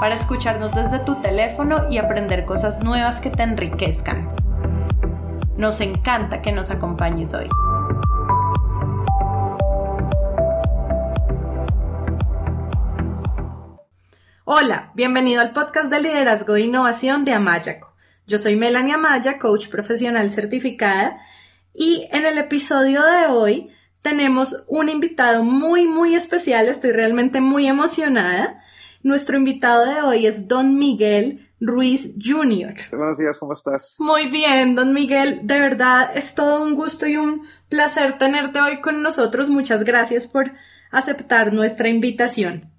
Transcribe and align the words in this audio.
para 0.00 0.14
escucharnos 0.14 0.72
desde 0.72 1.00
tu 1.00 1.20
teléfono 1.20 1.90
y 1.90 1.98
aprender 1.98 2.44
cosas 2.44 2.82
nuevas 2.84 3.20
que 3.20 3.30
te 3.30 3.42
enriquezcan. 3.42 4.30
Nos 5.56 5.80
encanta 5.80 6.40
que 6.40 6.52
nos 6.52 6.70
acompañes 6.70 7.34
hoy. 7.34 7.48
Hola, 14.44 14.92
bienvenido 14.94 15.40
al 15.40 15.52
podcast 15.52 15.90
de 15.90 16.00
liderazgo 16.00 16.56
e 16.56 16.62
innovación 16.62 17.24
de 17.24 17.32
Amayaco. 17.32 17.92
Yo 18.26 18.38
soy 18.38 18.56
Melanie 18.56 18.94
Amaya, 18.94 19.38
coach 19.38 19.68
profesional 19.68 20.30
certificada, 20.30 21.18
y 21.74 22.08
en 22.12 22.24
el 22.24 22.38
episodio 22.38 23.04
de 23.04 23.26
hoy 23.26 23.70
tenemos 24.02 24.64
un 24.68 24.88
invitado 24.88 25.42
muy, 25.42 25.86
muy 25.86 26.14
especial. 26.14 26.68
Estoy 26.68 26.92
realmente 26.92 27.40
muy 27.40 27.66
emocionada. 27.66 28.62
Nuestro 29.02 29.36
invitado 29.36 29.86
de 29.86 30.02
hoy 30.02 30.26
es 30.26 30.48
Don 30.48 30.76
Miguel 30.76 31.48
Ruiz 31.60 32.14
Jr. 32.20 32.74
Buenos 32.90 33.16
días, 33.16 33.38
¿cómo 33.38 33.52
estás? 33.52 33.94
Muy 34.00 34.28
bien, 34.28 34.74
Don 34.74 34.92
Miguel. 34.92 35.46
De 35.46 35.60
verdad 35.60 36.10
es 36.16 36.34
todo 36.34 36.62
un 36.62 36.74
gusto 36.74 37.06
y 37.06 37.16
un 37.16 37.46
placer 37.68 38.18
tenerte 38.18 38.60
hoy 38.60 38.80
con 38.80 39.00
nosotros. 39.02 39.50
Muchas 39.50 39.84
gracias 39.84 40.26
por 40.26 40.50
aceptar 40.90 41.52
nuestra 41.52 41.88
invitación. 41.88 42.72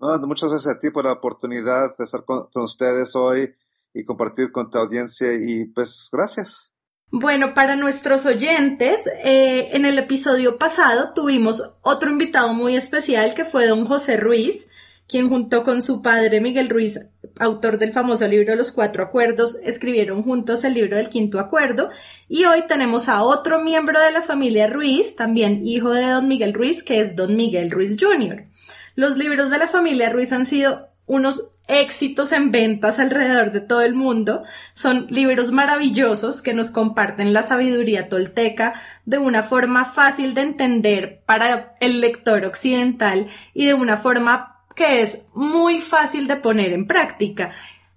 muchas 0.00 0.50
gracias 0.50 0.74
a 0.74 0.78
ti 0.80 0.90
por 0.90 1.04
la 1.04 1.12
oportunidad 1.12 1.96
de 1.96 2.04
estar 2.04 2.24
con, 2.24 2.48
ustedes 2.56 3.14
hoy 3.14 3.54
y 3.94 4.04
compartir 4.04 4.50
con 4.50 4.70
tu 4.70 4.78
audiencia 4.78 5.32
y 5.34 5.66
pues 5.66 6.08
gracias. 6.10 6.72
Bueno, 7.10 7.54
para 7.54 7.76
nuestros 7.76 8.26
oyentes, 8.26 9.00
eh, 9.24 9.70
en 9.72 9.86
el 9.86 9.98
episodio 9.98 10.58
pasado 10.58 11.14
tuvimos 11.14 11.78
otro 11.82 12.10
invitado 12.10 12.52
muy 12.52 12.76
especial 12.76 13.34
que 13.34 13.44
fue 13.44 13.68
don 13.68 13.86
José 13.86 14.16
Ruiz 14.16 14.67
quien 15.08 15.28
junto 15.30 15.64
con 15.64 15.82
su 15.82 16.02
padre 16.02 16.40
Miguel 16.40 16.68
Ruiz, 16.68 17.00
autor 17.38 17.78
del 17.78 17.92
famoso 17.92 18.28
libro 18.28 18.54
Los 18.54 18.72
Cuatro 18.72 19.02
Acuerdos, 19.02 19.58
escribieron 19.64 20.22
juntos 20.22 20.64
el 20.64 20.74
libro 20.74 20.96
del 20.96 21.08
Quinto 21.08 21.40
Acuerdo. 21.40 21.88
Y 22.28 22.44
hoy 22.44 22.64
tenemos 22.68 23.08
a 23.08 23.22
otro 23.22 23.58
miembro 23.58 24.00
de 24.00 24.12
la 24.12 24.20
familia 24.20 24.68
Ruiz, 24.68 25.16
también 25.16 25.66
hijo 25.66 25.90
de 25.90 26.06
don 26.06 26.28
Miguel 26.28 26.52
Ruiz, 26.52 26.82
que 26.82 27.00
es 27.00 27.16
don 27.16 27.36
Miguel 27.36 27.70
Ruiz 27.70 27.96
Jr. 27.98 28.44
Los 28.96 29.16
libros 29.16 29.50
de 29.50 29.58
la 29.58 29.66
familia 29.66 30.10
Ruiz 30.10 30.30
han 30.32 30.44
sido 30.44 30.88
unos 31.06 31.52
éxitos 31.68 32.32
en 32.32 32.50
ventas 32.50 32.98
alrededor 32.98 33.52
de 33.52 33.60
todo 33.60 33.80
el 33.80 33.94
mundo. 33.94 34.42
Son 34.74 35.06
libros 35.08 35.52
maravillosos 35.52 36.42
que 36.42 36.52
nos 36.52 36.70
comparten 36.70 37.32
la 37.32 37.42
sabiduría 37.42 38.08
tolteca 38.10 38.74
de 39.06 39.18
una 39.18 39.42
forma 39.42 39.86
fácil 39.86 40.34
de 40.34 40.42
entender 40.42 41.22
para 41.24 41.76
el 41.80 42.00
lector 42.00 42.44
occidental 42.44 43.26
y 43.54 43.66
de 43.66 43.74
una 43.74 43.96
forma 43.96 44.57
que 44.78 45.02
es 45.02 45.26
muy 45.34 45.80
fácil 45.80 46.28
de 46.28 46.36
poner 46.36 46.72
en 46.72 46.86
práctica. 46.86 47.50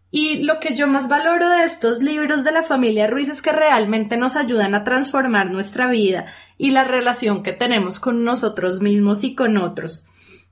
Y 0.10 0.44
lo 0.44 0.60
que 0.60 0.76
yo 0.76 0.88
más 0.88 1.08
valoro 1.08 1.48
de 1.48 1.64
estos 1.64 2.02
libros 2.02 2.44
de 2.44 2.52
la 2.52 2.64
familia 2.64 3.06
Ruiz 3.06 3.30
es 3.30 3.44
que 3.44 3.52
realmente 3.52 4.18
nos 4.18 4.36
ayudan 4.36 4.74
a 4.74 4.84
transformar 4.84 5.52
nuestra 5.52 5.88
vida 5.88 6.26
y 6.58 6.72
la 6.72 6.84
relación 6.84 7.44
que 7.44 7.54
tenemos 7.54 8.00
con 8.00 8.24
nosotros 8.24 8.82
mismos 8.82 9.24
y 9.24 9.36
con 9.36 9.58
otros. 9.58 10.08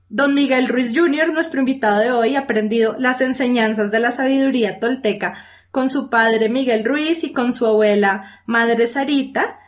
Don 0.08 0.34
Miguel 0.34 0.68
Ruiz 0.68 0.92
Jr., 0.94 1.32
nuestro 1.32 1.60
invitado 1.60 1.98
de 1.98 2.12
hoy, 2.12 2.36
ha 2.36 2.40
aprendido 2.40 2.94
las 2.96 3.20
enseñanzas 3.20 3.90
de 3.90 3.98
la 3.98 4.12
sabiduría 4.12 4.78
tolteca 4.78 5.34
con 5.72 5.90
su 5.90 6.10
padre 6.10 6.48
Miguel 6.48 6.84
Ruiz 6.84 7.24
y 7.24 7.32
con 7.32 7.52
su 7.52 7.66
abuela 7.66 8.40
Madre 8.46 8.86
Sarita. 8.86 9.58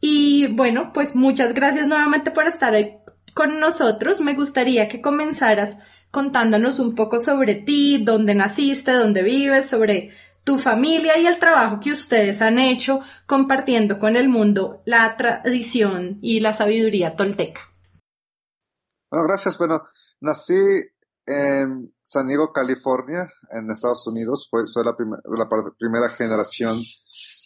Y 0.00 0.46
bueno, 0.46 0.92
pues 0.94 1.16
muchas 1.16 1.54
gracias 1.54 1.88
nuevamente 1.88 2.30
por 2.30 2.46
estar 2.46 2.72
hoy 2.72 2.92
con 3.34 3.58
nosotros. 3.58 4.20
Me 4.20 4.34
gustaría 4.34 4.88
que 4.88 5.00
comenzaras 5.00 5.78
contándonos 6.14 6.78
un 6.78 6.94
poco 6.94 7.18
sobre 7.18 7.56
ti, 7.56 7.98
dónde 8.02 8.36
naciste, 8.36 8.92
dónde 8.92 9.24
vives, 9.24 9.68
sobre 9.68 10.12
tu 10.44 10.58
familia 10.58 11.18
y 11.18 11.26
el 11.26 11.40
trabajo 11.40 11.80
que 11.80 11.90
ustedes 11.90 12.40
han 12.40 12.60
hecho 12.60 13.00
compartiendo 13.26 13.98
con 13.98 14.14
el 14.14 14.28
mundo 14.28 14.80
la 14.86 15.16
tradición 15.16 16.20
y 16.22 16.38
la 16.38 16.52
sabiduría 16.52 17.16
tolteca. 17.16 17.62
Bueno, 19.10 19.26
gracias. 19.26 19.58
Bueno, 19.58 19.82
nací 20.20 20.54
en 21.26 21.92
San 22.00 22.28
Diego, 22.28 22.52
California, 22.52 23.26
en 23.50 23.68
Estados 23.72 24.06
Unidos. 24.06 24.48
soy 24.66 24.84
la, 24.84 24.94
primera 24.96 26.08
generación 26.10 26.76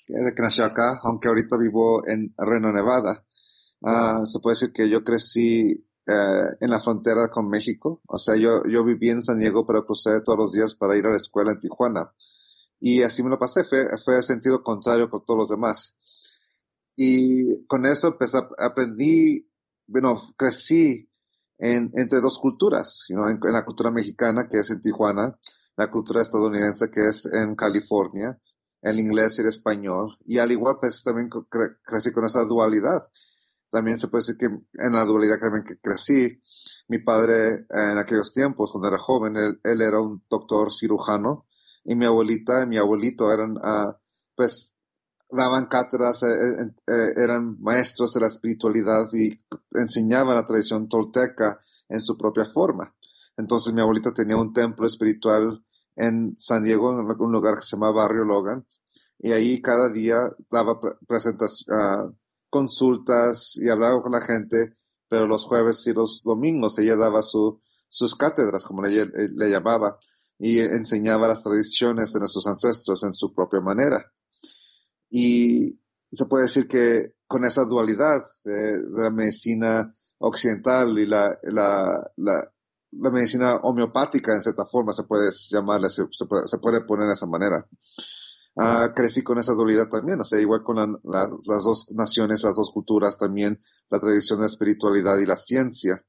que 0.06 0.42
nació 0.42 0.66
acá, 0.66 0.98
aunque 1.04 1.28
ahorita 1.28 1.56
vivo 1.56 2.06
en 2.06 2.34
Reno, 2.36 2.70
Nevada. 2.70 3.24
Ah, 3.82 4.20
se 4.24 4.40
puede 4.40 4.56
decir 4.56 4.72
que 4.74 4.90
yo 4.90 5.02
crecí 5.04 5.87
eh, 6.10 6.56
en 6.60 6.70
la 6.70 6.80
frontera 6.80 7.28
con 7.28 7.50
México. 7.50 8.00
O 8.06 8.16
sea, 8.16 8.34
yo, 8.34 8.62
yo 8.64 8.82
viví 8.82 9.10
en 9.10 9.20
San 9.20 9.38
Diego, 9.38 9.66
pero 9.66 9.84
crucé 9.84 10.22
todos 10.24 10.38
los 10.38 10.52
días 10.52 10.74
para 10.74 10.96
ir 10.96 11.04
a 11.04 11.10
la 11.10 11.18
escuela 11.18 11.52
en 11.52 11.60
Tijuana. 11.60 12.14
Y 12.80 13.02
así 13.02 13.22
me 13.22 13.28
lo 13.28 13.38
pasé, 13.38 13.62
fue, 13.64 13.86
fue 14.02 14.22
sentido 14.22 14.62
contrario 14.62 15.10
con 15.10 15.22
todos 15.26 15.38
los 15.38 15.48
demás. 15.50 15.96
Y 16.96 17.66
con 17.66 17.84
eso 17.84 18.16
pues, 18.16 18.32
aprendí, 18.34 19.50
bueno, 19.86 20.18
crecí 20.38 21.10
en, 21.58 21.90
entre 21.92 22.22
dos 22.22 22.38
culturas, 22.38 23.04
you 23.10 23.18
en, 23.26 23.38
la 23.52 23.66
cultura 23.66 23.90
mexicana, 23.90 24.48
que 24.48 24.60
es 24.60 24.70
en 24.70 24.80
Tijuana, 24.80 25.38
la 25.76 25.90
cultura 25.90 26.22
estadounidense, 26.22 26.90
que 26.90 27.06
es 27.08 27.26
en 27.34 27.54
California, 27.54 28.40
el 28.80 28.98
inglés 28.98 29.38
y 29.38 29.42
el 29.42 29.48
español. 29.48 30.16
Y 30.24 30.38
al 30.38 30.52
igual, 30.52 30.78
pues 30.80 31.04
también 31.04 31.28
crecí 31.84 32.12
con 32.12 32.24
esa 32.24 32.44
dualidad 32.44 33.08
también 33.70 33.98
se 33.98 34.08
puede 34.08 34.22
decir 34.22 34.36
que 34.36 34.46
en 34.46 34.92
la 34.92 35.04
dualidad 35.04 35.38
también 35.38 35.64
que 35.64 35.78
crecí, 35.78 36.40
mi 36.88 36.98
padre 36.98 37.66
en 37.70 37.98
aquellos 37.98 38.32
tiempos, 38.32 38.72
cuando 38.72 38.88
era 38.88 38.98
joven, 38.98 39.36
él, 39.36 39.82
era 39.82 40.00
un 40.00 40.22
doctor 40.28 40.72
cirujano 40.72 41.46
y 41.84 41.94
mi 41.94 42.06
abuelita 42.06 42.62
y 42.62 42.66
mi 42.66 42.78
abuelito 42.78 43.32
eran, 43.32 43.52
uh, 43.52 43.94
pues, 44.34 44.74
daban 45.30 45.66
cátedras, 45.66 46.22
eh, 46.22 46.28
eh, 46.28 46.74
eh, 46.86 47.12
eran 47.16 47.60
maestros 47.60 48.14
de 48.14 48.20
la 48.20 48.26
espiritualidad 48.28 49.08
y 49.12 49.40
enseñaban 49.72 50.36
la 50.36 50.46
tradición 50.46 50.88
tolteca 50.88 51.60
en 51.88 52.00
su 52.00 52.16
propia 52.16 52.44
forma. 52.44 52.94
Entonces 53.36 53.72
mi 53.72 53.80
abuelita 53.80 54.12
tenía 54.12 54.36
un 54.36 54.52
templo 54.52 54.86
espiritual 54.86 55.64
en 55.96 56.34
San 56.38 56.64
Diego, 56.64 56.90
en 56.90 56.98
un 56.98 57.32
lugar 57.32 57.56
que 57.56 57.62
se 57.62 57.76
llama 57.76 57.92
Barrio 57.92 58.24
Logan, 58.24 58.64
y 59.18 59.32
ahí 59.32 59.60
cada 59.60 59.90
día 59.90 60.16
daba 60.50 60.80
presentaciones, 61.06 61.66
uh, 61.68 62.14
consultas 62.50 63.56
y 63.56 63.68
hablaba 63.68 64.02
con 64.02 64.12
la 64.12 64.20
gente, 64.20 64.74
pero 65.08 65.26
los 65.26 65.44
jueves 65.44 65.86
y 65.86 65.92
los 65.92 66.22
domingos 66.24 66.78
ella 66.78 66.96
daba 66.96 67.22
su, 67.22 67.60
sus 67.88 68.14
cátedras, 68.14 68.66
como 68.66 68.82
le, 68.82 69.50
llamaba, 69.50 69.98
y 70.38 70.60
enseñaba 70.60 71.28
las 71.28 71.42
tradiciones 71.42 72.12
de 72.12 72.20
nuestros 72.20 72.46
ancestros 72.46 73.02
en 73.02 73.12
su 73.12 73.34
propia 73.34 73.60
manera. 73.60 74.04
Y 75.10 75.80
se 76.12 76.26
puede 76.26 76.44
decir 76.44 76.68
que 76.68 77.14
con 77.26 77.44
esa 77.44 77.64
dualidad 77.64 78.22
de, 78.44 78.82
la 78.90 79.10
medicina 79.10 79.94
occidental 80.18 80.98
y 80.98 81.06
la, 81.06 81.38
la, 81.42 82.10
la, 82.16 82.52
medicina 82.90 83.56
homeopática, 83.56 84.34
en 84.34 84.42
cierta 84.42 84.64
forma, 84.66 84.92
se 84.92 85.04
puede 85.04 85.30
llamarle, 85.50 85.88
se, 85.88 86.06
puede, 86.28 86.46
se 86.46 86.58
puede 86.58 86.82
poner 86.82 87.06
de 87.08 87.14
esa 87.14 87.26
manera. 87.26 87.66
Ah, 88.60 88.92
crecí 88.92 89.22
con 89.22 89.38
esa 89.38 89.54
dualidad 89.54 89.88
también, 89.88 90.20
o 90.20 90.24
sea, 90.24 90.40
igual 90.40 90.64
con 90.64 91.00
las 91.04 91.64
dos 91.64 91.92
naciones, 91.92 92.42
las 92.42 92.56
dos 92.56 92.72
culturas 92.72 93.16
también, 93.16 93.60
la 93.88 94.00
tradición 94.00 94.40
de 94.40 94.42
la 94.42 94.46
espiritualidad 94.46 95.16
y 95.18 95.26
la 95.26 95.36
ciencia. 95.36 96.04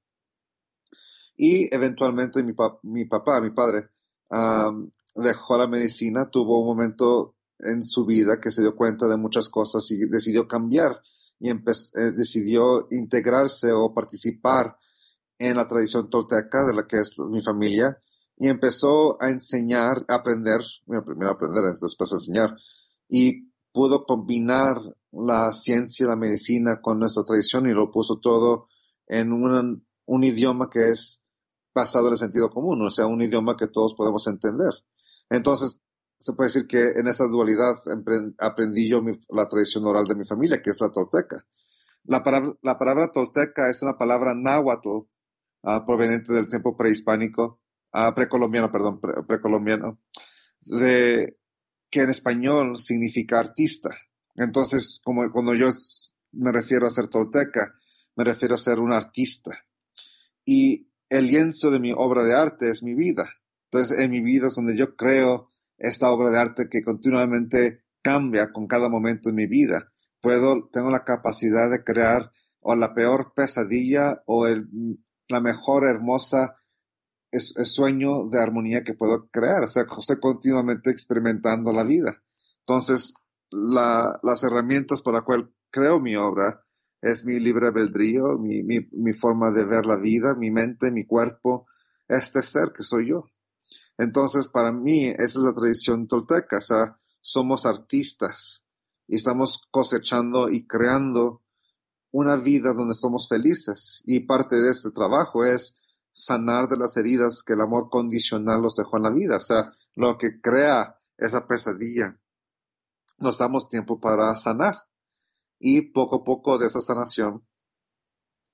Y 1.37 1.73
eventualmente 1.73 2.43
mi, 2.43 2.53
papá, 2.53 3.39
mi 3.39 3.51
padre, 3.51 3.89
dejó 5.15 5.57
la 5.59 5.67
medicina, 5.67 6.31
tuvo 6.31 6.61
un 6.61 6.65
momento 6.65 7.35
en 7.59 7.83
su 7.83 8.05
vida 8.05 8.39
que 8.41 8.49
se 8.49 8.63
dio 8.63 8.75
cuenta 8.75 9.07
de 9.07 9.17
muchas 9.17 9.47
cosas 9.49 9.89
y 9.91 10.09
decidió 10.09 10.47
cambiar 10.47 10.99
y 11.39 11.49
eh, 11.51 11.55
decidió 12.15 12.87
integrarse 12.89 13.71
o 13.73 13.93
participar 13.93 14.75
en 15.37 15.55
la 15.55 15.67
tradición 15.67 16.09
tolteca 16.09 16.65
de 16.65 16.73
la 16.73 16.87
que 16.87 16.99
es 16.99 17.17
mi 17.19 17.41
familia 17.41 17.97
y 18.39 18.47
empezó 18.47 19.21
a 19.21 19.29
enseñar, 19.29 20.05
a 20.07 20.15
aprender, 20.15 20.61
primero 21.05 21.29
aprender, 21.29 21.61
después 21.79 22.11
a 22.11 22.15
enseñar, 22.15 22.55
y 23.09 23.51
pudo 23.73 24.05
combinar 24.05 24.77
la 25.11 25.51
ciencia 25.51 26.07
la 26.07 26.15
medicina 26.15 26.79
con 26.81 26.99
nuestra 26.99 27.23
tradición 27.25 27.67
y 27.67 27.73
lo 27.73 27.91
puso 27.91 28.19
todo 28.19 28.69
en 29.07 29.33
un, 29.33 29.85
un 30.05 30.23
idioma 30.23 30.69
que 30.69 30.89
es 30.89 31.25
basado 31.75 32.07
en 32.07 32.13
el 32.13 32.17
sentido 32.17 32.49
común, 32.49 32.81
o 32.81 32.89
sea, 32.89 33.07
un 33.07 33.21
idioma 33.21 33.57
que 33.57 33.67
todos 33.67 33.93
podemos 33.93 34.25
entender. 34.27 34.71
Entonces, 35.29 35.81
se 36.17 36.33
puede 36.33 36.47
decir 36.47 36.67
que 36.67 36.99
en 36.99 37.07
esa 37.07 37.27
dualidad 37.27 37.75
aprendí 38.37 38.89
yo 38.89 39.01
la 39.29 39.49
tradición 39.49 39.85
oral 39.85 40.05
de 40.05 40.15
mi 40.15 40.25
familia, 40.25 40.61
que 40.61 40.69
es 40.69 40.79
la 40.79 40.91
tolteca. 40.91 41.45
La 42.05 42.23
palabra, 42.23 43.11
tolteca 43.11 43.69
es 43.69 43.83
una 43.83 43.97
palabra 43.97 44.33
náhuatl 44.33 45.07
ah, 45.63 45.85
proveniente 45.85 46.31
del 46.33 46.47
tiempo 46.47 46.77
prehispánico, 46.77 47.59
uh, 47.93 48.13
precolombiano, 48.13 48.71
perdón, 48.71 48.99
precolombiano, 49.27 49.99
de, 50.61 51.37
que 51.89 52.01
en 52.01 52.09
español 52.09 52.77
significa 52.77 53.39
artista. 53.39 53.89
Entonces, 54.35 55.01
como 55.03 55.29
cuando 55.31 55.53
yo 55.55 55.69
me 56.31 56.51
refiero 56.51 56.87
a 56.87 56.91
ser 56.91 57.07
tolteca, 57.07 57.73
me 58.15 58.23
refiero 58.23 58.55
a 58.55 58.59
ser 58.59 58.79
un 58.79 58.93
artista. 58.93 59.65
Y 60.45 60.89
el 61.09 61.27
lienzo 61.27 61.71
de 61.71 61.79
mi 61.79 61.93
obra 61.95 62.23
de 62.23 62.35
arte 62.35 62.69
es 62.69 62.83
mi 62.83 62.95
vida. 62.95 63.27
Entonces, 63.71 63.99
en 63.99 64.11
mi 64.11 64.21
vida 64.21 64.47
es 64.47 64.55
donde 64.55 64.77
yo 64.77 64.95
creo 64.95 65.51
esta 65.77 66.11
obra 66.11 66.29
de 66.29 66.39
arte 66.39 66.67
que 66.69 66.83
continuamente 66.83 67.83
cambia 68.01 68.51
con 68.51 68.67
cada 68.67 68.89
momento 68.89 69.29
en 69.29 69.35
mi 69.35 69.47
vida. 69.47 69.91
Puedo, 70.21 70.69
tengo 70.71 70.89
la 70.89 71.03
capacidad 71.03 71.69
de 71.69 71.83
crear 71.83 72.31
o 72.59 72.75
la 72.75 72.93
peor 72.93 73.33
pesadilla 73.35 74.21
o 74.25 74.47
la 74.47 75.41
mejor 75.41 75.85
hermosa 75.87 76.55
es, 77.31 77.53
sueño 77.63 78.25
de 78.25 78.41
armonía 78.41 78.83
que 78.83 78.93
puedo 78.93 79.29
crear. 79.31 79.63
O 79.63 79.67
sea, 79.67 79.83
estoy 79.97 80.19
continuamente 80.19 80.89
experimentando 80.89 81.71
la 81.71 81.83
vida. 81.83 82.21
Entonces, 82.59 83.13
las 83.51 84.43
herramientas 84.43 85.01
por 85.01 85.13
las 85.13 85.23
cuales 85.23 85.47
creo 85.71 85.99
mi 85.99 86.15
obra 86.15 86.63
es 87.01 87.25
mi 87.25 87.39
libre 87.39 87.67
albedrío, 87.67 88.37
mi, 88.39 88.63
mi, 88.63 88.87
mi 88.91 89.13
forma 89.13 89.51
de 89.51 89.65
ver 89.65 89.85
la 89.85 89.95
vida, 89.95 90.35
mi 90.35 90.51
mente, 90.51 90.91
mi 90.91 91.05
cuerpo, 91.05 91.67
este 92.07 92.41
ser 92.41 92.71
que 92.75 92.83
soy 92.83 93.09
yo. 93.09 93.25
Entonces, 93.97 94.47
para 94.47 94.71
mí, 94.71 95.07
esa 95.07 95.23
es 95.23 95.35
la 95.37 95.53
tradición 95.53 96.07
tolteca, 96.07 96.57
o 96.57 96.61
sea, 96.61 96.97
somos 97.21 97.65
artistas 97.65 98.65
y 99.07 99.15
estamos 99.15 99.67
cosechando 99.71 100.49
y 100.49 100.65
creando 100.65 101.43
una 102.11 102.35
vida 102.35 102.73
donde 102.73 102.95
somos 102.95 103.27
felices. 103.27 104.01
Y 104.05 104.21
parte 104.21 104.59
de 104.59 104.71
este 104.71 104.91
trabajo 104.91 105.45
es 105.45 105.78
sanar 106.11 106.67
de 106.67 106.77
las 106.77 106.97
heridas 106.97 107.43
que 107.43 107.53
el 107.53 107.61
amor 107.61 107.89
condicional 107.89 108.61
nos 108.61 108.75
dejó 108.75 108.97
en 108.97 109.03
la 109.03 109.11
vida, 109.11 109.37
o 109.37 109.39
sea, 109.39 109.71
lo 109.95 110.17
que 110.17 110.41
crea 110.41 110.99
esa 111.17 111.45
pesadilla. 111.47 112.19
Nos 113.17 113.37
damos 113.37 113.69
tiempo 113.69 113.99
para 113.99 114.33
sanar. 114.35 114.75
Y 115.59 115.91
poco 115.91 116.17
a 116.17 116.23
poco 116.23 116.57
de 116.57 116.67
esa 116.67 116.79
sanación, 116.79 117.45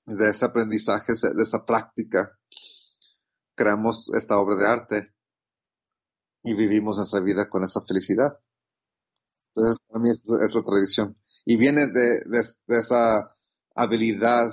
de 0.05 0.29
ese 0.29 0.45
aprendizaje, 0.45 1.13
de 1.13 1.43
esa 1.43 1.63
práctica, 1.65 2.39
creamos 3.55 4.11
esta 4.15 4.39
obra 4.39 4.55
de 4.55 4.67
arte 4.67 5.15
y 6.43 6.53
vivimos 6.53 6.97
nuestra 6.97 7.21
vida 7.21 7.49
con 7.49 7.63
esa 7.63 7.81
felicidad. 7.81 8.39
Entonces, 9.55 9.79
para 9.87 10.01
mí 10.01 10.09
es, 10.09 10.25
la 10.27 10.63
tradición. 10.63 11.17
Y 11.45 11.57
viene 11.57 11.87
de, 11.87 12.21
esa 12.67 13.35
habilidad 13.73 14.51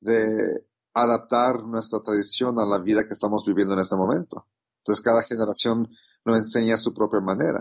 de 0.00 0.66
adaptar 0.94 1.62
nuestra 1.64 2.00
tradición 2.00 2.58
a 2.58 2.66
la 2.66 2.78
vida 2.78 3.04
que 3.04 3.12
estamos 3.12 3.44
viviendo 3.46 3.74
en 3.74 3.80
este 3.80 3.96
momento. 3.96 4.46
Entonces, 4.78 5.04
cada 5.04 5.22
generación 5.22 5.88
lo 6.24 6.36
enseña 6.36 6.74
a 6.74 6.78
su 6.78 6.94
propia 6.94 7.20
manera. 7.20 7.60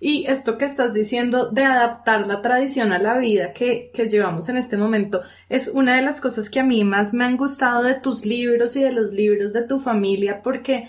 Y 0.00 0.26
esto 0.26 0.58
que 0.58 0.64
estás 0.64 0.92
diciendo 0.92 1.50
de 1.50 1.64
adaptar 1.64 2.26
la 2.26 2.42
tradición 2.42 2.92
a 2.92 2.98
la 2.98 3.18
vida 3.18 3.52
que, 3.52 3.90
que, 3.94 4.08
llevamos 4.08 4.48
en 4.48 4.56
este 4.56 4.76
momento 4.76 5.22
es 5.48 5.68
una 5.68 5.96
de 5.96 6.02
las 6.02 6.20
cosas 6.20 6.50
que 6.50 6.60
a 6.60 6.64
mí 6.64 6.84
más 6.84 7.14
me 7.14 7.24
han 7.24 7.36
gustado 7.36 7.82
de 7.82 7.94
tus 7.94 8.26
libros 8.26 8.76
y 8.76 8.82
de 8.82 8.92
los 8.92 9.12
libros 9.12 9.52
de 9.52 9.62
tu 9.62 9.78
familia 9.78 10.42
porque 10.42 10.88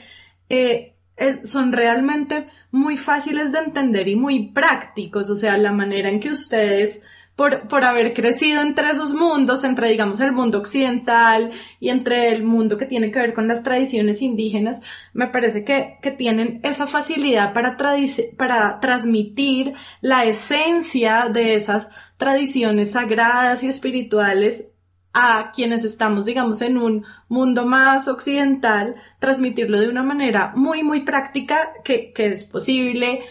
eh, 0.49 0.95
son 1.43 1.71
realmente 1.71 2.47
muy 2.71 2.97
fáciles 2.97 3.51
de 3.51 3.59
entender 3.59 4.07
y 4.07 4.15
muy 4.15 4.51
prácticos, 4.51 5.29
o 5.29 5.35
sea, 5.35 5.57
la 5.57 5.71
manera 5.71 6.09
en 6.09 6.19
que 6.19 6.29
ustedes, 6.29 7.03
por, 7.35 7.67
por 7.67 7.83
haber 7.83 8.13
crecido 8.13 8.61
entre 8.61 8.89
esos 8.89 9.13
mundos, 9.13 9.63
entre, 9.63 9.89
digamos, 9.89 10.19
el 10.19 10.31
mundo 10.31 10.57
occidental 10.57 11.51
y 11.79 11.89
entre 11.89 12.31
el 12.31 12.43
mundo 12.43 12.77
que 12.77 12.85
tiene 12.85 13.11
que 13.11 13.19
ver 13.19 13.33
con 13.33 13.47
las 13.47 13.63
tradiciones 13.63 14.21
indígenas, 14.21 14.81
me 15.13 15.27
parece 15.27 15.65
que, 15.65 15.97
que 16.01 16.11
tienen 16.11 16.59
esa 16.63 16.87
facilidad 16.87 17.53
para, 17.53 17.77
para 18.37 18.79
transmitir 18.79 19.73
la 20.01 20.25
esencia 20.25 21.29
de 21.29 21.55
esas 21.55 21.89
tradiciones 22.17 22.91
sagradas 22.91 23.63
y 23.63 23.67
espirituales 23.67 24.71
a 25.17 25.51
quienes 25.53 25.85
estamos, 25.85 26.25
digamos, 26.25 26.61
en 26.61 26.77
un 26.77 27.05
mundo 27.29 27.65
más 27.65 28.09
occidental, 28.09 28.95
transmitirlo 29.19 29.79
de 29.79 29.87
una 29.87 30.03
manera 30.03 30.51
muy, 30.55 30.83
muy 30.83 31.01
práctica 31.03 31.71
que, 31.85 32.11
que 32.11 32.27
es 32.27 32.43
posible 32.43 33.21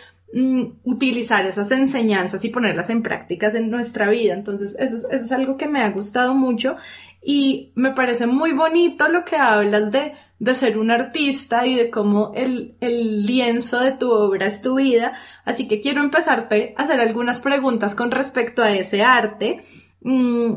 utilizar 0.83 1.47
esas 1.47 1.71
enseñanzas 1.71 2.45
y 2.45 2.49
ponerlas 2.49 2.91
en 2.91 3.03
prácticas 3.03 3.55
en 3.55 3.71
nuestra 3.71 4.11
vida. 4.11 4.35
Entonces, 4.35 4.75
eso 4.81 4.97
es, 4.97 5.05
eso 5.05 5.25
es 5.25 5.33
algo 5.33 5.57
que 5.57 5.69
me 5.69 5.81
ha 5.81 5.91
gustado 5.91 6.35
mucho 6.35 6.75
y 7.23 7.71
me 7.77 7.93
parece 7.93 8.27
muy 8.27 8.53
bonito 8.53 9.07
lo 9.09 9.25
que 9.25 9.37
hablas 9.37 9.93
de, 9.93 10.13
de 10.41 10.55
ser 10.55 10.79
un 10.79 10.91
artista 10.91 11.67
y 11.67 11.77
de 11.77 11.89
cómo 11.89 12.33
el, 12.35 12.75
el 12.81 13.23
lienzo 13.23 13.79
de 13.79 13.93
tu 13.93 14.11
obra 14.11 14.47
es 14.47 14.61
tu 14.61 14.75
vida. 14.75 15.13
Así 15.45 15.69
que 15.69 15.79
quiero 15.79 16.01
empezarte 16.03 16.75
a 16.77 16.83
hacer 16.83 16.99
algunas 17.01 17.39
preguntas 17.39 17.95
con 17.95 18.11
respecto 18.11 18.63
a 18.63 18.73
ese 18.73 19.03
arte. 19.03 19.61
Mm, 20.01 20.55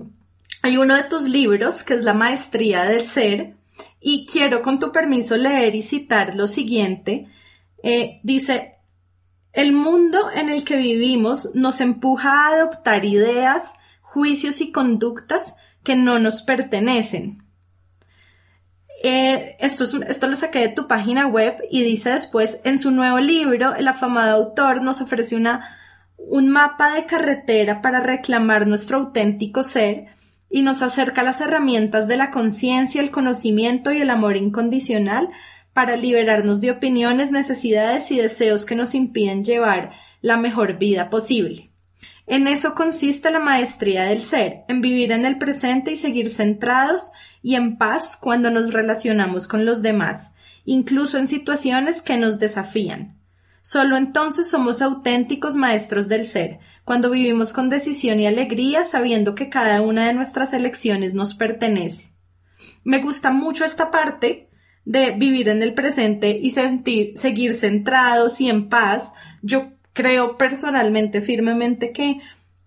hay 0.64 0.78
uno 0.78 0.96
de 0.96 1.04
tus 1.04 1.30
libros 1.30 1.84
que 1.84 1.94
es 1.94 2.04
La 2.04 2.16
Maestría 2.16 2.86
del 2.86 3.06
Ser 3.06 3.54
y 4.02 4.26
quiero 4.26 4.64
con 4.64 4.80
tu 4.80 4.92
permiso 4.92 5.38
leer 5.38 5.76
y 5.76 5.84
citar 5.84 6.36
lo 6.36 6.48
siguiente. 6.48 7.28
Eh, 7.84 8.20
dice, 8.24 8.77
el 9.58 9.74
mundo 9.74 10.30
en 10.36 10.50
el 10.50 10.64
que 10.64 10.78
vivimos 10.78 11.56
nos 11.56 11.82
empuja 11.82 12.30
a 12.32 12.54
adoptar 12.54 13.06
ideas, 13.06 13.74
juicios 14.04 14.62
y 14.62 14.72
conductas 14.72 15.56
que 15.82 15.96
no 15.96 16.20
nos 16.20 16.44
pertenecen. 16.44 17.44
Eh, 19.04 19.58
esto, 19.60 19.86
esto 20.08 20.28
lo 20.28 20.36
saqué 20.36 20.60
de 20.60 20.68
tu 20.70 20.88
página 20.88 21.26
web 21.26 21.58
y 21.72 21.82
dice 21.82 22.12
después, 22.12 22.62
en 22.66 22.78
su 22.78 22.92
nuevo 22.92 23.18
libro, 23.18 23.74
el 23.74 23.88
afamado 23.88 24.36
autor 24.36 24.84
nos 24.84 25.02
ofrece 25.02 25.36
una, 25.36 25.76
un 26.18 26.50
mapa 26.50 26.94
de 26.94 27.08
carretera 27.08 27.82
para 27.82 28.00
reclamar 28.00 28.68
nuestro 28.68 29.00
auténtico 29.00 29.64
ser 29.64 30.06
y 30.52 30.62
nos 30.62 30.84
acerca 30.84 31.22
a 31.22 31.24
las 31.24 31.42
herramientas 31.42 32.08
de 32.08 32.18
la 32.18 32.30
conciencia, 32.30 33.02
el 33.02 33.10
conocimiento 33.10 33.92
y 33.92 34.02
el 34.02 34.12
amor 34.12 34.38
incondicional 34.38 35.30
para 35.78 35.96
liberarnos 35.96 36.60
de 36.60 36.72
opiniones, 36.72 37.32
necesidades 37.32 38.10
y 38.10 38.18
deseos 38.18 38.66
que 38.66 38.74
nos 38.74 38.96
impiden 38.96 39.46
llevar 39.46 39.92
la 40.22 40.36
mejor 40.36 40.80
vida 40.80 41.12
posible. 41.12 41.70
En 42.26 42.48
eso 42.48 42.74
consiste 42.74 43.30
la 43.30 43.40
maestría 43.40 44.06
del 44.06 44.22
ser, 44.22 44.64
en 44.70 44.82
vivir 44.82 45.12
en 45.12 45.24
el 45.24 45.38
presente 45.38 45.92
y 45.92 45.96
seguir 45.96 46.32
centrados 46.32 47.12
y 47.44 47.54
en 47.54 47.78
paz 47.78 48.18
cuando 48.20 48.50
nos 48.50 48.74
relacionamos 48.74 49.48
con 49.48 49.68
los 49.68 49.84
demás, 49.84 50.34
incluso 50.66 51.20
en 51.20 51.28
situaciones 51.28 52.02
que 52.02 52.18
nos 52.18 52.40
desafían. 52.40 53.22
Solo 53.62 53.98
entonces 53.98 54.50
somos 54.50 54.82
auténticos 54.82 55.56
maestros 55.56 56.10
del 56.10 56.26
ser, 56.26 56.58
cuando 56.86 57.12
vivimos 57.12 57.54
con 57.54 57.70
decisión 57.70 58.20
y 58.20 58.26
alegría 58.26 58.84
sabiendo 58.84 59.36
que 59.36 59.50
cada 59.50 59.84
una 59.84 60.08
de 60.08 60.16
nuestras 60.16 60.54
elecciones 60.54 61.14
nos 61.14 61.36
pertenece. 61.36 62.14
Me 62.84 62.98
gusta 62.98 63.30
mucho 63.30 63.64
esta 63.64 63.92
parte 63.92 64.47
de 64.88 65.12
vivir 65.12 65.50
en 65.50 65.62
el 65.62 65.74
presente 65.74 66.40
y 66.42 66.52
sentir, 66.52 67.18
seguir 67.18 67.54
centrados 67.54 68.40
y 68.40 68.50
en 68.50 68.70
paz. 68.70 69.12
Yo 69.42 69.74
creo 69.92 70.38
personalmente 70.38 71.20
firmemente 71.20 71.92
que 71.92 72.22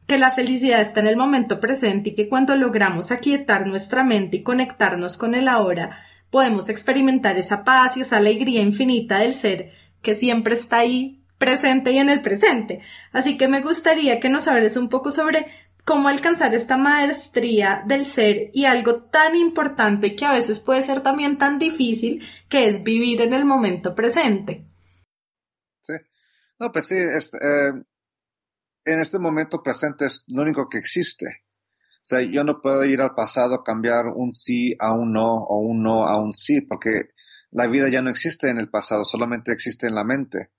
que 0.07 0.19
la 0.19 0.33
felicidad 0.33 0.81
está 0.81 0.99
en 0.99 1.07
el 1.07 1.17
momento 1.17 1.61
presente 1.61 2.11
y 2.11 2.15
que 2.17 2.29
cuando 2.29 2.57
logramos 2.57 3.12
aquietar 3.12 3.69
nuestra 3.69 4.03
mente 4.03 4.39
y 4.39 4.43
conectarnos 4.43 5.17
con 5.17 5.37
el 5.37 5.47
ahora, 5.47 6.00
podemos 6.31 6.69
experimentar 6.69 7.39
esa 7.39 7.62
paz 7.62 7.97
y 7.97 8.00
esa 8.00 8.17
alegría 8.17 8.61
infinita 8.61 9.21
del 9.21 9.35
ser 9.35 9.71
que 10.03 10.17
siempre 10.17 10.55
está 10.55 10.79
ahí 10.79 11.23
presente 11.39 11.93
y 11.93 11.99
en 11.99 12.11
el 12.11 12.23
presente. 12.23 12.81
Así 13.12 13.37
que 13.37 13.47
me 13.47 13.61
gustaría 13.61 14.19
que 14.19 14.29
nos 14.29 14.49
hables 14.49 14.77
un 14.77 14.89
poco 14.89 15.12
sobre 15.12 15.47
cómo 15.83 16.09
alcanzar 16.09 16.55
esta 16.55 16.77
maestría 16.77 17.83
del 17.87 18.07
ser 18.07 18.51
y 18.53 18.65
algo 18.65 19.05
tan 19.05 19.37
importante 19.37 20.15
que 20.17 20.25
a 20.25 20.33
veces 20.33 20.61
puede 20.61 20.83
ser 20.83 21.03
también 21.03 21.39
tan 21.39 21.59
difícil, 21.59 22.27
que 22.49 22.69
es 22.69 22.83
vivir 22.83 23.23
en 23.23 23.35
el 23.35 23.45
momento 23.45 23.95
presente. 23.95 24.67
Sí, 25.81 25.95
no, 26.59 26.73
pues 26.73 26.87
sí, 26.87 26.97
eh, 26.97 27.73
en 28.85 29.01
este 29.01 29.19
momento 29.19 29.63
presente 29.63 30.07
es 30.07 30.25
lo 30.29 30.43
único 30.43 30.69
que 30.69 30.79
existe. 30.79 31.45
O 31.97 32.03
sea, 32.11 32.23
yo 32.23 32.45
no 32.45 32.61
puedo 32.63 32.85
ir 32.85 33.03
al 33.03 33.15
pasado, 33.15 33.63
cambiar 33.63 34.07
un 34.15 34.33
sí 34.33 34.75
a 34.79 34.95
un 34.95 35.13
no 35.13 35.35
o 35.35 35.59
un 35.61 35.83
no 35.83 36.05
a 36.07 36.21
un 36.21 36.33
sí, 36.33 36.63
porque 36.63 37.11
la 37.51 37.67
vida 37.67 37.89
ya 37.89 38.01
no 38.01 38.11
existe 38.11 38.49
en 38.49 38.59
el 38.59 38.71
pasado, 38.71 39.05
solamente 39.05 39.53
existe 39.53 39.87
en 39.87 39.95
la 39.95 40.05
mente. 40.05 40.51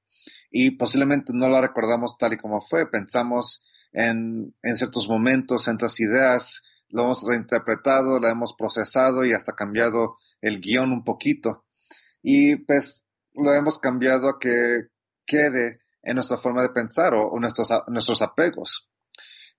Y 0.52 0.72
posiblemente 0.72 1.32
no 1.34 1.48
la 1.50 1.62
recordamos 1.62 2.18
tal 2.18 2.34
y 2.34 2.38
como 2.38 2.62
fue. 2.62 2.90
Pensamos 2.92 3.66
en, 3.92 4.56
en 4.62 4.76
ciertos 4.76 5.08
momentos, 5.08 5.68
en 5.68 5.76
otras 5.76 6.00
ideas, 6.00 6.64
lo 6.90 7.04
hemos 7.04 7.26
reinterpretado, 7.26 8.20
la 8.20 8.32
hemos 8.32 8.54
procesado 8.54 9.26
y 9.26 9.34
hasta 9.34 9.54
cambiado 9.54 10.18
el 10.42 10.60
guion 10.60 10.92
un 10.92 11.04
poquito. 11.04 11.66
Y 12.22 12.58
pues 12.58 13.06
lo 13.34 13.54
hemos 13.54 13.80
cambiado 13.80 14.30
a 14.30 14.40
que 14.40 14.90
quede 15.26 15.74
en 16.04 16.16
nuestra 16.16 16.38
forma 16.38 16.64
de 16.64 16.70
pensar 16.70 17.14
o, 17.14 17.38
nuestros, 17.40 17.70
nuestros 17.88 18.22
apegos. 18.22 18.90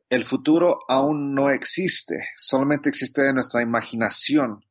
El 0.09 0.25
futuro 0.25 0.81
aún 0.89 1.35
no 1.35 1.51
existe, 1.51 2.17
solamente 2.37 2.91
existe 2.91 3.29
en 3.29 3.37
nuestra 3.37 3.63
imaginación. 3.63 4.65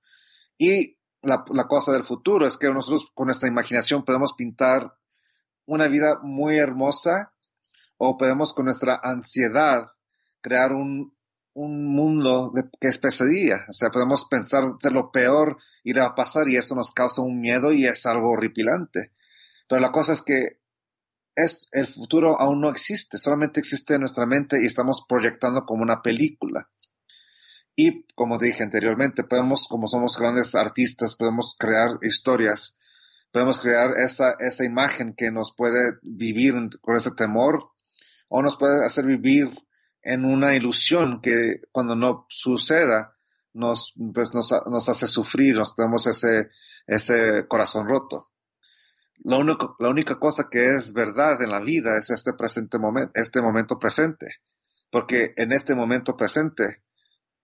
Y 0.58 0.98
la, 1.22 1.44
la, 1.52 1.68
cosa 1.68 1.94
del 1.94 2.04
futuro 2.04 2.46
es 2.46 2.58
que 2.58 2.70
nosotros 2.70 3.10
con 3.14 3.26
nuestra 3.26 3.50
imaginación 3.50 4.06
podemos 4.06 4.34
pintar 4.34 4.96
una 5.66 5.88
vida 5.88 6.20
muy 6.22 6.60
hermosa 6.60 7.31
o 8.04 8.18
podemos 8.18 8.52
con 8.52 8.66
nuestra 8.66 9.00
ansiedad 9.04 9.92
crear 10.42 10.74
un, 10.74 11.16
un 11.54 11.86
mundo 11.94 12.52
que 12.80 12.88
es 12.88 12.98
pesadilla. 12.98 13.64
O 13.70 13.74
sea, 13.74 13.92
podemos 13.92 14.26
pensar 14.26 14.64
de 14.82 14.90
lo 14.90 15.12
peor 15.12 15.58
ir 15.84 16.00
a 16.00 16.16
pasar 16.16 16.50
y 16.50 16.58
eso 16.58 16.74
nos 16.74 16.92
causa 16.94 17.22
un 17.22 17.40
miedo 17.40 17.72
y 17.72 17.86
es 17.86 18.08
algo 18.08 18.32
horripilante. 18.32 19.12
Pero 19.70 19.82
la 19.82 19.92
cosa 19.92 20.14
es 20.14 20.24
que 20.24 20.60
es, 21.36 21.70
el 21.74 21.86
futuro 21.86 22.42
aún 22.42 22.62
no 22.62 22.70
existe, 22.70 23.20
solamente 23.20 23.60
existe 23.60 23.94
en 23.94 24.00
nuestra 24.00 24.26
mente 24.26 24.60
y 24.60 24.66
estamos 24.66 25.06
proyectando 25.08 25.64
como 25.68 25.84
una 25.84 26.02
película. 26.02 26.72
Y 27.76 28.08
como 28.16 28.40
dije 28.40 28.64
anteriormente, 28.64 29.24
podemos, 29.24 29.68
como 29.68 29.86
somos 29.86 30.18
grandes 30.18 30.56
artistas, 30.56 31.16
podemos 31.16 31.56
crear 31.56 32.00
historias, 32.02 32.80
podemos 33.32 33.60
crear 33.60 33.92
esa, 34.04 34.34
esa 34.40 34.66
imagen 34.66 35.14
que 35.16 35.30
nos 35.30 35.54
puede 35.56 36.00
vivir 36.02 36.56
con 36.82 36.96
ese 36.96 37.12
temor 37.12 37.71
o 38.34 38.42
nos 38.42 38.56
puede 38.56 38.86
hacer 38.86 39.06
vivir 39.06 39.52
en 40.02 40.24
una 40.24 40.56
ilusión 40.56 41.20
que 41.20 41.60
cuando 41.74 41.98
no 41.98 42.26
suceda 42.30 43.18
nos, 43.54 43.94
pues 44.14 44.34
nos, 44.34 44.90
hace 44.90 45.08
sufrir, 45.08 45.56
nos 45.56 45.76
tenemos 45.76 46.08
ese, 46.08 46.50
ese 46.88 47.46
corazón 47.50 47.90
roto. 47.90 48.32
La 49.24 49.38
única 49.38 50.18
cosa 50.18 50.48
que 50.50 50.74
es 50.74 50.94
verdad 50.94 51.42
en 51.42 51.50
la 51.50 51.60
vida 51.60 51.98
es 51.98 52.10
este 52.10 52.32
presente 52.32 52.80
momento, 52.80 53.12
este 53.16 53.42
momento 53.42 53.78
presente. 53.78 54.28
Porque 54.90 55.34
en 55.36 55.52
este 55.52 55.76
momento 55.76 56.16
presente, 56.16 56.84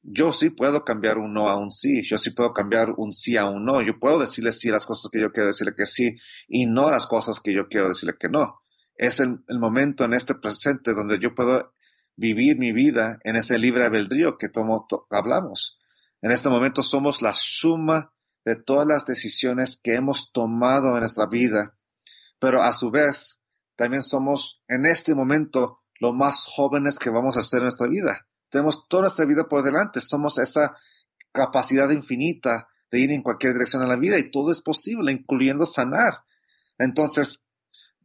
yo 0.02 0.32
sí 0.32 0.52
puedo 0.52 0.86
cambiar 0.86 1.18
un 1.18 1.34
no 1.34 1.50
a 1.50 1.58
un 1.58 1.70
sí, 1.70 2.02
yo 2.02 2.18
sí 2.18 2.32
puedo 2.32 2.54
cambiar 2.54 2.94
un 2.96 3.12
sí 3.12 3.36
a 3.36 3.46
un 3.46 3.66
no, 3.66 3.82
yo 3.82 4.00
puedo 4.00 4.20
decirle 4.20 4.54
sí 4.54 4.70
a 4.70 4.74
las 4.74 4.86
cosas 4.86 5.12
que 5.12 5.20
yo 5.20 5.34
quiero 5.34 5.48
decirle 5.48 5.76
que 5.76 5.86
sí 5.86 6.16
y 6.48 6.66
no 6.66 6.88
a 6.88 6.92
las 6.92 7.08
cosas 7.08 7.42
que 7.42 7.54
yo 7.54 7.68
quiero 7.68 7.90
decirle 7.90 8.16
que 8.18 8.30
no. 8.30 8.62
Es 8.98 9.20
el, 9.20 9.40
momento 9.60 10.04
en 10.06 10.14
este 10.14 10.36
presente 10.36 10.94
donde 10.94 11.20
yo 11.20 11.36
puedo 11.36 11.74
vivir 12.16 12.58
mi 12.58 12.74
vida 12.74 13.20
en 13.24 13.36
ese 13.36 13.58
libre 13.60 13.86
albedrío 13.86 14.38
que 14.38 14.50
tomo, 14.50 14.88
hablamos. 15.12 15.80
En 16.22 16.32
este 16.32 16.50
momento 16.50 16.82
somos 16.82 17.22
la 17.22 17.34
suma 17.36 18.12
de 18.44 18.56
todas 18.56 18.88
las 18.88 19.06
decisiones 19.06 19.80
que 19.82 19.96
hemos 19.96 20.32
tomado 20.32 20.94
en 20.96 21.02
nuestra 21.02 21.28
vida, 21.28 21.76
pero 22.40 22.64
a 22.64 22.74
su 22.74 22.90
vez 22.90 23.44
también 23.76 24.02
somos 24.02 24.64
en 24.68 24.86
este 24.86 25.14
momento 25.14 25.82
lo 26.00 26.14
más 26.14 26.46
jóvenes 26.48 26.98
que 26.98 27.10
vamos 27.10 27.38
a 27.38 27.42
hacer 27.42 27.60
en 27.60 27.66
nuestra 27.66 27.88
vida. 27.88 28.28
Tenemos 28.50 28.88
toda 28.88 29.02
nuestra 29.02 29.26
vida 29.26 29.48
por 29.48 29.64
delante, 29.64 30.02
somos 30.02 30.40
esa 30.40 30.76
capacidad 31.32 31.90
infinita 31.92 32.68
de 32.90 33.00
ir 33.00 33.12
en 33.12 33.22
cualquier 33.22 33.54
dirección 33.54 33.84
en 33.84 33.90
la 33.90 33.98
vida 33.98 34.18
y 34.18 34.32
todo 34.32 34.52
es 34.52 34.62
posible, 34.62 35.12
incluyendo 35.12 35.66
sanar. 35.66 36.24
Entonces, 36.78 37.47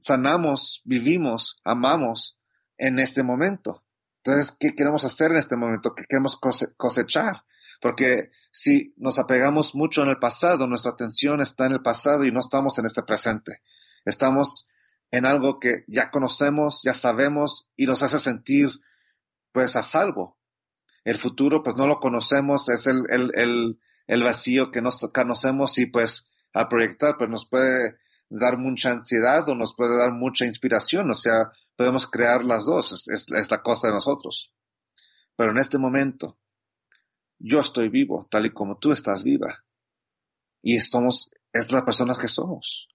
sanamos, 0.02 0.82
vivimos, 0.84 1.60
amamos 1.64 2.38
en 2.76 2.98
este 2.98 3.22
momento. 3.22 3.84
Entonces, 4.24 4.54
¿qué 4.58 4.74
queremos 4.74 5.04
hacer 5.04 5.30
en 5.30 5.38
este 5.38 5.56
momento? 5.56 5.94
¿Qué 5.94 6.04
queremos 6.08 6.38
cosechar? 6.76 7.44
Porque 7.80 8.30
si 8.50 8.94
nos 8.96 9.18
apegamos 9.18 9.74
mucho 9.74 10.02
en 10.02 10.10
el 10.10 10.18
pasado, 10.18 10.66
nuestra 10.66 10.92
atención 10.92 11.40
está 11.40 11.66
en 11.66 11.72
el 11.72 11.82
pasado 11.82 12.24
y 12.24 12.30
no 12.30 12.40
estamos 12.40 12.78
en 12.78 12.86
este 12.86 13.02
presente. 13.02 13.62
Estamos 14.04 14.68
en 15.10 15.26
algo 15.26 15.58
que 15.58 15.84
ya 15.88 16.10
conocemos, 16.10 16.82
ya 16.84 16.94
sabemos 16.94 17.70
y 17.76 17.86
nos 17.86 18.02
hace 18.02 18.18
sentir 18.18 18.68
pues 19.52 19.76
a 19.76 19.82
salvo. 19.82 20.38
El 21.04 21.18
futuro 21.18 21.62
pues 21.62 21.76
no 21.76 21.86
lo 21.86 21.98
conocemos, 21.98 22.68
es 22.68 22.86
el, 22.86 23.04
el, 23.10 23.78
el, 24.06 24.22
vacío 24.22 24.70
que 24.70 24.80
no 24.80 24.90
conocemos 25.12 25.78
y 25.78 25.86
pues 25.86 26.30
al 26.52 26.68
proyectar 26.68 27.16
pues 27.18 27.28
nos 27.28 27.48
puede 27.48 27.98
dar 28.38 28.58
mucha 28.58 28.90
ansiedad 28.90 29.48
o 29.48 29.54
nos 29.54 29.74
puede 29.74 29.96
dar 29.96 30.12
mucha 30.12 30.46
inspiración, 30.46 31.10
o 31.10 31.14
sea, 31.14 31.52
podemos 31.76 32.06
crear 32.06 32.44
las 32.44 32.64
dos, 32.64 33.08
es, 33.08 33.50
la 33.50 33.62
cosa 33.62 33.88
de 33.88 33.94
nosotros. 33.94 34.52
Pero 35.36 35.50
en 35.50 35.58
este 35.58 35.78
momento, 35.78 36.38
yo 37.38 37.60
estoy 37.60 37.88
vivo, 37.88 38.26
tal 38.30 38.46
y 38.46 38.50
como 38.50 38.78
tú 38.78 38.92
estás 38.92 39.22
viva. 39.22 39.64
Y 40.62 40.80
somos, 40.80 41.30
es 41.52 41.72
la 41.72 41.84
persona 41.84 42.14
que 42.14 42.28
somos. 42.28 42.88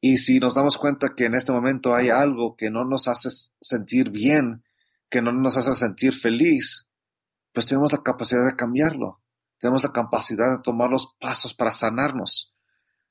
Y 0.00 0.18
si 0.18 0.40
nos 0.40 0.54
damos 0.54 0.78
cuenta 0.78 1.14
que 1.14 1.26
en 1.26 1.34
este 1.34 1.52
momento 1.52 1.94
hay 1.94 2.08
algo 2.08 2.56
que 2.56 2.70
no 2.70 2.84
nos 2.84 3.08
hace 3.08 3.28
sentir 3.60 4.10
bien, 4.10 4.64
que 5.10 5.20
no 5.20 5.32
nos 5.32 5.56
hace 5.56 5.72
sentir 5.74 6.14
feliz, 6.14 6.88
pues 7.52 7.66
tenemos 7.66 7.92
la 7.92 8.02
capacidad 8.02 8.46
de 8.46 8.56
cambiarlo. 8.56 9.20
Tenemos 9.58 9.84
la 9.84 9.92
capacidad 9.92 10.56
de 10.56 10.62
tomar 10.62 10.90
los 10.90 11.14
pasos 11.20 11.54
para 11.54 11.72
sanarnos. 11.72 12.51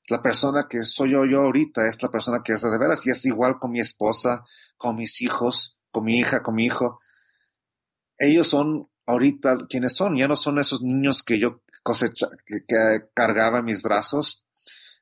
La 0.08 0.20
persona 0.20 0.66
que 0.68 0.84
soy 0.84 1.12
yo, 1.12 1.24
yo 1.24 1.42
ahorita 1.42 1.86
es 1.88 2.02
la 2.02 2.10
persona 2.10 2.42
que 2.44 2.52
es 2.52 2.62
de 2.62 2.78
veras 2.78 3.06
y 3.06 3.10
es 3.10 3.24
igual 3.24 3.58
con 3.60 3.70
mi 3.70 3.80
esposa, 3.80 4.44
con 4.76 4.96
mis 4.96 5.22
hijos, 5.22 5.78
con 5.90 6.04
mi 6.04 6.18
hija, 6.18 6.42
con 6.42 6.56
mi 6.56 6.66
hijo. 6.66 7.00
Ellos 8.18 8.48
son 8.48 8.90
ahorita 9.06 9.58
quiénes 9.68 9.94
son, 9.94 10.16
ya 10.16 10.28
no 10.28 10.36
son 10.36 10.58
esos 10.58 10.82
niños 10.82 11.22
que 11.22 11.38
yo 11.38 11.62
cosecha, 11.82 12.28
que, 12.46 12.64
cargaba 13.14 13.58
en 13.58 13.64
mis 13.64 13.82
brazos, 13.82 14.44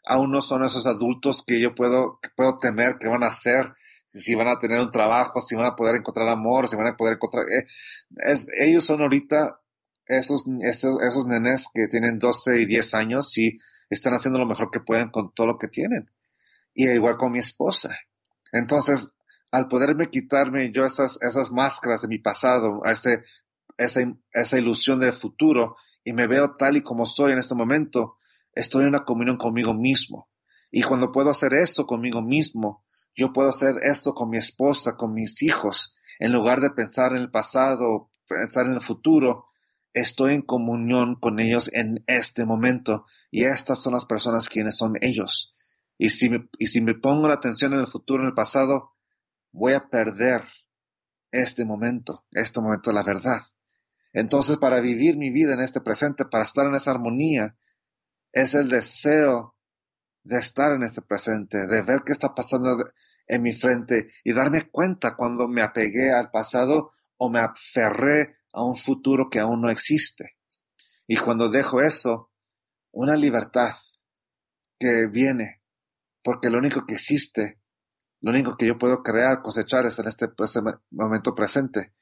aún 0.04 0.30
no 0.32 0.42
son 0.42 0.64
esos 0.64 0.86
adultos 0.86 1.42
que 1.46 1.60
yo 1.60 1.74
puedo, 1.74 2.18
que 2.22 2.30
puedo 2.30 2.58
temer 2.58 2.96
que 2.98 3.08
van 3.08 3.22
a 3.22 3.30
ser, 3.30 3.74
si 4.06 4.34
van 4.34 4.48
a 4.48 4.58
tener 4.58 4.80
un 4.80 4.90
trabajo, 4.90 5.40
si 5.40 5.54
van 5.54 5.66
a 5.66 5.76
poder 5.76 5.96
encontrar 5.96 6.28
amor, 6.28 6.68
si 6.68 6.76
van 6.76 6.88
a 6.88 6.96
poder 6.96 7.14
encontrar, 7.14 7.44
eh, 7.44 7.66
ellos 8.58 8.84
son 8.84 9.02
ahorita 9.02 9.60
esos, 10.06 10.46
esos, 10.62 11.00
esos 11.02 11.26
nenes 11.26 11.68
que 11.72 11.86
tienen 11.86 12.18
12 12.18 12.60
y 12.60 12.66
10 12.66 12.94
años 12.94 13.38
y 13.38 13.58
están 13.94 14.14
haciendo 14.14 14.38
lo 14.38 14.46
mejor 14.46 14.70
que 14.70 14.80
pueden 14.80 15.10
con 15.10 15.32
todo 15.34 15.46
lo 15.46 15.58
que 15.58 15.68
tienen. 15.68 16.10
Y 16.74 16.88
igual 16.88 17.16
con 17.16 17.32
mi 17.32 17.40
esposa. 17.40 17.96
Entonces, 18.52 19.14
al 19.50 19.68
poderme 19.68 20.10
quitarme 20.10 20.70
yo 20.72 20.84
esas, 20.86 21.20
esas 21.22 21.50
máscaras 21.50 22.02
de 22.02 22.08
mi 22.08 22.18
pasado, 22.18 22.82
esa, 22.84 23.22
esa 23.76 24.58
ilusión 24.58 25.00
del 25.00 25.12
futuro 25.12 25.76
y 26.04 26.12
me 26.12 26.26
veo 26.26 26.54
tal 26.54 26.76
y 26.76 26.82
como 26.82 27.04
soy 27.04 27.32
en 27.32 27.38
este 27.38 27.54
momento, 27.54 28.16
estoy 28.52 28.82
en 28.82 28.88
una 28.88 29.04
comunión 29.04 29.36
conmigo 29.36 29.74
mismo. 29.74 30.28
Y 30.70 30.82
cuando 30.82 31.10
puedo 31.10 31.30
hacer 31.30 31.54
esto 31.54 31.86
conmigo 31.86 32.22
mismo, 32.22 32.84
yo 33.14 33.32
puedo 33.32 33.48
hacer 33.48 33.74
esto 33.82 34.14
con 34.14 34.30
mi 34.30 34.38
esposa, 34.38 34.96
con 34.96 35.12
mis 35.12 35.42
hijos, 35.42 35.96
en 36.18 36.32
lugar 36.32 36.60
de 36.60 36.70
pensar 36.70 37.12
en 37.12 37.18
el 37.18 37.30
pasado, 37.30 38.10
pensar 38.28 38.66
en 38.66 38.74
el 38.74 38.80
futuro, 38.80 39.46
estoy 39.92 40.34
en 40.34 40.42
comunión 40.42 41.16
con 41.16 41.40
ellos 41.40 41.70
en 41.72 42.04
este 42.06 42.44
momento 42.46 43.06
y 43.30 43.44
estas 43.44 43.82
son 43.82 43.94
las 43.94 44.04
personas 44.04 44.48
quienes 44.48 44.76
son 44.76 44.94
ellos. 45.00 45.54
Y 45.98 46.10
si 46.10 46.30
me, 46.30 46.48
y 46.58 46.68
si 46.68 46.80
me 46.80 46.94
pongo 46.94 47.28
la 47.28 47.34
atención 47.34 47.74
en 47.74 47.80
el 47.80 47.86
futuro, 47.86 48.22
en 48.22 48.28
el 48.28 48.34
pasado, 48.34 48.94
voy 49.52 49.74
a 49.74 49.88
perder 49.88 50.44
este 51.30 51.64
momento, 51.64 52.24
este 52.32 52.60
momento 52.60 52.90
de 52.90 52.94
la 52.94 53.02
verdad. 53.02 53.40
Entonces, 54.12 54.56
para 54.56 54.80
vivir 54.80 55.16
mi 55.16 55.30
vida 55.30 55.54
en 55.54 55.60
este 55.60 55.80
presente, 55.80 56.24
para 56.24 56.44
estar 56.44 56.66
en 56.66 56.74
esa 56.74 56.90
armonía, 56.90 57.56
es 58.32 58.54
el 58.54 58.68
deseo 58.68 59.56
de 60.22 60.38
estar 60.38 60.72
en 60.72 60.82
este 60.82 61.02
presente, 61.02 61.66
de 61.66 61.82
ver 61.82 62.02
qué 62.04 62.12
está 62.12 62.34
pasando 62.34 62.76
en 63.26 63.42
mi 63.42 63.52
frente 63.52 64.08
y 64.24 64.32
darme 64.32 64.68
cuenta 64.70 65.16
cuando 65.16 65.48
me 65.48 65.62
apegué 65.62 66.12
al 66.12 66.30
pasado 66.30 66.92
o 67.16 67.30
me 67.30 67.40
aferré 67.40 68.39
a 68.52 68.64
un 68.64 68.76
futuro 68.76 69.28
que 69.30 69.40
aún 69.40 69.60
no 69.60 69.70
existe. 69.70 70.36
Y 71.06 71.16
cuando 71.16 71.48
dejo 71.48 71.80
eso, 71.80 72.30
una 72.92 73.16
libertad 73.16 73.74
que 74.78 75.06
viene, 75.06 75.62
porque 76.22 76.50
lo 76.50 76.58
único 76.58 76.86
que 76.86 76.94
existe, 76.94 77.60
lo 78.20 78.30
único 78.30 78.56
que 78.56 78.66
yo 78.66 78.78
puedo 78.78 79.02
crear, 79.02 79.42
cosechar 79.42 79.86
es 79.86 79.98
en 79.98 80.08
este, 80.08 80.26
este 80.38 80.60
momento 80.90 81.34
presente. 81.34 81.94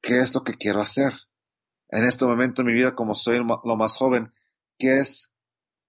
¿Qué 0.00 0.20
es 0.20 0.34
lo 0.34 0.42
que 0.44 0.54
quiero 0.54 0.80
hacer? 0.80 1.12
en 1.90 2.04
este 2.04 2.26
momento 2.26 2.62
en 2.62 2.66
mi 2.66 2.74
vida, 2.74 2.94
como 2.94 3.14
soy 3.14 3.38
lo 3.38 3.76
más 3.76 3.96
joven, 3.96 4.32
qué 4.78 5.00
es 5.00 5.34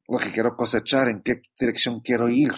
lo 0.08 0.18
que 0.18 0.32
quiero 0.32 0.56
cosechar, 0.56 1.10
en 1.10 1.22
qué 1.22 1.42
dirección 1.60 2.00
quiero 2.00 2.30
ir. 2.30 2.54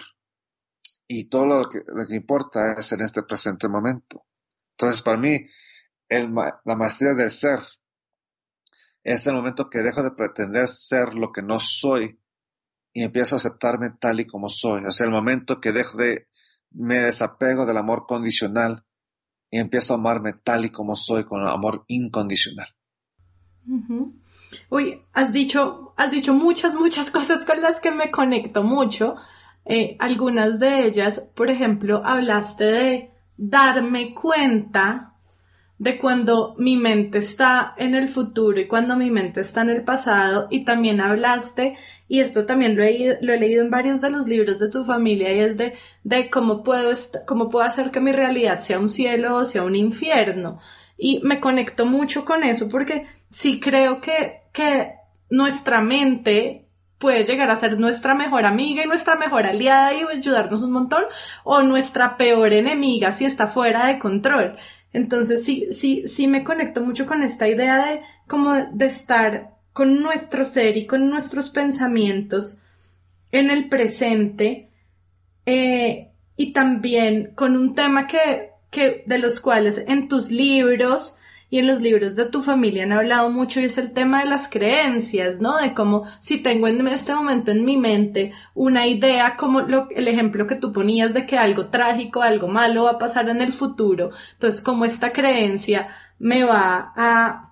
Y 1.08 1.26
todo 1.26 1.46
lo 1.46 1.64
que, 2.08 2.16
importa 2.16 2.74
es 2.74 2.92
en 2.94 3.02
este 3.02 3.24
presente 3.24 3.68
momento. 3.68 4.26
Entonces, 4.78 5.02
para 5.02 5.18
mí, 5.18 5.46
la 6.20 6.76
maestría 6.76 7.14
del 7.14 7.30
ser 7.30 7.60
es 9.04 9.26
el 9.28 9.34
momento 9.34 9.70
que 9.70 9.80
dejo 9.80 10.04
de 10.04 10.12
pretender 10.12 10.68
ser 10.68 11.16
lo 11.16 11.32
que 11.32 11.42
no 11.42 11.60
soy 11.60 12.20
y 12.94 13.04
empiezo 13.04 13.36
a 13.36 13.38
aceptarme 13.38 13.92
tal 14.00 14.20
y 14.20 14.26
como 14.26 14.50
soy. 14.50 14.84
Es 14.88 15.02
el 15.02 15.12
momento 15.12 15.60
que 15.60 15.72
dejo 15.72 15.98
de, 15.98 16.28
me 16.72 17.00
desapego 17.00 17.66
del 17.66 17.78
amor 17.78 18.06
condicional 18.08 18.86
y 19.50 19.60
empiezo 19.60 19.94
a 19.94 19.98
amarme 19.98 20.34
tal 20.34 20.66
y 20.66 20.70
como 20.70 20.96
soy 20.96 21.24
con 21.24 21.48
amor 21.48 21.86
incondicional. 21.88 22.68
Uy, 24.70 25.02
has 25.14 25.32
dicho, 25.32 25.94
has 25.98 26.12
dicho 26.12 26.34
muchas, 26.34 26.74
muchas 26.74 27.10
cosas 27.10 27.46
con 27.46 27.62
las 27.62 27.80
que 27.80 27.92
me 27.92 28.12
conecto 28.12 28.64
mucho. 28.64 29.16
eh, 29.64 29.96
algunas 30.00 30.60
de 30.60 30.88
ellas, 30.88 31.20
por 31.36 31.52
ejemplo, 31.52 32.02
hablaste 32.04 32.64
de 32.64 33.12
darme 33.38 34.16
cuenta 34.16 35.11
de 35.82 35.98
cuando 35.98 36.54
mi 36.60 36.78
mente 36.78 37.18
está 37.18 37.74
en 37.76 37.96
el 37.96 38.08
futuro 38.08 38.60
y 38.60 38.68
cuando 38.68 38.96
mi 38.96 39.10
mente 39.10 39.42
está 39.42 39.62
en 39.62 39.72
el 39.72 39.84
pasado 39.84 40.48
y 40.52 40.64
también 40.64 41.02
hablaste 41.02 41.76
y 42.08 42.20
esto 42.20 42.46
también 42.46 42.76
lo 42.76 42.84
he, 42.84 43.18
lo 43.20 43.34
he 43.34 43.40
leído 43.40 43.64
en 43.64 43.72
varios 43.72 44.00
de 44.00 44.12
los 44.12 44.28
libros 44.28 44.60
de 44.60 44.70
tu 44.70 44.86
familia 44.86 45.34
y 45.34 45.40
es 45.40 45.58
de, 45.58 45.74
de 46.04 46.30
cómo 46.30 46.62
puedo 46.62 46.92
cómo 47.26 47.50
puedo 47.50 47.66
hacer 47.66 47.90
que 47.90 48.00
mi 48.00 48.12
realidad 48.12 48.60
sea 48.60 48.78
un 48.78 48.90
cielo 48.90 49.38
o 49.38 49.44
sea 49.44 49.64
un 49.64 49.76
infierno 49.76 50.60
y 51.00 51.20
me 51.24 51.40
conecto 51.40 51.88
mucho 51.88 52.26
con 52.26 52.44
eso 52.44 52.70
porque 52.70 53.08
sí 53.32 53.60
creo 53.60 54.02
que, 54.02 54.42
que 54.54 54.94
nuestra 55.32 55.82
mente 55.82 56.68
puede 57.00 57.26
llegar 57.26 57.50
a 57.50 57.56
ser 57.56 57.80
nuestra 57.80 58.14
mejor 58.14 58.46
amiga 58.46 58.84
y 58.84 58.88
nuestra 58.88 59.16
mejor 59.16 59.48
aliada 59.48 59.96
y 59.96 60.04
ayudarnos 60.04 60.62
un 60.62 60.74
montón 60.74 61.06
o 61.44 61.64
nuestra 61.64 62.18
peor 62.18 62.54
enemiga 62.54 63.12
si 63.12 63.26
está 63.26 63.48
fuera 63.48 63.88
de 63.88 63.98
control. 63.98 64.58
Entonces 64.94 65.46
sí, 65.46 65.68
sí, 65.72 66.08
sí 66.08 66.28
me 66.28 66.44
conecto 66.44 66.82
mucho 66.82 67.06
con 67.06 67.24
esta 67.24 67.48
idea 67.48 67.86
de 67.86 68.02
como 68.28 68.54
de 68.54 68.86
estar 68.86 69.56
con 69.74 70.02
nuestro 70.02 70.44
ser 70.46 70.78
y 70.78 70.86
con 70.86 71.10
nuestros 71.10 71.50
pensamientos 71.50 72.60
en 73.32 73.50
el 73.50 73.70
presente 73.70 74.70
eh, 75.46 76.10
y 76.36 76.54
también 76.54 77.32
con 77.36 77.56
un 77.56 77.74
tema 77.74 78.08
que, 78.08 78.50
que 78.70 79.04
de 79.06 79.18
los 79.18 79.40
cuales 79.40 79.84
en 79.88 80.08
tus 80.08 80.32
libros 80.32 81.18
y 81.52 81.60
en 81.60 81.68
los 81.68 81.82
libros 81.82 82.16
de 82.16 82.26
tu 82.26 82.42
familia 82.42 82.84
han 82.84 82.94
hablado 82.94 83.30
mucho 83.30 83.60
y 83.60 83.66
es 83.66 83.78
el 83.78 83.92
tema 83.92 84.24
de 84.24 84.30
las 84.30 84.48
creencias, 84.48 85.42
¿no? 85.42 85.58
De 85.58 85.74
cómo 85.74 86.06
si 86.20 86.42
tengo 86.42 86.68
en 86.68 86.88
este 86.88 87.14
momento 87.14 87.52
en 87.52 87.66
mi 87.66 87.78
mente 87.78 88.32
una 88.56 88.88
idea 88.88 89.36
como 89.36 89.60
el 89.60 90.08
ejemplo 90.08 90.48
que 90.48 90.56
tú 90.56 90.72
ponías 90.72 91.14
de 91.14 91.26
que 91.26 91.38
algo 91.38 91.68
trágico, 91.68 92.22
algo 92.22 92.48
malo 92.48 92.86
va 92.86 92.92
a 92.92 92.98
pasar 92.98 93.28
en 93.28 93.42
el 93.42 93.52
futuro, 93.52 94.12
entonces 94.34 94.62
como 94.62 94.86
esta 94.86 95.12
creencia 95.12 95.90
me 96.18 96.46
va 96.46 96.94
a 96.96 97.50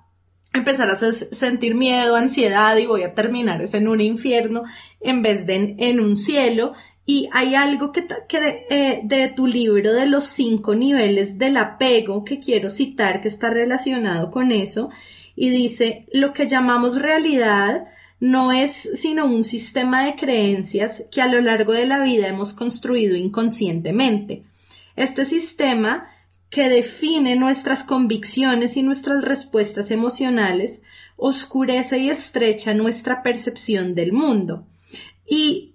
empezar 0.54 0.90
a 0.90 0.96
sentir 0.96 1.76
miedo, 1.76 2.16
ansiedad 2.16 2.76
y 2.78 2.86
voy 2.86 3.04
a 3.04 3.14
terminar 3.14 3.62
en 3.72 3.88
un 3.88 4.00
infierno 4.02 4.64
en 5.02 5.22
vez 5.22 5.46
de 5.46 5.76
en 5.78 6.00
un 6.00 6.16
cielo 6.16 6.72
y 7.10 7.28
hay 7.32 7.56
algo 7.56 7.92
que, 7.92 8.06
eh, 8.70 9.00
de 9.04 9.30
tu 9.30 9.48
libro 9.48 9.94
de 9.94 10.06
los 10.06 10.26
cinco 10.26 10.76
niveles 10.76 11.40
del 11.40 11.58
apego 11.58 12.24
que 12.24 12.38
quiero 12.38 12.70
citar 12.70 13.20
que 13.20 13.30
está 13.30 13.50
relacionado 13.50 14.30
con 14.30 14.52
eso 14.52 14.92
y 15.36 15.50
dice, 15.50 16.06
lo 16.14 16.34
que 16.34 16.48
llamamos 16.48 17.02
realidad 17.02 17.88
no 18.20 18.52
es 18.52 18.92
sino 18.94 19.26
un 19.26 19.44
sistema 19.44 20.06
de 20.06 20.18
creencias 20.18 21.04
que 21.12 21.24
a 21.24 21.28
lo 21.28 21.42
largo 21.42 21.74
de 21.74 21.88
la 21.88 22.04
vida 22.04 22.28
hemos 22.28 22.54
construido 22.54 23.16
inconscientemente. 23.16 24.44
Este 24.96 25.26
sistema 25.26 26.12
que 26.52 26.70
define 26.70 27.36
nuestras 27.38 27.84
convicciones 27.84 28.78
y 28.78 28.84
nuestras 28.84 29.24
respuestas 29.24 29.90
emocionales 29.90 30.84
oscurece 31.16 31.98
y 31.98 32.12
estrecha 32.12 32.76
nuestra 32.76 33.24
percepción 33.24 33.96
del 33.96 34.14
mundo. 34.14 34.68
Y 35.26 35.69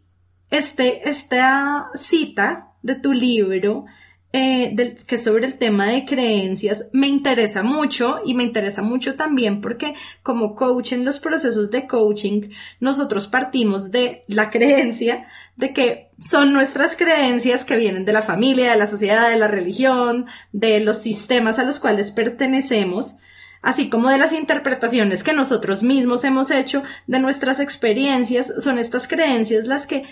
este, 0.58 1.08
esta 1.08 1.88
cita 1.94 2.72
de 2.82 2.94
tu 2.94 3.12
libro, 3.12 3.86
eh, 4.32 4.96
que 5.06 5.14
es 5.14 5.24
sobre 5.24 5.46
el 5.46 5.58
tema 5.58 5.86
de 5.86 6.04
creencias, 6.04 6.88
me 6.92 7.08
interesa 7.08 7.62
mucho 7.62 8.20
y 8.24 8.34
me 8.34 8.42
interesa 8.42 8.82
mucho 8.82 9.14
también 9.14 9.60
porque 9.60 9.94
como 10.22 10.54
coach 10.54 10.92
en 10.92 11.04
los 11.04 11.18
procesos 11.18 11.70
de 11.70 11.86
coaching, 11.86 12.50
nosotros 12.80 13.26
partimos 13.26 13.90
de 13.90 14.24
la 14.28 14.50
creencia 14.54 15.26
de 15.56 15.72
que 15.72 16.10
son 16.18 16.52
nuestras 16.52 16.96
creencias 16.96 17.64
que 17.64 17.76
vienen 17.76 18.04
de 18.04 18.12
la 18.12 18.22
familia, 18.22 18.70
de 18.70 18.78
la 18.78 18.86
sociedad, 18.86 19.30
de 19.30 19.38
la 19.38 19.48
religión, 19.48 20.26
de 20.52 20.80
los 20.80 20.98
sistemas 20.98 21.58
a 21.58 21.64
los 21.64 21.78
cuales 21.78 22.10
pertenecemos, 22.10 23.18
así 23.62 23.88
como 23.88 24.10
de 24.10 24.18
las 24.18 24.32
interpretaciones 24.32 25.24
que 25.24 25.32
nosotros 25.32 25.82
mismos 25.82 26.22
hemos 26.24 26.50
hecho 26.50 26.82
de 27.06 27.18
nuestras 27.18 27.60
experiencias, 27.60 28.52
son 28.58 28.78
estas 28.78 29.08
creencias 29.08 29.66
las 29.66 29.86
que 29.86 30.04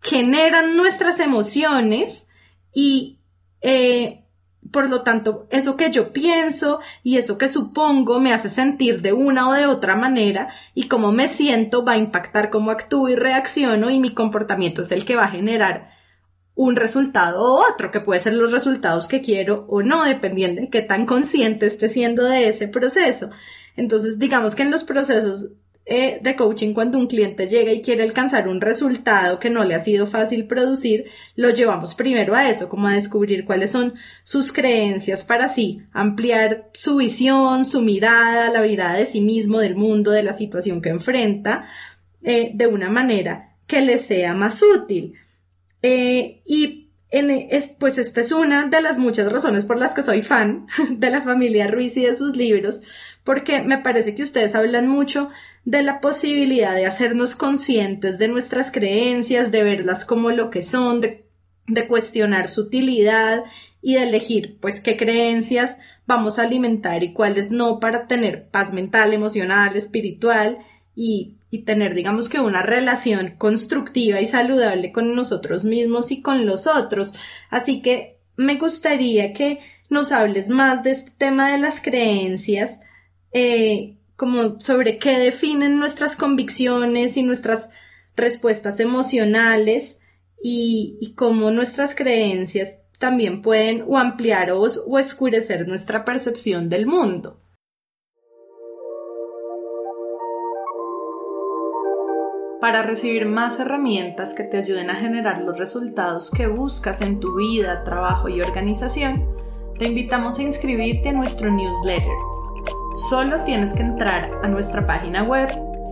generan 0.00 0.76
nuestras 0.76 1.20
emociones 1.20 2.28
y 2.72 3.18
eh, 3.60 4.24
por 4.70 4.88
lo 4.90 5.02
tanto, 5.02 5.46
eso 5.50 5.76
que 5.76 5.90
yo 5.90 6.12
pienso 6.12 6.80
y 7.02 7.16
eso 7.16 7.38
que 7.38 7.48
supongo 7.48 8.20
me 8.20 8.32
hace 8.32 8.48
sentir 8.48 9.00
de 9.00 9.12
una 9.12 9.48
o 9.48 9.52
de 9.52 9.66
otra 9.66 9.96
manera 9.96 10.48
y 10.74 10.88
cómo 10.88 11.12
me 11.12 11.28
siento 11.28 11.84
va 11.84 11.92
a 11.92 11.96
impactar 11.96 12.50
cómo 12.50 12.70
actúo 12.70 13.08
y 13.08 13.14
reacciono 13.14 13.90
y 13.90 13.98
mi 13.98 14.14
comportamiento 14.14 14.82
es 14.82 14.92
el 14.92 15.04
que 15.04 15.16
va 15.16 15.24
a 15.24 15.30
generar 15.30 15.90
un 16.54 16.74
resultado 16.74 17.40
u 17.40 17.72
otro, 17.72 17.92
que 17.92 18.00
puede 18.00 18.20
ser 18.20 18.34
los 18.34 18.50
resultados 18.50 19.06
que 19.06 19.22
quiero 19.22 19.64
o 19.68 19.82
no, 19.82 20.04
dependiendo 20.04 20.60
de 20.60 20.68
qué 20.68 20.82
tan 20.82 21.06
consciente 21.06 21.66
esté 21.66 21.88
siendo 21.88 22.24
de 22.24 22.48
ese 22.48 22.66
proceso. 22.66 23.30
Entonces, 23.76 24.18
digamos 24.18 24.56
que 24.56 24.64
en 24.64 24.72
los 24.72 24.82
procesos 24.82 25.50
eh, 25.90 26.18
de 26.20 26.36
coaching 26.36 26.74
cuando 26.74 26.98
un 26.98 27.06
cliente 27.06 27.48
llega 27.48 27.72
y 27.72 27.80
quiere 27.80 28.02
alcanzar 28.02 28.46
un 28.46 28.60
resultado 28.60 29.38
que 29.38 29.48
no 29.48 29.64
le 29.64 29.74
ha 29.74 29.80
sido 29.80 30.06
fácil 30.06 30.46
producir, 30.46 31.06
lo 31.34 31.48
llevamos 31.48 31.94
primero 31.94 32.34
a 32.34 32.50
eso, 32.50 32.68
como 32.68 32.88
a 32.88 32.92
descubrir 32.92 33.46
cuáles 33.46 33.70
son 33.70 33.94
sus 34.22 34.52
creencias 34.52 35.24
para 35.24 35.46
así 35.46 35.80
ampliar 35.92 36.68
su 36.74 36.96
visión, 36.96 37.64
su 37.64 37.80
mirada, 37.80 38.50
la 38.50 38.60
mirada 38.60 38.98
de 38.98 39.06
sí 39.06 39.22
mismo, 39.22 39.60
del 39.60 39.76
mundo, 39.76 40.10
de 40.10 40.22
la 40.22 40.34
situación 40.34 40.82
que 40.82 40.90
enfrenta, 40.90 41.64
eh, 42.22 42.50
de 42.52 42.66
una 42.66 42.90
manera 42.90 43.56
que 43.66 43.80
le 43.80 43.96
sea 43.96 44.34
más 44.34 44.62
útil. 44.62 45.14
Eh, 45.80 46.42
y 46.44 46.88
pues 47.78 47.96
esta 47.96 48.20
es 48.20 48.32
una 48.32 48.66
de 48.66 48.82
las 48.82 48.98
muchas 48.98 49.32
razones 49.32 49.64
por 49.64 49.78
las 49.78 49.94
que 49.94 50.02
soy 50.02 50.22
fan 50.22 50.66
de 50.90 51.10
la 51.10 51.22
familia 51.22 51.66
Ruiz 51.66 51.96
y 51.96 52.02
de 52.02 52.14
sus 52.14 52.36
libros, 52.36 52.82
porque 53.28 53.60
me 53.60 53.76
parece 53.76 54.14
que 54.14 54.22
ustedes 54.22 54.54
hablan 54.54 54.88
mucho 54.88 55.28
de 55.66 55.82
la 55.82 56.00
posibilidad 56.00 56.74
de 56.74 56.86
hacernos 56.86 57.36
conscientes 57.36 58.16
de 58.16 58.26
nuestras 58.26 58.72
creencias, 58.72 59.52
de 59.52 59.62
verlas 59.62 60.06
como 60.06 60.30
lo 60.30 60.48
que 60.48 60.62
son, 60.62 61.02
de, 61.02 61.26
cuestionar 61.88 62.48
su 62.48 62.62
utilidad 62.62 63.44
y 63.82 63.96
de 63.96 64.04
elegir 64.04 64.56
pues 64.60 64.80
qué 64.80 64.96
creencias 64.96 65.78
vamos 66.06 66.38
a 66.38 66.44
alimentar 66.44 67.02
y 67.04 67.12
cuáles 67.12 67.50
no 67.50 67.80
para 67.80 68.06
tener 68.06 68.48
paz 68.48 68.72
mental, 68.72 69.12
emocional, 69.12 69.76
espiritual 69.76 70.56
y, 70.96 71.34
y 71.50 71.64
tener 71.64 71.94
digamos 71.94 72.30
que 72.30 72.40
una 72.40 72.62
relación 72.62 73.34
constructiva 73.36 74.22
y 74.22 74.26
saludable 74.26 74.90
con 74.90 75.14
nosotros 75.14 75.66
mismos 75.66 76.12
y 76.12 76.22
con 76.22 76.46
los 76.46 76.66
otros. 76.66 77.12
Así 77.50 77.82
que 77.82 78.20
me 78.36 78.54
gustaría 78.54 79.34
que 79.34 79.58
nos 79.90 80.12
hables 80.12 80.48
más 80.48 80.82
de 80.82 80.92
este 80.92 81.10
tema 81.10 81.52
de 81.52 81.58
las 81.58 81.82
creencias, 81.82 82.80
eh, 83.32 83.98
como 84.16 84.58
sobre 84.60 84.98
qué 84.98 85.18
definen 85.18 85.78
nuestras 85.78 86.16
convicciones 86.16 87.16
y 87.16 87.22
nuestras 87.22 87.70
respuestas 88.16 88.80
emocionales 88.80 90.00
y, 90.42 91.14
cómo 91.16 91.50
nuestras 91.50 91.94
creencias 91.94 92.84
también 92.98 93.42
pueden 93.42 93.84
o 93.86 93.96
ampliar 93.96 94.50
o, 94.50 94.60
o 94.60 94.98
oscurecer 94.98 95.68
nuestra 95.68 96.04
percepción 96.04 96.68
del 96.68 96.86
mundo. 96.86 97.40
Para 102.60 102.82
recibir 102.82 103.24
más 103.26 103.60
herramientas 103.60 104.34
que 104.34 104.42
te 104.42 104.58
ayuden 104.58 104.90
a 104.90 104.96
generar 104.96 105.42
los 105.42 105.58
resultados 105.58 106.32
que 106.32 106.48
buscas 106.48 107.02
en 107.02 107.20
tu 107.20 107.36
vida, 107.36 107.84
trabajo 107.84 108.28
y 108.28 108.40
organización, 108.40 109.14
te 109.78 109.86
invitamos 109.86 110.40
a 110.40 110.42
inscribirte 110.42 111.10
a 111.10 111.12
nuestro 111.12 111.50
newsletter 111.50 112.16
Solo 112.98 113.38
tienes 113.44 113.72
que 113.74 113.82
entrar 113.82 114.28
a 114.42 114.48
nuestra 114.48 114.84
página 114.84 115.22
web 115.22 115.48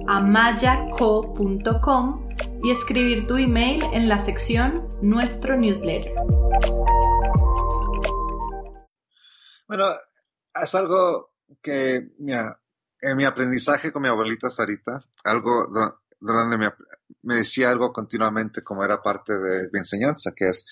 amayaco.com 0.08 1.06
y 2.64 2.70
escribir 2.72 3.28
tu 3.28 3.36
email 3.36 3.80
en 3.92 4.08
la 4.08 4.18
sección 4.18 4.74
Nuestro 5.02 5.56
newsletter. 5.56 6.12
Bueno, 9.68 9.84
es 10.52 10.74
algo 10.74 11.30
que, 11.62 12.08
mira, 12.18 12.60
en 13.00 13.16
mi 13.16 13.24
aprendizaje 13.24 13.92
con 13.92 14.02
mi 14.02 14.08
abuelita 14.08 14.50
Sarita, 14.50 15.04
algo 15.22 15.68
donde 16.18 16.58
me, 16.58 16.72
me 17.22 17.36
decía 17.36 17.70
algo 17.70 17.92
continuamente 17.92 18.64
como 18.64 18.82
era 18.84 19.00
parte 19.00 19.38
de 19.38 19.68
mi 19.72 19.78
enseñanza, 19.78 20.32
que 20.34 20.48
es 20.48 20.66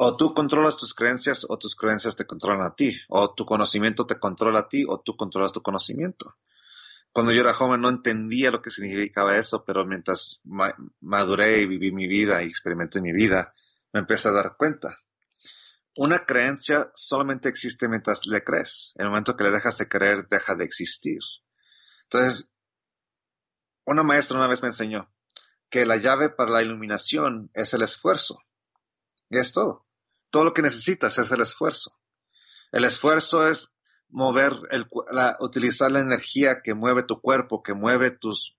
o 0.00 0.16
tú 0.16 0.32
controlas 0.32 0.76
tus 0.76 0.94
creencias 0.94 1.44
o 1.48 1.58
tus 1.58 1.74
creencias 1.74 2.14
te 2.14 2.24
controlan 2.24 2.64
a 2.64 2.74
ti, 2.74 2.96
o 3.08 3.34
tu 3.34 3.44
conocimiento 3.44 4.06
te 4.06 4.18
controla 4.18 4.60
a 4.60 4.68
ti 4.68 4.84
o 4.88 5.00
tú 5.00 5.16
controlas 5.16 5.52
tu 5.52 5.60
conocimiento. 5.60 6.36
Cuando 7.12 7.32
yo 7.32 7.40
era 7.40 7.52
joven 7.52 7.80
no 7.80 7.88
entendía 7.88 8.52
lo 8.52 8.62
que 8.62 8.70
significaba 8.70 9.36
eso, 9.36 9.64
pero 9.64 9.84
mientras 9.84 10.38
maduré 11.00 11.62
y 11.62 11.66
viví 11.66 11.90
mi 11.90 12.06
vida 12.06 12.42
y 12.42 12.46
experimenté 12.46 13.00
mi 13.00 13.12
vida, 13.12 13.54
me 13.92 14.00
empecé 14.00 14.28
a 14.28 14.32
dar 14.32 14.56
cuenta. 14.56 15.00
Una 15.96 16.24
creencia 16.26 16.92
solamente 16.94 17.48
existe 17.48 17.88
mientras 17.88 18.24
le 18.26 18.44
crees. 18.44 18.92
En 18.98 19.06
el 19.06 19.10
momento 19.10 19.36
que 19.36 19.42
le 19.42 19.50
dejas 19.50 19.78
de 19.78 19.88
creer, 19.88 20.28
deja 20.28 20.54
de 20.54 20.64
existir. 20.64 21.18
Entonces, 22.04 22.48
una 23.84 24.04
maestra 24.04 24.38
una 24.38 24.46
vez 24.46 24.62
me 24.62 24.68
enseñó, 24.68 25.10
que 25.70 25.86
la 25.86 25.96
llave 25.96 26.28
para 26.28 26.52
la 26.52 26.62
iluminación 26.62 27.50
es 27.52 27.74
el 27.74 27.82
esfuerzo. 27.82 28.38
Y 29.28 29.38
es 29.38 29.52
todo. 29.52 29.87
Todo 30.30 30.44
lo 30.44 30.54
que 30.54 30.62
necesitas 30.62 31.18
es 31.18 31.30
el 31.30 31.40
esfuerzo. 31.40 31.98
El 32.72 32.84
esfuerzo 32.84 33.48
es 33.48 33.74
mover, 34.08 34.52
el, 34.70 34.86
utilizar 35.40 35.90
la 35.90 36.00
energía 36.00 36.60
que 36.62 36.74
mueve 36.74 37.02
tu 37.02 37.20
cuerpo, 37.20 37.62
que 37.62 37.74
mueve 37.74 38.10
tus, 38.10 38.56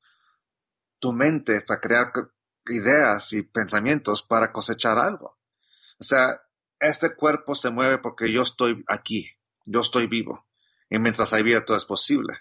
tu 0.99 1.13
mente 1.13 1.61
para 1.61 1.79
crear 1.79 2.11
ideas 2.67 3.33
y 3.33 3.43
pensamientos 3.43 4.23
para 4.23 4.51
cosechar 4.51 4.97
algo. 4.97 5.37
O 5.99 6.03
sea, 6.03 6.41
este 6.79 7.15
cuerpo 7.15 7.55
se 7.55 7.69
mueve 7.69 7.97
porque 7.97 8.31
yo 8.31 8.41
estoy 8.41 8.83
aquí, 8.87 9.29
yo 9.65 9.81
estoy 9.81 10.07
vivo. 10.07 10.45
Y 10.89 10.99
mientras 10.99 11.33
hay 11.33 11.43
vida 11.43 11.65
todo 11.65 11.77
es 11.77 11.85
posible. 11.85 12.33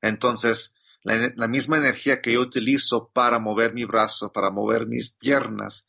Entonces, 0.00 0.74
la, 1.02 1.32
la, 1.36 1.48
misma 1.48 1.78
energía 1.78 2.20
que 2.20 2.32
yo 2.32 2.40
utilizo 2.40 3.10
para 3.12 3.38
mover 3.38 3.72
mi 3.72 3.84
brazo, 3.84 4.32
para 4.32 4.50
mover 4.50 4.86
mis 4.86 5.10
piernas, 5.10 5.86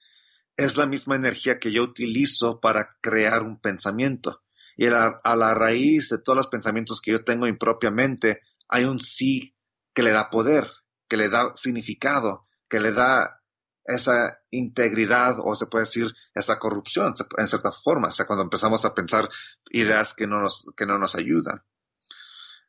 es 0.58 0.78
la 0.78 0.86
misma 0.86 1.16
energía 1.16 1.60
que 1.60 1.72
yo 1.72 1.84
utilizo 1.84 2.60
para 2.60 2.98
crear 3.02 3.44
un 3.44 3.60
pensamiento. 3.60 4.42
Y 4.78 4.88
a, 4.88 5.22
la 5.24 5.54
raíz 5.54 6.10
de 6.10 6.18
todos 6.18 6.36
los 6.36 6.48
pensamientos 6.48 7.02
que 7.02 7.12
yo 7.12 7.24
tengo 7.24 7.48
impropiamente, 7.48 8.42
hay 8.68 8.86
un 8.86 9.00
sí 9.00 9.56
que 9.94 10.04
le 10.04 10.12
da 10.12 10.30
poder, 10.30 10.70
que 11.08 11.18
le 11.18 11.30
da 11.30 11.52
significado, 11.56 12.48
que 12.68 12.80
le 12.80 12.92
da 12.92 13.42
esa 13.86 14.40
integridad 14.50 15.36
o 15.44 15.56
se 15.56 15.68
puede 15.68 15.86
decir 15.86 16.08
esa 16.34 16.58
corrupción 16.60 17.14
en 17.38 17.48
cierta 17.48 17.72
forma, 17.72 18.08
o 18.08 18.12
sea, 18.12 18.26
cuando 18.26 18.44
empezamos 18.44 18.84
a 18.84 18.96
pensar 18.96 19.30
ideas 19.70 20.14
que 20.14 20.26
no 20.26 20.42
nos, 20.42 20.68
que 20.76 20.86
no 20.86 20.98
nos 20.98 21.16
ayudan. 21.16 21.64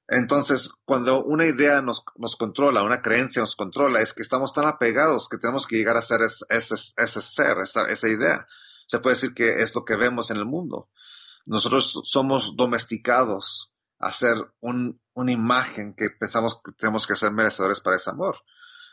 Entonces, 0.08 0.70
cuando 0.84 1.24
una 1.24 1.46
idea 1.46 1.82
nos, 1.82 2.04
nos 2.16 2.36
controla, 2.36 2.84
una 2.84 3.02
creencia 3.02 3.42
nos 3.42 3.56
controla, 3.56 4.00
es 4.00 4.14
que 4.14 4.22
estamos 4.22 4.52
tan 4.52 4.66
apegados 4.66 5.28
que 5.28 5.38
tenemos 5.38 5.66
que 5.66 5.76
llegar 5.76 5.96
a 5.96 6.02
ser 6.02 6.20
ese, 6.22 6.44
ese, 6.48 7.20
ser, 7.20 7.58
esa, 7.58 7.86
esa 7.86 8.08
idea. 8.08 8.46
Se 8.86 9.00
puede 9.00 9.16
decir 9.16 9.34
que 9.34 9.62
es 9.62 9.74
lo 9.74 9.84
que 9.84 9.96
vemos 9.96 10.30
en 10.30 10.36
el 10.36 10.44
mundo. 10.44 10.88
Nosotros 11.44 12.00
somos 12.04 12.56
domesticados 12.56 13.72
a 13.98 14.12
ser 14.12 14.36
un, 14.60 15.00
una 15.14 15.32
imagen 15.32 15.94
que 15.94 16.10
pensamos 16.10 16.60
que 16.64 16.72
tenemos 16.72 17.06
que 17.06 17.16
ser 17.16 17.32
merecedores 17.32 17.80
para 17.80 17.96
ese 17.96 18.10
amor. 18.10 18.36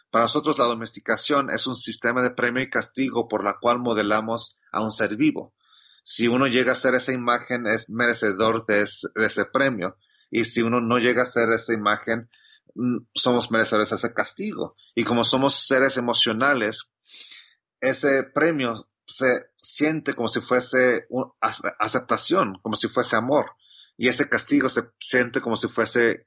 Para 0.10 0.26
nosotros 0.26 0.58
la 0.58 0.66
domesticación 0.66 1.50
es 1.50 1.68
un 1.68 1.76
sistema 1.76 2.22
de 2.22 2.30
premio 2.30 2.64
y 2.64 2.70
castigo 2.70 3.28
por 3.28 3.44
la 3.44 3.58
cual 3.60 3.80
modelamos 3.80 4.60
a 4.72 4.82
un 4.82 4.92
ser 4.92 5.16
vivo. 5.16 5.54
Si 6.04 6.28
uno 6.28 6.48
llega 6.48 6.74
a 6.74 6.76
ser 6.76 6.96
esa 6.96 7.14
imagen 7.14 7.66
es 7.66 7.90
merecedor 7.90 8.66
de 8.66 8.82
ese, 8.82 9.46
premio 9.46 9.98
y 10.34 10.46
si 10.46 10.64
uno 10.64 10.82
no 10.82 10.98
llega 10.98 11.22
a 11.22 11.26
ser 11.26 11.52
esa 11.52 11.74
imagen 11.74 12.28
mm, 12.74 13.06
somos 13.14 13.52
merecedores 13.52 13.92
de 13.92 13.98
ese 13.98 14.14
castigo. 14.16 14.76
Y 14.96 15.04
como 15.04 15.24
somos 15.24 15.68
seres 15.68 15.96
emocionales, 15.98 16.90
ese 17.80 18.24
premio 18.24 18.90
se 19.06 19.46
siente 19.62 20.16
como 20.16 20.28
si 20.28 20.42
fuese 20.42 21.08
aceptación, 21.80 22.58
como 22.64 22.76
si 22.76 22.88
fuese 22.88 23.16
amor. 23.16 23.52
Y 23.96 24.08
ese 24.08 24.28
castigo 24.28 24.70
se 24.70 24.90
siente 25.00 25.40
como 25.40 25.56
si 25.56 25.68
fuese 25.68 26.26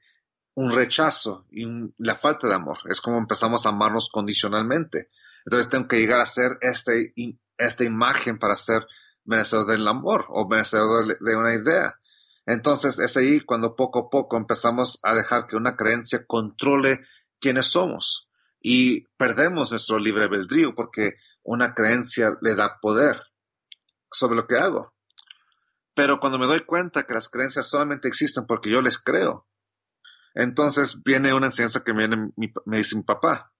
un 0.55 0.71
rechazo 0.71 1.45
y 1.51 1.67
la 1.97 2.15
falta 2.15 2.47
de 2.47 2.55
amor. 2.55 2.77
Es 2.89 3.01
como 3.01 3.17
empezamos 3.17 3.65
a 3.65 3.69
amarnos 3.69 4.09
condicionalmente. 4.09 5.09
Entonces 5.45 5.69
tengo 5.69 5.89
que 5.89 5.99
llegar 5.99 6.21
a 6.21 6.25
ser 6.25 6.57
este, 6.61 7.13
esta 7.57 7.83
imagen 7.83 8.39
para 8.39 8.55
ser 8.55 8.87
merecedor 9.25 9.67
del 9.67 9.85
amor 9.85 10.27
o 10.29 10.47
merecedor 10.47 11.19
de 11.19 11.35
una 11.35 11.55
idea. 11.55 11.99
Entonces 12.47 12.97
es 12.99 13.17
ahí 13.17 13.41
cuando 13.41 13.75
poco 13.75 13.99
a 13.99 14.09
poco 14.09 14.37
empezamos 14.37 14.99
a 15.03 15.13
dejar 15.13 15.47
que 15.47 15.57
una 15.57 15.75
creencia 15.75 16.25
controle 16.25 17.05
quiénes 17.41 17.67
somos 17.67 18.29
y 18.61 19.05
perdemos 19.17 19.69
nuestro 19.69 19.99
libre 19.99 20.23
albedrío 20.23 20.73
porque 20.73 21.15
una 21.43 21.73
creencia 21.73 22.29
le 22.41 22.55
da 22.55 22.79
poder 22.81 23.21
sobre 24.09 24.37
lo 24.37 24.47
que 24.47 24.55
hago. 24.55 24.93
Pero 25.93 26.21
cuando 26.21 26.39
me 26.39 26.45
doy 26.45 26.65
cuenta 26.65 27.03
que 27.03 27.13
las 27.13 27.27
creencias 27.27 27.67
solamente 27.67 28.07
existen 28.07 28.45
porque 28.47 28.69
yo 28.69 28.81
les 28.81 28.97
creo, 28.97 29.45
entonces 30.33 31.03
viene 31.03 31.33
una 31.33 31.47
enseñanza 31.47 31.83
que 31.83 31.93
me, 31.93 32.07
me 32.07 32.77
dice 32.77 32.95
mi 32.95 33.03
papá. 33.03 33.51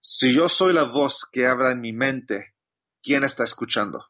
Si 0.00 0.32
yo 0.32 0.48
soy 0.48 0.72
la 0.72 0.84
voz 0.84 1.24
que 1.30 1.46
habla 1.46 1.70
en 1.70 1.80
mi 1.80 1.92
mente, 1.92 2.56
¿quién 3.00 3.22
está 3.22 3.44
escuchando? 3.44 4.08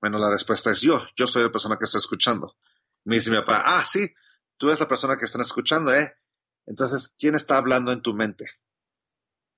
Bueno, 0.00 0.18
la 0.18 0.30
respuesta 0.30 0.70
es 0.70 0.80
yo. 0.80 1.02
Yo 1.16 1.26
soy 1.26 1.42
la 1.42 1.50
persona 1.50 1.76
que 1.76 1.86
está 1.86 1.98
escuchando. 1.98 2.54
Me 3.04 3.16
dice 3.16 3.30
mi 3.30 3.38
papá, 3.38 3.62
ah, 3.64 3.84
sí, 3.84 4.12
tú 4.56 4.66
eres 4.66 4.80
la 4.80 4.88
persona 4.88 5.16
que 5.16 5.24
están 5.24 5.40
escuchando, 5.40 5.94
¿eh? 5.94 6.14
Entonces, 6.66 7.14
¿quién 7.18 7.34
está 7.34 7.56
hablando 7.56 7.92
en 7.92 8.02
tu 8.02 8.14
mente? 8.14 8.46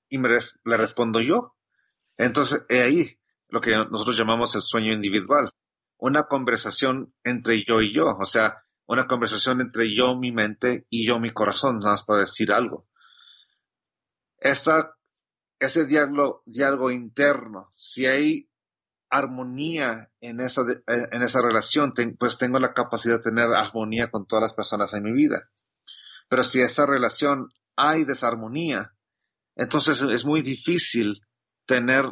Y 0.09 0.19
me 0.19 0.29
le 0.29 0.77
respondo 0.77 1.21
yo. 1.21 1.57
Entonces, 2.17 2.65
he 2.69 2.83
ahí 2.83 3.19
lo 3.49 3.61
que 3.61 3.73
nosotros 3.73 4.17
llamamos 4.17 4.55
el 4.55 4.63
sueño 4.63 4.93
individual. 4.93 5.51
Una 5.99 6.25
conversación 6.25 7.15
entre 7.23 7.63
yo 7.65 7.81
y 7.81 7.95
yo, 7.95 8.17
o 8.19 8.25
sea, 8.25 8.65
una 8.87 9.07
conversación 9.07 9.61
entre 9.61 9.95
yo, 9.95 10.17
mi 10.17 10.33
mente 10.33 10.87
y 10.89 11.07
yo, 11.07 11.21
mi 11.21 11.31
corazón, 11.31 11.79
nada 11.79 11.93
más 11.93 12.05
para 12.05 12.21
decir 12.21 12.53
algo. 12.53 12.89
Esa, 14.39 14.97
ese 15.59 15.87
diálogo, 15.87 16.43
diálogo 16.47 16.91
interno, 16.91 17.71
si 17.75 18.07
hay 18.07 18.51
armonía 19.13 20.11
en 20.23 20.41
esa, 20.41 20.63
en 20.87 21.23
esa 21.23 21.43
relación, 21.43 21.93
pues 22.19 22.39
tengo 22.39 22.59
la 22.59 22.73
capacidad 22.73 23.19
de 23.19 23.31
tener 23.31 23.49
armonía 23.53 24.11
con 24.11 24.27
todas 24.27 24.43
las 24.43 24.55
personas 24.55 24.95
en 24.95 25.05
mi 25.05 25.13
vida. 25.13 25.51
Pero 26.31 26.43
si 26.43 26.63
esa 26.63 26.87
relación 26.87 27.53
hay 27.77 28.05
desarmonía, 28.05 28.95
entonces 29.55 30.01
es 30.01 30.25
muy 30.25 30.41
difícil 30.41 31.21
tener 31.67 32.07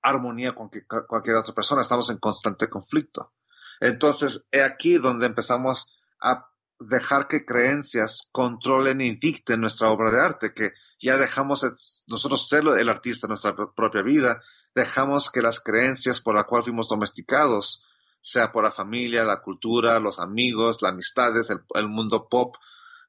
armonía 0.00 0.54
con 0.54 0.70
cualquier 1.08 1.36
otra 1.36 1.54
persona, 1.54 1.82
estamos 1.82 2.08
en 2.10 2.18
constante 2.18 2.68
conflicto. 2.68 3.32
Entonces, 3.80 4.46
es 4.52 4.62
aquí 4.62 4.98
donde 4.98 5.26
empezamos 5.26 5.92
a 6.20 6.48
dejar 6.78 7.28
que 7.28 7.44
creencias 7.44 8.28
controlen 8.32 9.00
y 9.00 9.16
dicten 9.16 9.60
nuestra 9.60 9.90
obra 9.90 10.10
de 10.10 10.20
arte, 10.20 10.54
que 10.54 10.72
ya 11.00 11.16
dejamos 11.16 11.64
nosotros 12.06 12.48
ser 12.48 12.64
el 12.66 12.88
artista 12.88 13.26
de 13.26 13.32
nuestra 13.32 13.54
propia 13.74 14.02
vida, 14.02 14.40
dejamos 14.74 15.30
que 15.30 15.42
las 15.42 15.60
creencias 15.60 16.20
por 16.20 16.34
las 16.34 16.44
cuales 16.44 16.66
fuimos 16.66 16.88
domesticados, 16.88 17.84
sea 18.20 18.52
por 18.52 18.64
la 18.64 18.70
familia, 18.70 19.22
la 19.22 19.42
cultura, 19.42 19.98
los 19.98 20.18
amigos, 20.18 20.80
las 20.80 20.92
amistades, 20.92 21.50
el, 21.50 21.88
mundo 21.88 22.26
pop, 22.28 22.56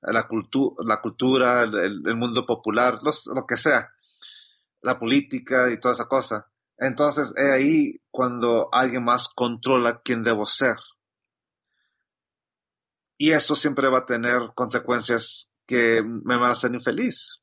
la, 0.02 0.28
la 0.80 1.02
cultura, 1.02 1.62
el, 1.62 2.16
mundo 2.16 2.46
popular, 2.46 3.00
lo 3.02 3.46
que 3.46 3.56
sea, 3.56 3.90
la 4.82 5.00
política 5.00 5.72
y 5.72 5.80
toda 5.80 5.94
esa 5.94 6.06
cosa. 6.06 6.48
Entonces 6.78 7.34
es 7.38 7.50
ahí 7.50 8.02
cuando 8.12 8.68
alguien 8.74 9.06
más 9.06 9.30
controla 9.30 10.02
quién 10.04 10.24
debo 10.24 10.46
ser. 10.46 10.76
Y 13.18 13.32
eso 13.32 13.56
siempre 13.56 13.90
va 13.90 14.00
a 14.00 14.06
tener 14.06 14.52
consecuencias 14.56 15.52
que 15.66 16.04
me 16.04 16.38
van 16.38 16.50
a 16.50 16.54
hacer 16.54 16.74
infeliz. 16.74 17.42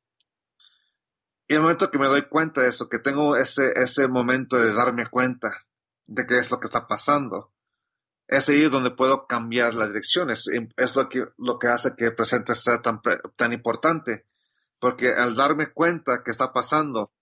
Y 1.49 1.55
el 1.55 1.63
momento 1.63 1.91
que 1.91 1.99
me 1.99 2.07
doy 2.07 2.29
cuenta 2.29 2.63
de 2.63 2.69
eso, 2.69 2.89
que 2.89 2.99
tengo 2.99 3.37
ese, 3.37 3.73
ese 3.77 4.09
momento 4.09 4.57
de 4.59 4.73
darme 4.73 5.07
cuenta 5.07 5.53
de 6.07 6.27
qué 6.27 6.39
es 6.39 6.51
lo 6.51 6.61
que 6.61 6.67
está 6.67 6.87
pasando, 6.87 7.53
es 8.29 8.49
ahí 8.49 8.63
donde 8.69 8.91
puedo 8.93 9.27
cambiar 9.27 9.75
la 9.75 9.87
dirección. 9.87 10.31
Es, 10.31 10.49
es 10.77 10.97
lo, 10.97 11.09
que, 11.09 11.27
lo 11.37 11.59
que 11.59 11.69
hace 11.69 11.95
que 11.97 12.07
el 12.07 12.15
presente 12.15 12.55
sea 12.55 12.81
tan, 12.81 13.01
tan 13.37 13.53
importante. 13.53 14.27
Porque 14.79 15.13
al 15.13 15.37
darme 15.37 15.73
cuenta 15.73 16.23
que 16.25 16.31
está 16.31 16.53
pasando, 16.53 17.13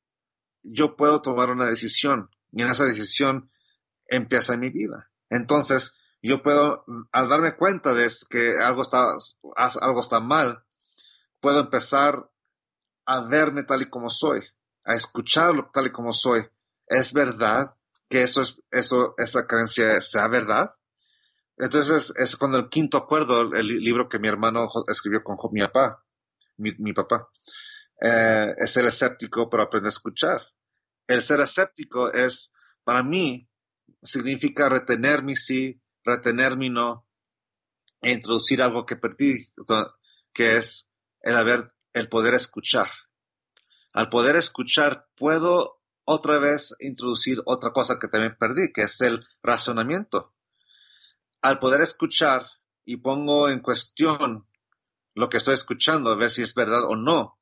yo 0.62 0.96
puedo 0.96 1.22
tomar 1.22 1.50
una 1.50 1.66
decisión 1.66 2.30
y 2.52 2.62
en 2.62 2.68
esa 2.68 2.84
decisión 2.84 3.50
empieza 4.06 4.56
mi 4.56 4.70
vida. 4.70 5.10
Entonces, 5.28 5.94
yo 6.28 6.42
puedo, 6.42 6.84
al 7.12 7.28
darme 7.28 7.56
cuenta 7.56 7.94
de 7.94 8.08
que 8.28 8.58
algo 8.58 8.82
está, 8.82 9.16
algo 9.80 10.00
está 10.00 10.20
mal, 10.20 10.64
puedo 11.40 11.60
empezar 11.60 12.30
a 13.06 13.26
verme 13.26 13.64
tal 13.64 13.82
y 13.82 13.90
como 13.90 14.08
soy, 14.08 14.42
a 14.84 14.94
escucharlo 14.94 15.70
tal 15.72 15.86
y 15.86 15.92
como 15.92 16.12
soy. 16.12 16.46
¿Es 16.86 17.12
verdad 17.12 17.76
que 18.08 18.22
eso 18.22 18.42
es, 18.42 18.60
eso, 18.70 19.14
esa 19.16 19.46
creencia 19.46 20.00
sea 20.00 20.28
verdad? 20.28 20.72
Entonces, 21.56 22.14
es 22.16 22.36
cuando 22.36 22.58
el 22.58 22.68
quinto 22.68 22.98
acuerdo, 22.98 23.42
el 23.54 23.66
libro 23.66 24.08
que 24.08 24.18
mi 24.18 24.28
hermano 24.28 24.66
escribió 24.88 25.22
con 25.22 25.36
mi 25.52 25.60
papá, 25.60 26.02
mi 26.56 26.92
papá, 26.92 27.28
eh, 28.00 28.54
es 28.56 28.72
ser 28.72 28.86
escéptico, 28.86 29.48
pero 29.50 29.64
aprende 29.64 29.88
a 29.88 29.90
escuchar. 29.90 30.40
El 31.06 31.20
ser 31.20 31.40
escéptico 31.40 32.10
es, 32.12 32.52
para 32.82 33.02
mí, 33.02 33.48
significa 34.02 34.68
retener 34.68 35.22
mi 35.22 35.36
retener 36.16 36.56
mi 36.56 36.70
no, 36.70 37.06
e 38.02 38.12
introducir 38.12 38.62
algo 38.62 38.86
que 38.86 38.96
perdí, 38.96 39.52
que 40.32 40.56
es 40.56 40.90
el 41.20 41.36
haber, 41.36 41.74
el 41.92 42.08
poder 42.08 42.34
escuchar. 42.34 42.88
Al 43.92 44.08
poder 44.08 44.36
escuchar, 44.36 45.08
puedo 45.16 45.80
otra 46.04 46.38
vez 46.38 46.74
introducir 46.80 47.40
otra 47.44 47.72
cosa 47.72 47.98
que 47.98 48.08
también 48.08 48.36
perdí, 48.38 48.72
que 48.72 48.82
es 48.82 49.00
el 49.00 49.26
razonamiento. 49.42 50.34
Al 51.42 51.58
poder 51.58 51.80
escuchar 51.80 52.46
y 52.84 52.96
pongo 52.96 53.48
en 53.48 53.60
cuestión 53.60 54.46
lo 55.14 55.28
que 55.28 55.36
estoy 55.36 55.54
escuchando, 55.54 56.10
a 56.10 56.16
ver 56.16 56.30
si 56.30 56.42
es 56.42 56.54
verdad 56.54 56.84
o 56.84 56.96
no, 56.96 57.38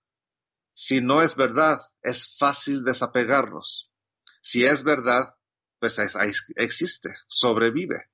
Si 0.72 1.00
no 1.00 1.22
es 1.22 1.34
verdad, 1.34 1.80
es 2.02 2.36
fácil 2.38 2.84
desapegarnos. 2.84 3.90
Si 4.40 4.64
es 4.64 4.84
verdad, 4.84 5.34
pues 5.80 5.98
existe, 6.54 7.10
sobrevive. 7.26 8.10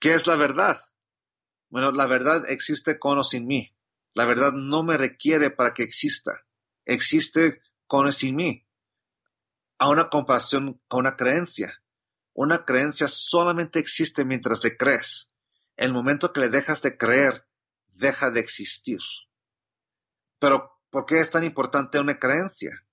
¿Qué 0.00 0.14
es 0.14 0.26
la 0.26 0.36
verdad? 0.36 0.80
Bueno, 1.68 1.92
la 1.92 2.06
verdad 2.06 2.48
existe 2.48 2.98
con 2.98 3.18
o 3.18 3.22
sin 3.22 3.46
mí. 3.46 3.70
La 4.14 4.24
verdad 4.24 4.52
no 4.52 4.82
me 4.82 4.96
requiere 4.96 5.50
para 5.50 5.74
que 5.74 5.82
exista. 5.82 6.46
Existe 6.86 7.60
con 7.86 8.06
o 8.06 8.12
sin 8.12 8.34
mí. 8.34 8.66
A 9.78 9.90
una 9.90 10.08
comparación 10.08 10.80
a 10.88 10.96
una 10.96 11.16
creencia. 11.16 11.82
Una 12.32 12.64
creencia 12.64 13.08
solamente 13.08 13.78
existe 13.78 14.24
mientras 14.24 14.64
le 14.64 14.78
crees. 14.78 15.34
El 15.76 15.92
momento 15.92 16.32
que 16.32 16.40
le 16.40 16.48
dejas 16.48 16.80
de 16.80 16.96
creer, 16.96 17.46
deja 17.88 18.30
de 18.30 18.40
existir. 18.40 19.00
Pero, 20.38 20.80
¿por 20.88 21.04
qué 21.04 21.20
es 21.20 21.30
tan 21.30 21.44
importante 21.44 21.98
una 21.98 22.18
creencia? 22.18 22.86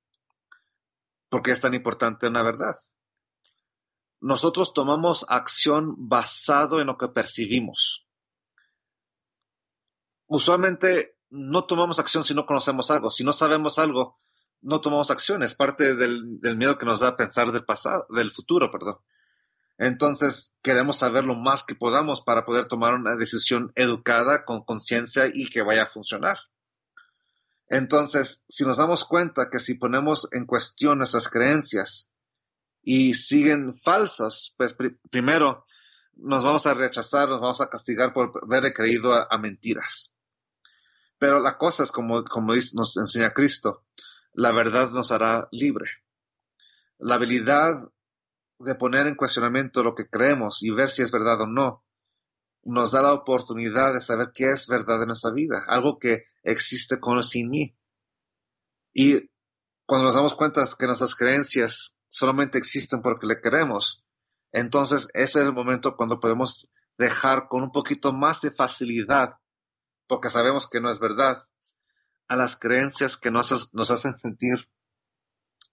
¿Por 1.30 1.42
qué 1.42 1.52
es 1.52 1.62
tan 1.62 1.74
importante 1.74 2.28
una 2.28 2.44
verdad? 2.44 2.76
Nosotros 4.20 4.74
tomamos 4.74 5.26
acción 5.30 5.96
basado 5.98 6.80
en 6.80 6.88
lo 6.88 6.98
que 6.98 7.08
percibimos 7.08 8.08
usualmente 10.28 11.18
no 11.30 11.66
tomamos 11.66 12.00
acción 12.00 12.24
si 12.24 12.34
no 12.34 12.46
conocemos 12.46 12.92
algo. 12.92 13.10
Si 13.10 13.24
no 13.24 13.34
sabemos 13.34 13.80
algo, 13.80 14.20
no 14.62 14.82
tomamos 14.82 15.12
acción. 15.12 15.44
Es 15.44 15.56
parte 15.56 15.96
del, 15.96 16.40
miedo 16.58 16.78
que 16.78 16.86
nos 16.86 17.00
da 17.00 17.18
pensar 17.18 17.52
del 17.52 17.66
pasado, 17.66 18.06
del 18.10 18.32
futuro, 18.32 18.70
perdón. 18.72 18.98
Entonces, 19.78 20.56
queremos 20.62 20.98
saber 20.98 21.24
lo 21.24 21.36
más 21.36 21.64
que 21.64 21.76
podamos 21.76 22.22
para 22.22 22.46
poder 22.46 22.68
tomar 22.68 22.96
una 22.96 23.16
decisión 23.16 23.72
educada, 23.76 24.44
con 24.44 24.64
conciencia 24.64 25.28
y 25.32 25.50
que 25.50 25.62
vaya 25.62 25.84
a 25.84 25.88
funcionar. 25.88 26.38
Entonces, 27.70 28.46
si 28.48 28.66
nos 28.66 28.78
damos 28.78 29.06
cuenta 29.06 29.50
que 29.52 29.60
si 29.60 29.76
ponemos 29.76 30.30
en 30.32 30.46
cuestión 30.46 30.98
nuestras 30.98 31.30
creencias 31.30 32.12
y 32.90 33.16
siguen 33.16 33.78
falsas, 33.82 34.56
pues 34.56 34.74
primero 35.12 35.66
nos 36.16 36.46
vamos 36.46 36.66
a 36.68 36.74
rechazar, 36.74 37.28
nos 37.28 37.42
vamos 37.42 37.60
a 37.60 37.68
castigar 37.68 38.14
por 38.14 38.32
haber 38.42 38.72
creído 38.72 39.12
a 39.14 39.38
mentiras. 39.38 40.16
Pero 41.18 41.42
la 41.42 41.58
cosa 41.58 41.84
es 41.84 41.92
como, 41.92 42.24
como 42.24 42.54
nos 42.54 42.96
enseña 42.96 43.34
Cristo, 43.34 43.84
la 44.32 44.54
verdad 44.54 44.92
nos 44.92 45.12
hará 45.12 45.50
libre. 45.52 45.86
La 46.98 47.16
habilidad 47.16 47.74
de 48.60 48.76
poner 48.76 49.08
en 49.08 49.16
cuestionamiento 49.16 49.84
lo 49.84 49.94
que 49.94 50.08
creemos 50.08 50.64
y 50.64 50.72
ver 50.72 50.88
si 50.88 51.02
es 51.02 51.12
verdad 51.12 51.42
o 51.42 51.46
no, 51.46 51.84
nos 52.64 52.94
da 52.94 53.02
la 53.02 53.12
oportunidad 53.12 53.96
de 53.96 54.00
saber 54.00 54.30
qué 54.34 54.52
es 54.52 54.66
verdad 54.70 55.02
en 55.02 55.08
nuestra 55.08 55.34
vida, 55.34 55.66
algo 55.68 56.00
que 56.00 56.24
existe 56.42 57.02
con 57.02 57.18
o 57.18 57.22
sin 57.22 57.50
mí. 57.50 57.78
Y 58.94 59.30
cuando 59.86 60.06
nos 60.06 60.16
damos 60.16 60.36
cuenta 60.36 60.64
que 60.80 60.86
nuestras 60.86 61.16
creencias 61.16 61.97
solamente 62.10 62.58
existen 62.58 63.02
porque 63.02 63.28
le 63.28 63.42
queremos, 63.42 64.04
entonces 64.52 65.08
ese 65.14 65.42
es 65.42 65.46
el 65.48 65.54
momento 65.54 65.96
cuando 65.96 66.20
podemos 66.20 66.70
dejar 66.98 67.48
con 67.48 67.64
un 67.64 67.72
poquito 67.72 68.12
más 68.12 68.42
de 68.42 68.52
facilidad 68.52 69.38
porque 70.08 70.30
sabemos 70.30 70.68
que 70.68 70.80
no 70.80 70.90
es 70.90 71.00
verdad, 71.00 71.44
a 72.28 72.36
las 72.36 72.58
creencias 72.58 73.18
que 73.18 73.32
nos, 73.32 73.52
hacen 73.52 74.16
sentir 74.16 74.70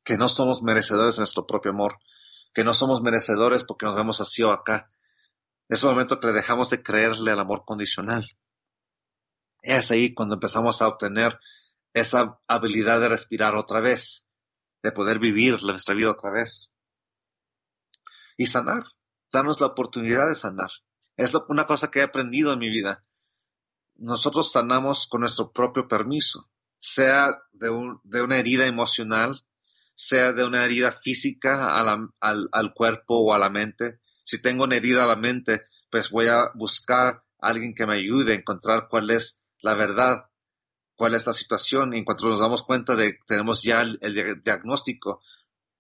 que 0.04 0.18
no 0.18 0.28
somos 0.28 0.62
merecedores 0.62 1.16
de 1.16 1.20
nuestro 1.20 1.46
propio 1.46 1.70
amor, 1.70 1.98
que 2.52 2.64
no 2.64 2.74
somos 2.74 3.00
merecedores 3.00 3.64
porque 3.64 3.86
nos 3.86 3.94
vemos 3.94 4.20
así 4.20 4.42
o 4.42 4.52
acá. 4.52 4.88
Es 5.68 5.82
el 5.82 5.90
momento 5.90 6.20
que 6.20 6.26
le 6.26 6.34
dejamos 6.34 6.70
de 6.70 6.82
creerle 6.82 7.32
al 7.32 7.40
amor 7.40 7.64
condicional. 7.64 8.28
Es 9.62 9.90
ahí 9.90 10.12
cuando 10.12 10.34
empezamos 10.34 10.82
a 10.82 10.88
obtener 10.88 11.38
esa 11.94 12.38
habilidad 12.46 13.00
de 13.00 13.08
respirar 13.08 13.54
otra 13.56 13.80
vez, 13.80 14.28
de 14.84 14.92
poder 14.92 15.18
vivir 15.18 15.60
nuestra 15.64 15.96
vida 15.96 16.12
otra 16.12 16.30
vez. 16.30 16.72
Y 18.36 18.46
sanar, 18.46 18.84
darnos 19.32 19.60
la 19.60 19.66
oportunidad 19.66 20.28
de 20.28 20.36
sanar. 20.36 20.70
Es 21.16 21.32
una 21.48 21.66
cosa 21.66 21.90
que 21.90 21.98
he 21.98 22.02
aprendido 22.02 22.52
en 22.52 22.60
mi 22.60 22.70
vida 22.70 23.04
nosotros 23.96 24.50
sanamos 24.50 25.06
con 25.06 25.20
nuestro 25.20 25.52
propio 25.52 25.88
permiso, 25.88 26.50
sea 26.78 27.42
de, 27.52 27.70
una 27.70 28.38
herida 28.38 28.66
emocional, 28.66 29.40
sea 29.94 30.32
de 30.32 30.44
una 30.44 30.64
herida 30.64 30.92
física 30.92 31.80
al, 31.80 32.74
cuerpo 32.74 33.20
o 33.20 33.34
a 33.34 33.38
la 33.38 33.50
mente. 33.50 34.00
Si 34.24 34.42
tengo 34.42 34.64
una 34.64 34.76
herida 34.76 35.04
a 35.04 35.06
la 35.06 35.16
mente, 35.16 35.66
pues 35.90 36.10
voy 36.10 36.26
a 36.26 36.50
buscar 36.54 37.22
a 37.40 37.48
alguien 37.48 37.74
que 37.74 37.86
me 37.86 37.96
ayude 37.96 38.32
a 38.32 38.36
encontrar 38.36 38.88
cuál 38.88 39.10
es 39.10 39.40
la 39.60 39.74
verdad, 39.74 40.26
cuál 40.96 41.14
es 41.14 41.26
la 41.26 41.32
situación. 41.32 41.94
Y 41.94 41.98
en 41.98 42.04
cuanto 42.04 42.28
nos 42.28 42.40
damos 42.40 42.62
cuenta 42.62 42.96
de 42.96 43.12
que 43.12 43.18
tenemos 43.26 43.62
ya 43.62 43.82
el, 43.82 44.42
diagnóstico, 44.44 45.20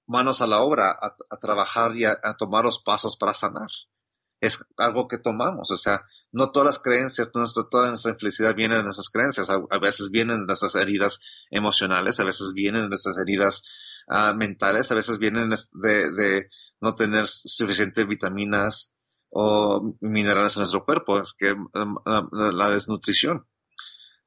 manos 0.06 0.40
a 0.40 0.46
la 0.46 0.62
obra, 0.62 0.90
a, 0.90 1.36
trabajar 1.38 1.96
y 1.96 2.04
a 2.04 2.18
tomar 2.38 2.64
los 2.64 2.82
pasos 2.82 3.16
para 3.16 3.34
sanar 3.34 3.68
es 4.44 4.64
algo 4.76 5.08
que 5.08 5.18
tomamos. 5.18 5.70
O 5.70 5.76
sea, 5.76 6.02
no 6.32 6.50
todas 6.50 6.66
las 6.66 6.78
creencias, 6.78 7.30
no 7.34 7.44
toda 7.70 7.88
nuestra 7.88 8.12
infelicidad 8.12 8.54
viene 8.54 8.76
de 8.76 8.82
nuestras 8.82 9.08
creencias. 9.08 9.50
A, 9.50 9.78
veces 9.78 10.10
vienen 10.10 10.40
de 10.40 10.46
nuestras 10.46 10.74
heridas 10.76 11.20
emocionales, 11.50 12.20
a 12.20 12.24
veces 12.24 12.52
vienen 12.54 12.82
de 12.82 12.88
nuestras 12.88 13.18
heridas 13.18 13.64
ah, 14.08 14.34
mentales, 14.34 14.90
a 14.90 14.94
veces 14.94 15.18
vienen 15.18 15.50
de, 15.50 16.48
no 16.80 16.94
tener 16.94 17.26
suficientes 17.26 18.06
vitaminas 18.06 18.94
o 19.30 19.96
minerales 20.00 20.56
en 20.56 20.60
nuestro 20.60 20.84
cuerpo, 20.84 21.20
es 21.20 21.34
que 21.36 21.52
um, 21.52 21.96
um, 22.04 22.28
la 22.32 22.70
desnutrición. 22.70 23.46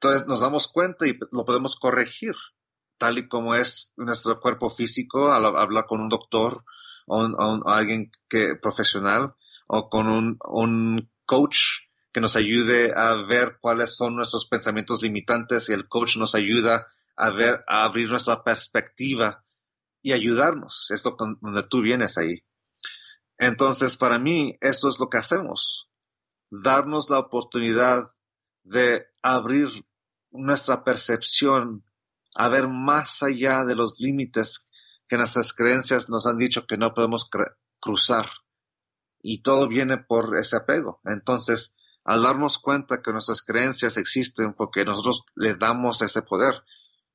Entonces 0.00 0.28
nos 0.28 0.40
damos 0.40 0.68
cuenta 0.68 1.08
y 1.08 1.18
lo 1.32 1.44
podemos 1.44 1.74
corregir, 1.74 2.34
tal 2.98 3.18
y 3.18 3.28
como 3.28 3.56
es 3.56 3.92
nuestro 3.96 4.38
cuerpo 4.38 4.70
físico, 4.70 5.32
al 5.32 5.44
hablar 5.44 5.86
con 5.86 6.00
un 6.00 6.08
doctor 6.08 6.64
o, 7.06 7.68
alguien 7.68 8.12
que 8.28 8.54
profesional, 8.54 9.34
o 9.66 9.88
con 9.90 10.08
un, 10.08 11.10
coach 11.26 11.58
que 12.12 12.22
nos 12.22 12.36
ayude 12.36 12.94
a 12.96 13.14
ver 13.26 13.58
cuáles 13.60 13.96
son 13.96 14.16
nuestros 14.16 14.46
pensamientos 14.46 15.02
limitantes 15.02 15.68
y 15.68 15.74
el 15.74 15.86
coach 15.86 16.16
nos 16.16 16.34
ayuda 16.34 16.86
a 17.16 17.30
ver, 17.30 17.64
a 17.66 17.84
abrir 17.84 18.08
nuestra 18.08 18.42
perspectiva 18.42 19.44
y 20.00 20.12
ayudarnos. 20.12 20.86
Esto 20.88 21.16
con, 21.16 21.38
donde 21.42 21.64
tú 21.64 21.82
vienes 21.82 22.16
ahí. 22.16 22.44
Entonces, 23.36 23.98
para 23.98 24.18
mí, 24.18 24.56
eso 24.62 24.88
es 24.88 24.98
lo 24.98 25.10
que 25.10 25.18
hacemos. 25.18 25.90
Darnos 26.50 27.10
la 27.10 27.18
oportunidad 27.18 28.10
de 28.62 29.06
abrir 29.22 29.68
nuestra 30.38 30.84
percepción 30.84 31.84
a 32.34 32.48
ver 32.48 32.68
más 32.68 33.22
allá 33.22 33.64
de 33.64 33.74
los 33.74 33.98
límites 33.98 34.68
que 35.08 35.16
nuestras 35.16 35.52
creencias 35.52 36.08
nos 36.08 36.26
han 36.26 36.38
dicho 36.38 36.66
que 36.66 36.76
no 36.76 36.94
podemos 36.94 37.28
cruzar 37.80 38.26
y 39.20 39.42
todo 39.42 39.68
viene 39.68 39.98
por 39.98 40.38
ese 40.38 40.56
apego. 40.56 41.00
Entonces, 41.04 41.76
al 42.04 42.22
darnos 42.22 42.58
cuenta 42.58 43.02
que 43.02 43.12
nuestras 43.12 43.42
creencias 43.42 43.96
existen 43.96 44.54
porque 44.54 44.84
nosotros 44.84 45.24
le 45.34 45.54
damos 45.54 46.00
ese 46.02 46.22
poder, 46.22 46.62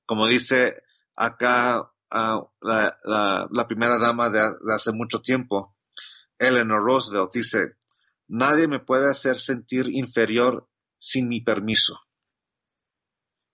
como 0.05 0.27
dice 0.27 0.83
acá 1.15 1.91
ah, 2.11 2.47
la, 2.61 3.67
primera 3.67 3.97
dama 3.97 4.29
de, 4.29 4.41
hace 4.73 4.91
mucho 4.91 5.21
tiempo, 5.21 5.75
Eleanor 6.37 6.83
Roosevelt, 6.83 7.33
dice, 7.33 7.77
nadie 8.27 8.67
me 8.67 8.79
puede 8.79 9.09
hacer 9.09 9.39
sentir 9.39 9.87
inferior 9.89 10.67
sin 10.99 11.27
mi 11.29 11.41
permiso. 11.41 12.02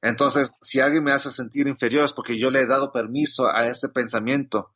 Entonces, 0.01 0.57
si 0.62 0.79
alguien 0.79 1.03
me 1.03 1.12
hace 1.12 1.29
sentir 1.29 1.67
inferior 1.67 2.05
es 2.05 2.13
porque 2.13 2.39
yo 2.39 2.51
le 2.51 2.62
he 2.62 2.67
dado 2.67 2.91
permiso 2.91 3.47
a 3.47 3.67
ese 3.67 3.89
pensamiento 3.89 4.73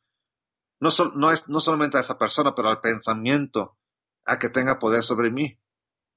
no, 1.14 1.30
es, 1.30 1.48
no 1.48 1.60
solamente 1.60 1.96
a 1.96 2.00
esa 2.00 2.18
persona, 2.18 2.54
pero 2.54 2.68
al 2.68 2.80
pensamiento 2.80 3.78
a 4.24 4.38
que 4.38 4.48
tenga 4.48 4.78
poder 4.78 5.02
sobre 5.02 5.30
mí. 5.30 5.58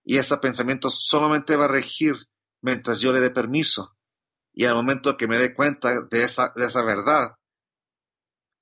Y 0.03 0.17
ese 0.17 0.37
pensamiento 0.37 0.89
solamente 0.89 1.55
va 1.55 1.65
a 1.65 1.69
regir 1.69 2.15
mientras 2.61 2.99
yo 2.99 3.11
le 3.11 3.19
dé 3.19 3.29
permiso. 3.29 3.95
Y 4.53 4.65
al 4.65 4.75
momento 4.75 5.17
que 5.17 5.27
me 5.27 5.37
dé 5.37 5.53
cuenta 5.53 6.01
de 6.09 6.23
esa, 6.23 6.51
de 6.55 6.65
esa 6.65 6.83
verdad, 6.83 7.35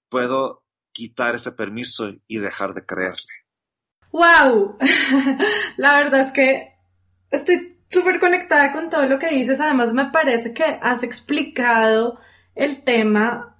puedo 0.09 0.63
quitar 0.91 1.35
ese 1.35 1.51
permiso 1.51 2.09
y 2.27 2.39
dejar 2.39 2.73
de 2.73 2.85
creerle. 2.85 3.45
¡Wow! 4.11 4.77
La 5.77 5.97
verdad 5.97 6.21
es 6.21 6.31
que 6.31 6.73
estoy 7.29 7.74
súper 7.87 8.19
conectada 8.19 8.71
con 8.71 8.89
todo 8.89 9.05
lo 9.07 9.19
que 9.19 9.29
dices. 9.29 9.59
Además, 9.59 9.93
me 9.93 10.05
parece 10.05 10.53
que 10.53 10.63
has 10.63 11.03
explicado 11.03 12.19
el 12.55 12.83
tema 12.83 13.57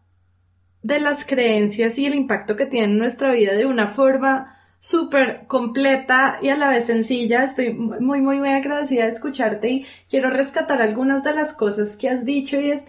de 0.81 0.99
las 0.99 1.25
creencias 1.25 1.97
y 1.97 2.05
el 2.05 2.13
impacto 2.15 2.55
que 2.55 2.67
tienen 2.67 2.91
en 2.91 2.99
nuestra 2.99 3.31
vida 3.31 3.53
de 3.53 3.65
una 3.65 3.87
forma 3.87 4.55
súper 4.79 5.47
completa 5.47 6.37
y 6.41 6.49
a 6.49 6.57
la 6.57 6.69
vez 6.69 6.85
sencilla. 6.85 7.43
Estoy 7.43 7.73
muy, 7.73 8.21
muy, 8.21 8.37
muy 8.37 8.49
agradecida 8.49 9.03
de 9.03 9.09
escucharte 9.09 9.69
y 9.69 9.85
quiero 10.07 10.29
rescatar 10.29 10.81
algunas 10.81 11.23
de 11.23 11.33
las 11.33 11.53
cosas 11.53 11.95
que 11.95 12.09
has 12.09 12.23
dicho 12.23 12.59
y 12.59 12.69
es, 12.69 12.87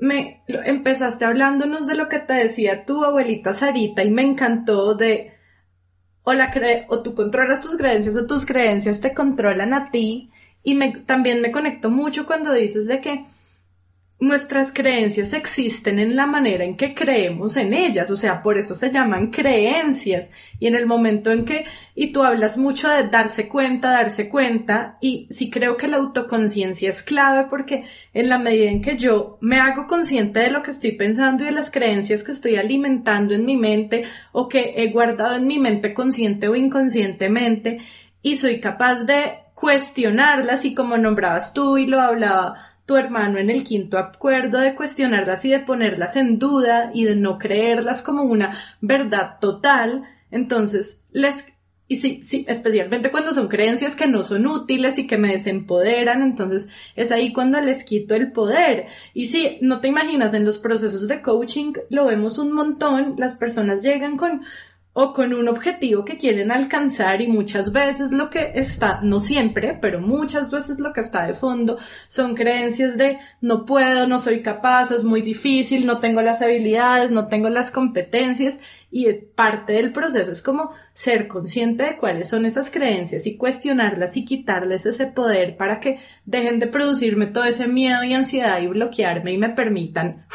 me 0.00 0.42
empezaste 0.48 1.24
hablándonos 1.24 1.86
de 1.86 1.94
lo 1.94 2.08
que 2.08 2.18
te 2.18 2.34
decía 2.34 2.84
tu 2.84 3.04
abuelita 3.04 3.54
Sarita 3.54 4.02
y 4.02 4.10
me 4.10 4.22
encantó 4.22 4.94
de 4.94 5.31
o, 6.24 6.32
la 6.34 6.52
o 6.88 7.00
tú 7.00 7.14
controlas 7.14 7.60
tus 7.60 7.76
creencias 7.76 8.16
o 8.16 8.26
tus 8.26 8.46
creencias 8.46 9.00
te 9.00 9.14
controlan 9.14 9.74
a 9.74 9.90
ti. 9.90 10.30
Y 10.62 10.78
también 11.04 11.40
me 11.40 11.50
conecto 11.50 11.90
mucho 11.90 12.26
cuando 12.26 12.52
dices 12.52 12.86
de 12.86 13.00
que 13.00 13.24
nuestras 14.22 14.72
creencias 14.72 15.32
existen 15.32 15.98
en 15.98 16.14
la 16.14 16.26
manera 16.26 16.62
en 16.62 16.76
que 16.76 16.94
creemos 16.94 17.56
en 17.56 17.74
ellas, 17.74 18.08
o 18.08 18.16
sea, 18.16 18.40
por 18.40 18.56
eso 18.56 18.76
se 18.76 18.92
llaman 18.92 19.32
creencias. 19.32 20.30
Y 20.60 20.68
en 20.68 20.76
el 20.76 20.86
momento 20.86 21.32
en 21.32 21.44
que, 21.44 21.64
y 21.96 22.12
tú 22.12 22.22
hablas 22.22 22.56
mucho 22.56 22.88
de 22.88 23.08
darse 23.08 23.48
cuenta, 23.48 23.90
darse 23.90 24.28
cuenta, 24.28 24.96
y 25.00 25.26
sí 25.30 25.50
creo 25.50 25.76
que 25.76 25.88
la 25.88 25.96
autoconciencia 25.96 26.88
es 26.88 27.02
clave 27.02 27.48
porque 27.50 27.82
en 28.14 28.28
la 28.28 28.38
medida 28.38 28.70
en 28.70 28.80
que 28.80 28.96
yo 28.96 29.38
me 29.40 29.58
hago 29.58 29.88
consciente 29.88 30.38
de 30.38 30.50
lo 30.50 30.62
que 30.62 30.70
estoy 30.70 30.92
pensando 30.92 31.42
y 31.42 31.48
de 31.48 31.54
las 31.54 31.72
creencias 31.72 32.22
que 32.22 32.30
estoy 32.30 32.54
alimentando 32.54 33.34
en 33.34 33.44
mi 33.44 33.56
mente 33.56 34.04
o 34.30 34.48
que 34.48 34.74
he 34.76 34.92
guardado 34.92 35.34
en 35.34 35.48
mi 35.48 35.58
mente 35.58 35.92
consciente 35.92 36.46
o 36.46 36.54
inconscientemente, 36.54 37.78
y 38.22 38.36
soy 38.36 38.60
capaz 38.60 39.02
de 39.02 39.40
cuestionarlas 39.54 40.64
y 40.64 40.74
como 40.74 40.96
nombrabas 40.96 41.54
tú 41.54 41.76
y 41.76 41.86
lo 41.86 42.00
hablaba 42.00 42.71
tu 42.92 42.98
hermano 42.98 43.38
en 43.38 43.48
el 43.48 43.64
quinto 43.64 43.96
acuerdo 43.96 44.58
de 44.58 44.74
cuestionarlas 44.74 45.46
y 45.46 45.50
de 45.50 45.60
ponerlas 45.60 46.16
en 46.16 46.38
duda 46.38 46.90
y 46.92 47.04
de 47.04 47.16
no 47.16 47.38
creerlas 47.38 48.02
como 48.02 48.22
una 48.22 48.54
verdad 48.82 49.38
total, 49.40 50.04
entonces 50.30 51.06
les 51.10 51.54
y 51.88 51.96
sí, 51.96 52.22
sí, 52.22 52.44
especialmente 52.48 53.10
cuando 53.10 53.32
son 53.32 53.48
creencias 53.48 53.96
que 53.96 54.06
no 54.06 54.22
son 54.24 54.46
útiles 54.46 54.98
y 54.98 55.06
que 55.06 55.18
me 55.18 55.32
desempoderan, 55.32 56.22
entonces 56.22 56.70
es 56.96 57.12
ahí 57.12 57.32
cuando 57.32 57.60
les 57.60 57.84
quito 57.84 58.14
el 58.14 58.32
poder. 58.32 58.86
Y 59.12 59.26
sí, 59.26 59.58
no 59.60 59.80
te 59.80 59.88
imaginas, 59.88 60.32
en 60.32 60.46
los 60.46 60.56
procesos 60.58 61.06
de 61.08 61.20
coaching 61.20 61.74
lo 61.90 62.06
vemos 62.06 62.38
un 62.38 62.52
montón, 62.52 63.16
las 63.18 63.34
personas 63.34 63.82
llegan 63.82 64.16
con 64.16 64.42
o 64.94 65.14
con 65.14 65.32
un 65.32 65.48
objetivo 65.48 66.04
que 66.04 66.18
quieren 66.18 66.50
alcanzar 66.50 67.22
y 67.22 67.26
muchas 67.26 67.72
veces 67.72 68.12
lo 68.12 68.28
que 68.28 68.52
está, 68.54 69.00
no 69.02 69.20
siempre, 69.20 69.78
pero 69.80 70.00
muchas 70.00 70.50
veces 70.50 70.78
lo 70.78 70.92
que 70.92 71.00
está 71.00 71.26
de 71.26 71.32
fondo 71.32 71.78
son 72.08 72.34
creencias 72.34 72.98
de 72.98 73.18
no 73.40 73.64
puedo, 73.64 74.06
no 74.06 74.18
soy 74.18 74.42
capaz, 74.42 74.90
es 74.90 75.02
muy 75.02 75.22
difícil, 75.22 75.86
no 75.86 75.98
tengo 75.98 76.20
las 76.20 76.42
habilidades, 76.42 77.10
no 77.10 77.28
tengo 77.28 77.48
las 77.48 77.70
competencias 77.70 78.60
y 78.90 79.10
parte 79.12 79.72
del 79.72 79.92
proceso 79.92 80.30
es 80.30 80.42
como 80.42 80.72
ser 80.92 81.26
consciente 81.26 81.84
de 81.84 81.96
cuáles 81.96 82.28
son 82.28 82.44
esas 82.44 82.70
creencias 82.70 83.26
y 83.26 83.38
cuestionarlas 83.38 84.18
y 84.18 84.26
quitarles 84.26 84.84
ese 84.84 85.06
poder 85.06 85.56
para 85.56 85.80
que 85.80 85.98
dejen 86.26 86.58
de 86.58 86.66
producirme 86.66 87.26
todo 87.28 87.44
ese 87.44 87.66
miedo 87.66 88.04
y 88.04 88.12
ansiedad 88.12 88.60
y 88.60 88.66
bloquearme 88.66 89.32
y 89.32 89.38
me 89.38 89.48
permitan 89.48 90.26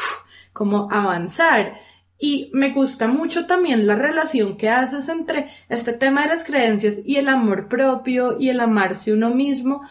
como 0.52 0.90
avanzar. 0.90 1.74
Y 2.18 2.50
me 2.52 2.70
gusta 2.72 3.06
mucho 3.06 3.46
también 3.46 3.86
la 3.86 3.94
relación 3.94 4.56
que 4.56 4.68
haces 4.68 5.08
entre 5.08 5.50
este 5.68 5.92
tema 5.92 6.22
de 6.22 6.28
las 6.28 6.44
creencias 6.44 6.98
y 7.04 7.16
el 7.16 7.28
amor 7.28 7.68
propio 7.68 8.36
y 8.40 8.48
el 8.48 8.58
amarse 8.58 9.12
uno 9.12 9.30
mismo. 9.30 9.82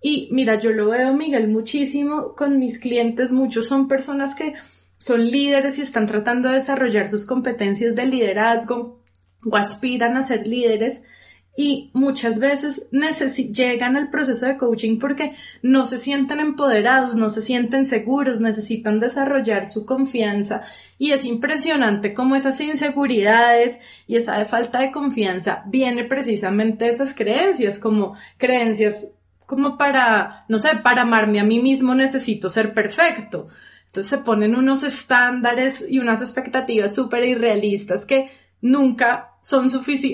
Y 0.00 0.28
mira, 0.32 0.58
yo 0.58 0.70
lo 0.70 0.88
veo, 0.88 1.12
Miguel, 1.12 1.48
muchísimo 1.48 2.34
con 2.34 2.58
mis 2.58 2.78
clientes. 2.78 3.32
Muchos 3.32 3.66
son 3.66 3.86
personas 3.86 4.34
que 4.34 4.54
son 4.96 5.26
líderes 5.26 5.78
y 5.78 5.82
están 5.82 6.06
tratando 6.06 6.48
de 6.48 6.54
desarrollar 6.54 7.08
sus 7.08 7.26
competencias 7.26 7.94
de 7.94 8.06
liderazgo 8.06 9.02
o 9.44 9.56
aspiran 9.56 10.16
a 10.16 10.22
ser 10.22 10.46
líderes 10.46 11.04
y 11.56 11.90
muchas 11.92 12.40
veces 12.40 12.90
llegan 13.52 13.96
al 13.96 14.10
proceso 14.10 14.46
de 14.46 14.56
coaching 14.56 14.98
porque 14.98 15.34
no 15.62 15.84
se 15.84 15.98
sienten 15.98 16.40
empoderados, 16.40 17.14
no 17.14 17.30
se 17.30 17.42
sienten 17.42 17.86
seguros, 17.86 18.40
necesitan 18.40 18.98
desarrollar 18.98 19.66
su 19.66 19.86
confianza 19.86 20.62
y 20.98 21.12
es 21.12 21.24
impresionante 21.24 22.12
cómo 22.12 22.34
esas 22.34 22.60
inseguridades 22.60 23.80
y 24.08 24.16
esa 24.16 24.44
falta 24.46 24.80
de 24.80 24.90
confianza 24.90 25.62
viene 25.66 26.04
precisamente 26.04 26.86
de 26.86 26.90
esas 26.90 27.14
creencias, 27.14 27.78
como 27.78 28.16
creencias 28.36 29.12
como 29.46 29.76
para, 29.76 30.46
no 30.48 30.58
sé, 30.58 30.70
para 30.82 31.02
amarme 31.02 31.38
a 31.38 31.44
mí 31.44 31.60
mismo 31.60 31.94
necesito 31.94 32.48
ser 32.48 32.74
perfecto. 32.74 33.46
Entonces 33.86 34.10
se 34.10 34.24
ponen 34.24 34.56
unos 34.56 34.82
estándares 34.82 35.86
y 35.88 36.00
unas 36.00 36.20
expectativas 36.20 36.94
súper 36.94 37.22
irrealistas 37.22 38.04
que 38.04 38.28
nunca 38.64 39.36
son 39.42 39.66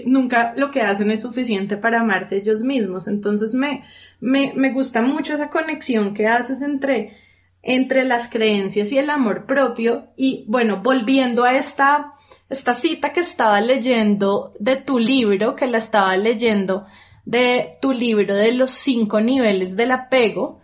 nunca 0.06 0.54
lo 0.56 0.72
que 0.72 0.82
hacen 0.82 1.12
es 1.12 1.22
suficiente 1.22 1.76
para 1.76 2.00
amarse 2.00 2.38
ellos 2.38 2.64
mismos. 2.64 3.06
Entonces 3.06 3.54
me, 3.54 3.84
me, 4.18 4.52
me 4.56 4.72
gusta 4.72 5.02
mucho 5.02 5.34
esa 5.34 5.50
conexión 5.50 6.14
que 6.14 6.26
haces 6.26 6.60
entre, 6.60 7.16
entre 7.62 8.02
las 8.02 8.28
creencias 8.28 8.90
y 8.90 8.98
el 8.98 9.08
amor 9.08 9.46
propio. 9.46 10.08
Y 10.16 10.44
bueno, 10.48 10.80
volviendo 10.82 11.44
a 11.44 11.54
esta, 11.54 12.12
esta 12.48 12.74
cita 12.74 13.12
que 13.12 13.20
estaba 13.20 13.60
leyendo 13.60 14.52
de 14.58 14.74
tu 14.74 14.98
libro, 14.98 15.54
que 15.54 15.68
la 15.68 15.78
estaba 15.78 16.16
leyendo 16.16 16.86
de 17.24 17.78
tu 17.80 17.92
libro 17.92 18.34
de 18.34 18.50
los 18.50 18.72
cinco 18.72 19.20
niveles 19.20 19.76
del 19.76 19.92
apego, 19.92 20.58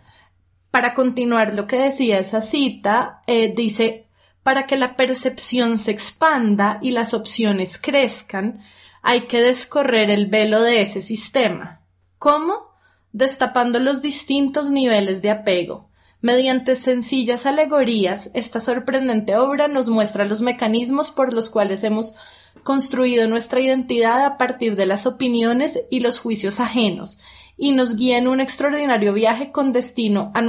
para 0.71 0.93
continuar 0.93 1.53
lo 1.53 1.67
que 1.67 1.77
decía 1.77 2.19
esa 2.19 2.41
cita, 2.41 3.21
eh, 3.27 3.53
dice, 3.55 4.06
para 4.47 4.65
que 4.65 4.77
la 4.77 4.95
percepción 4.95 5.77
se 5.77 5.91
expanda 5.91 6.79
y 6.81 6.91
las 6.91 7.13
opciones 7.13 7.77
crezcan, 7.77 8.61
hay 9.01 9.27
que 9.27 9.41
descorrer 9.41 10.09
el 10.09 10.27
velo 10.27 10.61
de 10.61 10.81
ese 10.81 11.01
sistema. 11.01 11.81
¿Cómo? 12.17 12.69
Destapando 13.11 13.77
los 13.81 14.01
distintos 14.01 14.71
niveles 14.71 15.21
de 15.21 15.31
apego. 15.31 15.89
Mediante 16.21 16.75
sencillas 16.75 17.45
alegorías, 17.45 18.31
esta 18.35 18.61
sorprendente 18.61 19.35
obra 19.35 19.67
nos 19.67 19.89
muestra 19.89 20.23
los 20.23 20.41
mecanismos 20.41 21.11
por 21.11 21.33
los 21.33 21.49
cuales 21.49 21.83
hemos 21.83 22.15
construido 22.63 23.27
nuestra 23.27 23.59
identidad 23.59 24.23
a 24.23 24.37
partir 24.37 24.77
de 24.77 24.85
las 24.85 25.05
opiniones 25.05 25.77
y 25.91 25.99
los 25.99 26.21
juicios 26.21 26.61
ajenos, 26.61 27.19
y 27.57 27.73
nos 27.73 27.97
guía 27.97 28.17
en 28.17 28.29
un 28.29 28.39
extraordinario 28.39 29.11
viaje 29.11 29.51
con 29.51 29.73
destino 29.73 30.31
a, 30.33 30.41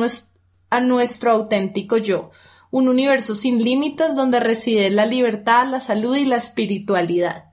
a 0.71 0.81
nuestro 0.81 1.33
auténtico 1.33 1.97
yo, 1.97 2.31
un 2.71 2.89
universo 2.89 3.35
sin 3.35 3.63
límites 3.63 4.15
donde 4.15 4.41
reside 4.41 4.91
la 4.91 5.07
libertad, 5.07 5.67
la 5.69 5.81
salud 5.81 6.17
y 6.17 6.25
la 6.25 6.37
espiritualidad. 6.37 7.53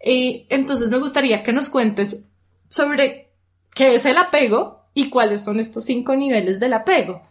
Eh, 0.00 0.46
entonces 0.48 0.90
me 0.90 0.98
gustaría 0.98 1.42
que 1.42 1.52
nos 1.52 1.68
cuentes 1.68 2.26
sobre 2.68 3.32
qué 3.74 3.94
es 3.94 4.06
el 4.06 4.18
apego 4.18 4.88
y 4.94 5.10
cuáles 5.10 5.44
son 5.44 5.60
estos 5.60 5.84
cinco 5.84 6.16
niveles 6.16 6.58
del 6.58 6.72
apego. 6.72 7.22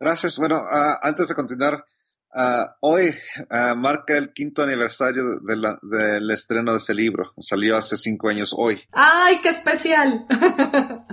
Gracias. 0.00 0.38
Bueno, 0.38 0.56
ah, 0.56 0.98
antes 1.02 1.28
de 1.28 1.34
continuar, 1.34 1.84
ah, 2.32 2.76
hoy 2.80 3.14
ah, 3.50 3.74
marca 3.76 4.16
el 4.16 4.32
quinto 4.32 4.62
aniversario 4.62 5.22
del 5.40 6.30
estreno 6.30 6.72
de 6.72 6.78
ese 6.78 6.94
libro. 6.94 7.32
Salió 7.38 7.76
hace 7.76 7.96
cinco 7.96 8.28
años 8.28 8.54
hoy. 8.56 8.80
¡Ay, 8.92 9.40
qué 9.40 9.48
especial! 9.48 10.26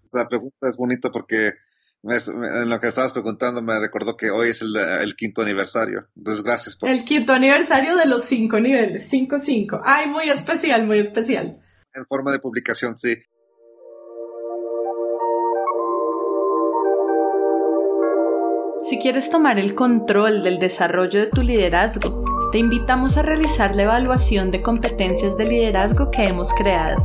Esa 0.00 0.28
pregunta 0.28 0.68
es 0.68 0.76
bonita 0.76 1.10
porque 1.10 1.54
en 2.08 2.68
lo 2.68 2.80
que 2.80 2.86
estabas 2.86 3.12
preguntando 3.12 3.62
me 3.62 3.78
recordó 3.80 4.16
que 4.16 4.30
hoy 4.30 4.50
es 4.50 4.62
el, 4.62 5.16
quinto 5.16 5.42
aniversario. 5.42 6.06
Entonces, 6.16 6.44
gracias 6.44 6.76
por... 6.76 6.88
El 6.88 7.04
quinto 7.04 7.32
aniversario 7.32 7.96
de 7.96 8.06
los 8.06 8.24
cinco 8.24 8.60
niveles, 8.60 9.08
cinco, 9.08 9.38
cinco. 9.38 9.80
Ay, 9.84 10.08
muy 10.08 10.28
especial, 10.28 10.86
muy 10.86 10.98
especial. 10.98 11.58
En 11.94 12.06
forma 12.06 12.30
de 12.30 12.38
publicación, 12.38 12.94
sí. 12.94 13.16
Si 18.82 18.98
quieres 18.98 19.30
tomar 19.30 19.58
el 19.58 19.74
control 19.74 20.44
del 20.44 20.60
desarrollo 20.60 21.18
de 21.18 21.26
tu 21.26 21.42
liderazgo, 21.42 22.24
te 22.52 22.58
invitamos 22.58 23.16
a 23.16 23.22
realizar 23.22 23.74
la 23.74 23.82
evaluación 23.82 24.52
de 24.52 24.62
competencias 24.62 25.36
de 25.36 25.46
liderazgo 25.46 26.12
que 26.12 26.28
hemos 26.28 26.54
creado. 26.54 26.96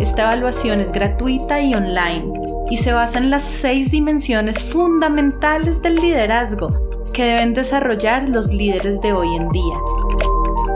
Esta 0.00 0.22
evaluación 0.22 0.80
es 0.80 0.90
gratuita 0.90 1.60
y 1.60 1.74
online 1.74 2.39
y 2.70 2.76
se 2.76 2.92
basa 2.92 3.18
en 3.18 3.30
las 3.30 3.42
seis 3.42 3.90
dimensiones 3.90 4.62
fundamentales 4.62 5.82
del 5.82 5.96
liderazgo 5.96 6.68
que 7.12 7.24
deben 7.24 7.52
desarrollar 7.52 8.28
los 8.28 8.52
líderes 8.52 9.00
de 9.00 9.12
hoy 9.12 9.34
en 9.34 9.48
día. 9.50 9.74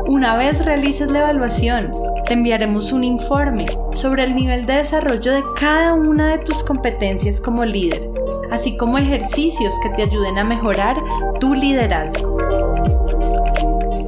Una 0.06 0.36
vez 0.36 0.64
realices 0.64 1.10
la 1.10 1.20
evaluación, 1.20 1.92
te 2.26 2.34
enviaremos 2.34 2.92
un 2.92 3.04
informe 3.04 3.66
sobre 3.94 4.24
el 4.24 4.34
nivel 4.34 4.66
de 4.66 4.74
desarrollo 4.74 5.32
de 5.32 5.44
cada 5.58 5.94
una 5.94 6.28
de 6.28 6.38
tus 6.38 6.62
competencias 6.62 7.40
como 7.40 7.64
líder, 7.64 8.10
así 8.50 8.76
como 8.76 8.98
ejercicios 8.98 9.72
que 9.82 9.90
te 9.90 10.02
ayuden 10.02 10.38
a 10.38 10.44
mejorar 10.44 10.96
tu 11.38 11.54
liderazgo. 11.54 12.36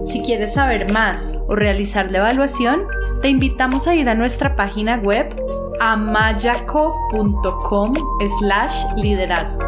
Si 0.06 0.20
quieres 0.20 0.54
saber 0.54 0.92
más 0.92 1.38
o 1.46 1.54
realizar 1.54 2.10
la 2.10 2.18
evaluación, 2.18 2.84
te 3.22 3.28
invitamos 3.28 3.86
a 3.86 3.94
ir 3.94 4.08
a 4.08 4.14
nuestra 4.14 4.56
página 4.56 4.96
web 4.96 5.34
amayaco.com 5.80 7.94
slash 8.38 8.94
liderazgo. 8.96 9.66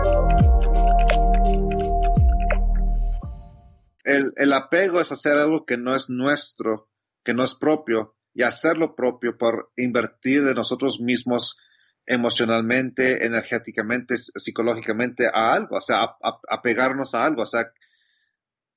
El, 4.05 4.53
apego 4.55 5.01
es 5.01 5.13
hacer 5.13 5.37
algo 5.37 5.67
que 5.67 5.77
no 5.77 5.95
es 5.95 6.09
nuestro, 6.09 6.89
que 7.25 7.35
no 7.35 7.45
es 7.45 7.55
propio, 7.55 8.17
y 8.33 8.43
hacerlo 8.43 8.97
propio 8.97 9.37
por 9.37 9.71
invertir 9.77 10.45
de 10.45 10.55
nosotros 10.55 11.01
mismos 11.01 11.59
emocionalmente, 12.07 13.27
energéticamente, 13.27 14.17
psicológicamente 14.17 15.27
a 15.27 15.53
algo, 15.53 15.77
o 15.77 15.81
sea, 15.83 16.17
apegarnos 16.49 17.15
a, 17.15 17.23
a 17.23 17.27
algo. 17.27 17.43
O 17.43 17.47
sea, 17.47 17.71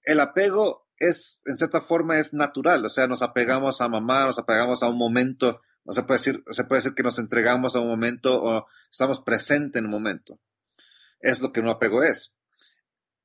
el 0.03 0.19
apego 0.19 0.89
es, 0.97 1.41
en 1.45 1.55
cierta 1.55 1.81
forma, 1.81 2.19
es 2.19 2.33
natural, 2.33 2.85
o 2.85 2.89
sea, 2.89 3.07
nos 3.07 3.21
apegamos 3.21 3.79
a 3.79 3.87
mamá, 3.87 4.25
nos 4.25 4.37
apegamos 4.37 4.83
a 4.83 4.89
un 4.89 4.97
momento, 4.97 5.61
se 5.87 6.03
puede 6.03 6.19
decir, 6.19 6.43
se 6.49 6.63
puede 6.65 6.79
decir 6.79 6.95
que 6.95 7.03
nos 7.03 7.19
entregamos 7.19 7.75
a 7.75 7.79
un 7.79 7.87
momento 7.87 8.41
o 8.41 8.67
estamos 8.89 9.21
presentes 9.21 9.79
en 9.79 9.85
un 9.85 9.91
momento. 9.91 10.39
es 11.19 11.41
lo 11.41 11.51
que 11.51 11.59
un 11.59 11.69
apego 11.69 12.03
es. 12.03 12.35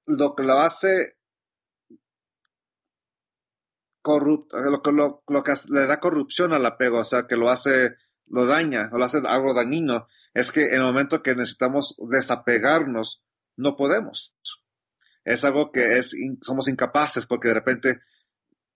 Lo 0.06 0.34
que 0.34 0.44
lo 0.44 0.58
hace 0.58 1.16
corrupto, 4.06 4.56
que, 4.84 4.92
lo, 4.92 5.22
le 5.70 5.86
da 5.86 5.98
corrupción 5.98 6.52
al 6.52 6.64
apego, 6.64 7.00
o 7.00 7.04
sea, 7.04 7.26
que 7.26 7.34
lo 7.34 7.50
hace, 7.50 7.96
lo 8.26 8.46
daña, 8.46 8.88
o 8.92 8.98
lo 8.98 9.04
hace 9.04 9.18
algo 9.26 9.52
dañino, 9.52 10.06
es 10.32 10.52
que 10.52 10.66
en 10.66 10.74
el 10.74 10.84
momento 10.84 11.24
que 11.24 11.34
necesitamos 11.34 11.96
desapegarnos, 12.08 13.24
no 13.56 13.74
podemos. 13.74 14.36
Es 15.24 15.44
algo 15.44 15.72
que 15.72 15.98
es, 15.98 16.14
somos 16.40 16.68
incapaces 16.68 17.26
porque 17.26 17.48
de 17.48 17.54
repente, 17.54 18.00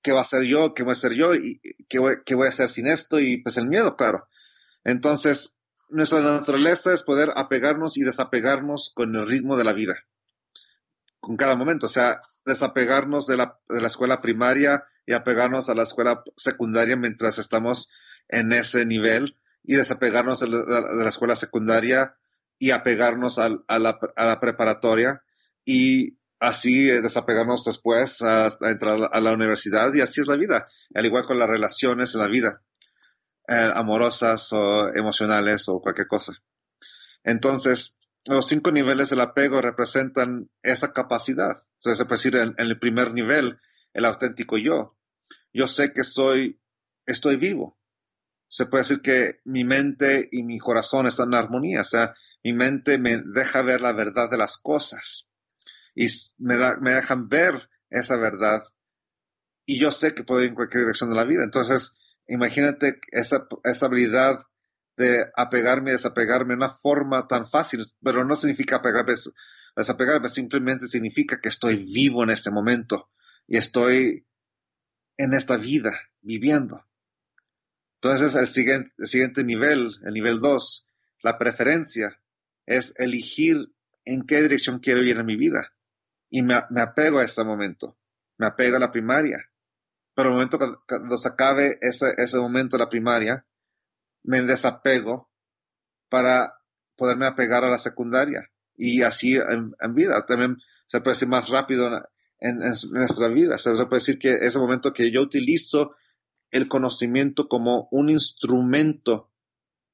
¿qué 0.03 0.13
va 0.13 0.21
a 0.21 0.25
ser 0.25 0.45
yo? 0.45 0.75
¿Qué 0.75 0.83
voy 0.83 0.91
a 0.91 0.93
hacer 0.93 1.13
yo? 1.15 1.35
¿Y 1.35 1.61
qué 1.89 1.99
voy, 1.99 2.17
qué 2.25 2.35
voy 2.35 2.47
a 2.47 2.51
hacer 2.51 2.69
sin 2.69 2.87
esto? 2.87 3.21
Y 3.21 3.39
pues 3.43 3.57
el 3.57 3.69
miedo, 3.69 3.97
claro. 3.97 4.29
Entonces, 4.85 5.57
nuestra 5.89 6.21
naturaleza 6.21 6.93
es 6.95 7.03
poder 7.03 7.31
apegarnos 7.35 7.97
y 7.97 8.03
desapegarnos 8.03 8.93
con 8.95 9.15
el 9.15 9.27
ritmo 9.27 9.57
de 9.57 9.65
la 9.65 9.73
vida, 9.73 9.97
con 11.19 11.37
cada 11.37 11.57
momento, 11.57 11.87
o 11.87 11.89
sea, 11.89 12.21
desapegarnos 12.45 13.27
de 13.27 13.37
la, 13.37 13.59
de 13.69 13.81
la 13.81 13.89
escuela 13.89 14.21
primaria 14.21 14.85
y 15.07 15.13
apegarnos 15.13 15.69
a 15.69 15.75
la 15.75 15.83
escuela 15.83 16.23
secundaria 16.37 16.97
mientras 16.97 17.39
estamos 17.39 17.91
en 18.29 18.53
ese 18.53 18.87
nivel 18.87 19.37
y 19.65 19.75
desapegarnos 19.75 20.41
de 20.41 20.49
la, 20.49 21.09
escuela 21.09 21.35
secundaria 21.35 22.17
y 22.59 22.71
apegarnos 22.71 23.39
a, 23.39 23.49
la, 23.49 23.99
a, 24.17 24.25
la, 24.25 24.41
preparatoria 24.41 25.23
y 25.65 26.19
así 26.41 26.87
desapegarnos 26.87 27.65
después 27.65 28.23
hasta 28.23 28.71
entrar 28.71 29.11
a 29.13 29.21
la 29.21 29.33
universidad 29.33 29.93
y 29.95 30.01
así 30.01 30.23
es 30.23 30.27
la 30.27 30.37
vida, 30.37 30.67
al 30.95 31.07
igual 31.07 31.27
con 31.27 31.39
las 31.39 31.49
relaciones 31.49 32.15
en 32.15 32.21
la 32.23 32.29
vida. 32.29 32.63
Eh, 33.47 33.71
amorosas 33.75 34.53
o 34.53 34.89
emocionales 34.95 35.69
o 35.69 35.81
cualquier 35.81 36.07
cosa. 36.07 36.33
Entonces, 37.25 37.99
los 38.25 38.47
cinco 38.47 38.71
niveles 38.73 39.11
del 39.11 39.21
apego 39.21 39.61
representan 39.61 40.51
esa 40.63 40.93
capacidad. 40.93 41.59
O 41.59 41.81
sea, 41.81 41.95
se 41.95 42.05
puede 42.05 42.19
decir 42.19 42.37
en, 42.37 42.55
el 42.57 42.79
primer 42.79 43.13
nivel, 43.13 43.59
el 43.93 44.05
auténtico 44.05 44.57
yo. 44.57 44.97
Yo 45.53 45.67
sé 45.67 45.93
que 45.93 46.05
soy, 46.05 46.61
estoy 47.07 47.37
vivo. 47.37 47.77
Se 48.49 48.67
puede 48.67 48.83
decir 48.83 49.03
que 49.03 49.41
mi 49.45 49.65
mente 49.65 50.29
y 50.31 50.43
mi 50.43 50.59
corazón 50.59 51.07
están 51.07 51.29
en 51.29 51.35
armonía. 51.35 51.81
O 51.81 51.85
sea, 51.85 52.15
mi 52.45 52.53
mente 52.53 52.99
me 52.99 53.19
deja 53.19 53.63
ver 53.63 53.81
la 53.81 53.93
verdad 53.93 54.31
de 54.31 54.39
las 54.39 54.59
cosas 54.59 55.30
y 56.01 56.07
me, 56.39 56.57
da, 56.57 56.79
me 56.81 56.93
dejan 56.93 57.29
ver 57.29 57.69
esa 57.91 58.17
verdad. 58.17 58.63
Y 59.67 59.79
yo 59.79 59.91
sé 59.91 60.15
que 60.15 60.25
puedo 60.25 60.41
ir 60.41 60.49
en 60.49 60.55
cualquier 60.55 60.85
dirección 60.85 61.11
de 61.11 61.17
la 61.17 61.27
vida. 61.27 61.45
Entonces, 61.45 61.95
imagínate 62.27 62.99
esa, 63.11 63.47
esa 63.65 63.85
habilidad 63.85 64.47
de 64.97 65.27
apegarme 65.37 65.91
y 65.91 65.93
desapegarme 65.93 66.55
de 66.55 66.57
una 66.57 66.73
forma 66.73 67.29
tan 67.29 67.51
fácil, 67.51 67.81
pero 68.03 68.25
no 68.25 68.35
significa 68.35 68.77
apegarme, 68.77 69.13
desapegarme, 69.77 70.29
simplemente 70.31 70.87
significa 70.87 71.39
que 71.39 71.51
estoy 71.51 71.85
vivo 71.85 72.25
en 72.25 72.31
este 72.31 72.51
momento 72.51 73.11
y 73.47 73.59
estoy 73.59 74.27
en 75.19 75.35
esta 75.35 75.59
vida 75.59 75.93
viviendo. 76.23 76.83
Entonces, 77.97 78.35
el 78.37 78.47
siguiente, 78.47 78.91
el 78.97 79.07
siguiente 79.07 79.45
nivel, 79.45 79.91
el 80.03 80.15
nivel 80.15 80.41
2, 80.41 80.89
la 81.23 81.37
preferencia, 81.37 82.19
es 82.65 82.95
elegir 82.97 83.71
en 84.07 84.23
qué 84.23 84.41
dirección 84.41 84.79
quiero 84.79 85.03
ir 85.03 85.19
en 85.19 85.27
mi 85.27 85.37
vida. 85.37 85.75
Y 86.31 86.43
me, 86.43 86.63
me 86.71 86.81
apego 86.81 87.19
a 87.19 87.25
ese 87.25 87.45
momento. 87.45 87.99
Me 88.39 88.47
apego 88.47 88.77
a 88.77 88.81
la 88.81 88.91
primaria 88.91 89.51
pero 90.15 90.29
el 90.29 90.35
momento 90.35 90.59
cuando 90.87 91.17
se 91.17 91.29
acabe 91.31 91.79
ese, 91.81 92.13
ese 92.19 92.39
momento 92.39 92.77
de 92.77 92.85
la 92.85 92.91
primaria, 92.91 93.47
me 94.23 94.43
desapego 94.43 95.31
para 96.11 96.59
poderme 96.95 97.27
apegar 97.27 97.65
a 97.65 97.71
la 97.71 97.79
secundaria 97.79 98.51
y 98.77 99.01
así 99.01 99.37
en, 99.37 99.95
vida. 99.95 100.27
También 100.27 100.59
se 100.89 101.01
puede 101.01 101.15
decir 101.15 101.29
más 101.29 101.49
rápido 101.49 101.89
en, 102.39 102.59
nuestra 102.59 103.29
vida. 103.29 103.57
Se 103.57 103.73
puede 103.73 104.01
decir 104.01 104.19
que 104.19 104.41
ese 104.43 104.59
momento 104.59 104.93
que 104.93 105.11
yo 105.11 105.23
utilizo 105.23 105.97
el 106.51 106.69
conocimiento 106.69 107.49
como 107.49 107.89
un 107.91 108.11
instrumento 108.11 109.33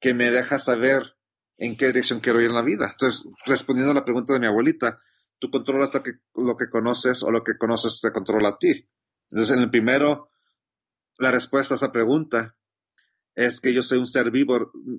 que 0.00 0.12
me 0.12 0.32
deja 0.32 0.58
saber 0.58 1.14
en 1.58 1.76
qué 1.76 1.86
dirección 1.86 2.18
quiero 2.18 2.40
ir 2.40 2.48
en 2.48 2.54
la 2.54 2.62
vida. 2.62 2.88
Entonces, 2.90 3.30
respondiendo 3.46 3.92
a 3.92 3.94
la 3.94 4.04
pregunta 4.04 4.32
de 4.32 4.40
mi 4.40 4.46
abuelita, 4.46 4.98
tú 5.38 5.50
controlas 5.50 5.94
lo 5.94 6.02
que, 6.02 6.12
lo 6.34 6.56
que 6.56 6.70
conoces 6.70 7.22
o 7.22 7.30
lo 7.30 7.44
que 7.44 7.56
conoces 7.58 8.00
te 8.00 8.12
controla 8.12 8.50
a 8.50 8.58
ti. 8.58 8.88
Entonces, 9.30 9.56
en 9.56 9.62
el 9.62 9.70
primero, 9.70 10.30
la 11.18 11.30
respuesta 11.30 11.74
a 11.74 11.76
esa 11.76 11.92
pregunta 11.92 12.56
es 13.34 13.60
que 13.60 13.74
yo 13.74 13.82
soy 13.82 13.98
un 13.98 14.06
ser 14.06 14.30
vivo 14.30 14.70
mm, 14.72 14.96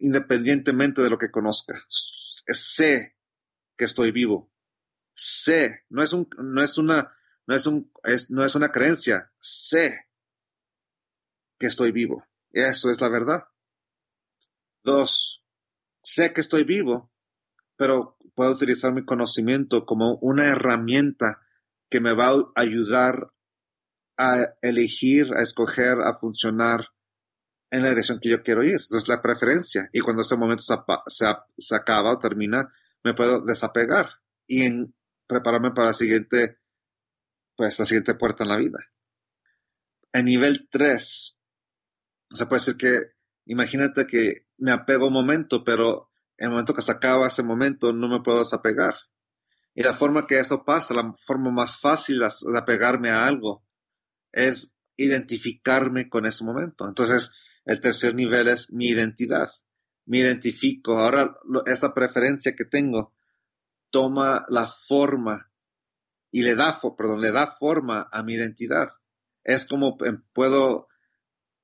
independientemente 0.00 1.02
de 1.02 1.10
lo 1.10 1.18
que 1.18 1.30
conozca. 1.30 1.74
Sé 1.88 3.16
que 3.76 3.84
estoy 3.84 4.10
vivo. 4.10 4.50
Sé, 5.14 5.84
no 5.88 6.02
es 6.02 6.12
un, 6.12 6.28
no 6.38 6.62
es 6.62 6.78
una, 6.78 7.12
no 7.46 7.54
es 7.54 7.66
un, 7.66 7.92
no 8.30 8.44
es 8.44 8.54
una 8.54 8.70
creencia. 8.70 9.32
Sé 9.38 10.06
que 11.58 11.66
estoy 11.66 11.92
vivo. 11.92 12.24
Eso 12.50 12.90
es 12.90 13.00
la 13.00 13.08
verdad. 13.08 13.44
Dos, 14.82 15.44
sé 16.02 16.32
que 16.32 16.40
estoy 16.40 16.64
vivo, 16.64 17.12
pero 17.78 18.18
puedo 18.34 18.50
utilizar 18.50 18.92
mi 18.92 19.04
conocimiento 19.04 19.86
como 19.86 20.18
una 20.20 20.46
herramienta 20.46 21.40
que 21.88 22.00
me 22.00 22.12
va 22.12 22.30
a 22.30 22.44
ayudar 22.56 23.32
a 24.18 24.56
elegir, 24.60 25.32
a 25.36 25.42
escoger, 25.42 26.00
a 26.04 26.18
funcionar 26.18 26.88
en 27.70 27.82
la 27.82 27.90
dirección 27.90 28.18
que 28.20 28.30
yo 28.30 28.42
quiero 28.42 28.64
ir. 28.64 28.80
Entonces, 28.82 29.08
la 29.08 29.22
preferencia. 29.22 29.88
Y 29.92 30.00
cuando 30.00 30.22
ese 30.22 30.36
momento 30.36 30.64
se, 31.06 31.74
acaba 31.76 32.12
o 32.12 32.18
termina, 32.18 32.72
me 33.04 33.14
puedo 33.14 33.40
desapegar 33.42 34.08
y 34.48 34.68
prepararme 35.28 35.70
para 35.70 35.88
la 35.88 35.94
siguiente, 35.94 36.58
pues, 37.56 37.78
la 37.78 37.84
siguiente 37.84 38.14
puerta 38.14 38.42
en 38.42 38.50
la 38.50 38.58
vida. 38.58 38.78
En 40.12 40.24
nivel 40.24 40.68
3, 40.68 41.40
se 42.32 42.46
puede 42.46 42.60
decir 42.60 42.76
que, 42.76 43.12
imagínate 43.46 44.06
que 44.06 44.46
me 44.56 44.72
apego 44.72 45.06
un 45.06 45.12
momento, 45.12 45.62
pero 45.62 46.07
el 46.38 46.50
momento 46.50 46.74
que 46.74 46.82
se 46.82 46.92
acaba 46.92 47.26
ese 47.26 47.42
momento, 47.42 47.92
no 47.92 48.08
me 48.08 48.22
puedo 48.22 48.38
desapegar. 48.38 48.94
Y 49.74 49.82
la 49.82 49.92
forma 49.92 50.26
que 50.26 50.38
eso 50.38 50.64
pasa, 50.64 50.94
la 50.94 51.14
forma 51.24 51.50
más 51.50 51.78
fácil 51.78 52.20
de 52.20 52.58
apegarme 52.58 53.10
a 53.10 53.26
algo, 53.26 53.64
es 54.32 54.76
identificarme 54.96 56.08
con 56.08 56.26
ese 56.26 56.44
momento. 56.44 56.86
Entonces, 56.86 57.32
el 57.64 57.80
tercer 57.80 58.14
nivel 58.14 58.48
es 58.48 58.72
mi 58.72 58.88
identidad. 58.88 59.48
Me 60.06 60.18
identifico. 60.18 60.98
Ahora, 60.98 61.36
esta 61.66 61.92
preferencia 61.92 62.54
que 62.54 62.64
tengo 62.64 63.14
toma 63.90 64.44
la 64.48 64.66
forma 64.66 65.52
y 66.30 66.42
le 66.42 66.54
da, 66.54 66.78
perdón, 66.96 67.20
le 67.20 67.32
da 67.32 67.56
forma 67.58 68.08
a 68.10 68.22
mi 68.22 68.34
identidad. 68.34 68.88
Es 69.44 69.66
como 69.66 69.96
puedo 70.32 70.88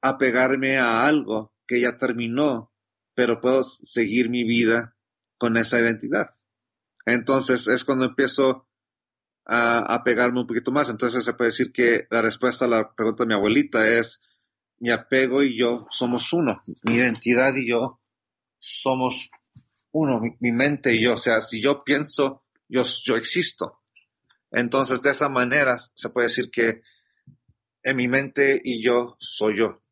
apegarme 0.01 0.79
a 0.79 1.07
algo 1.07 1.55
que 1.67 1.81
ya 1.81 1.97
terminó, 1.97 2.74
pero 3.15 3.41
puedo 3.41 3.63
seguir 3.63 4.29
mi 4.29 4.45
vida 4.45 4.97
con 5.39 5.57
esa 5.57 5.81
identidad. 5.81 6.37
Entonces 7.07 7.69
es 7.69 7.85
cuando 7.85 8.07
empiezo 8.07 8.67
a, 9.47 10.03
pegarme 10.05 10.41
un 10.41 10.47
poquito 10.47 10.73
más. 10.73 10.89
Entonces 10.89 11.25
se 11.25 11.35
puede 11.35 11.51
decir 11.51 11.73
que 11.73 12.07
la 12.11 12.23
respuesta 12.23 12.65
a 12.65 12.69
la 12.69 12.95
pregunta 12.95 13.25
de 13.25 13.29
mi 13.29 13.35
abuelita 13.35 13.87
es, 13.89 14.23
mi 14.79 14.91
apego 14.91 15.43
y 15.43 15.59
yo 15.59 15.87
somos 15.91 16.33
uno, 16.33 16.63
mi 16.85 16.95
identidad 16.97 17.55
y 17.55 17.69
yo 17.69 18.01
somos 18.59 19.31
uno, 19.93 20.21
mi, 20.41 20.53
mente 20.53 20.95
y 20.95 21.03
yo. 21.03 21.15
O 21.15 21.19
sea, 21.19 21.41
si 21.41 21.63
yo 21.63 21.85
pienso, 21.85 22.43
yo, 22.69 22.83
yo 23.05 23.17
existo. 23.17 23.81
Entonces, 24.51 25.03
de 25.03 25.11
esa 25.11 25.29
manera 25.29 25.79
se 25.79 26.11
puede 26.11 26.27
decir 26.27 26.51
que 26.51 26.83
en 27.83 27.97
mi 27.97 28.09
mente 28.09 28.61
y 28.63 28.83
yo 28.83 29.17
soy 29.19 29.59
yo. 29.59 29.83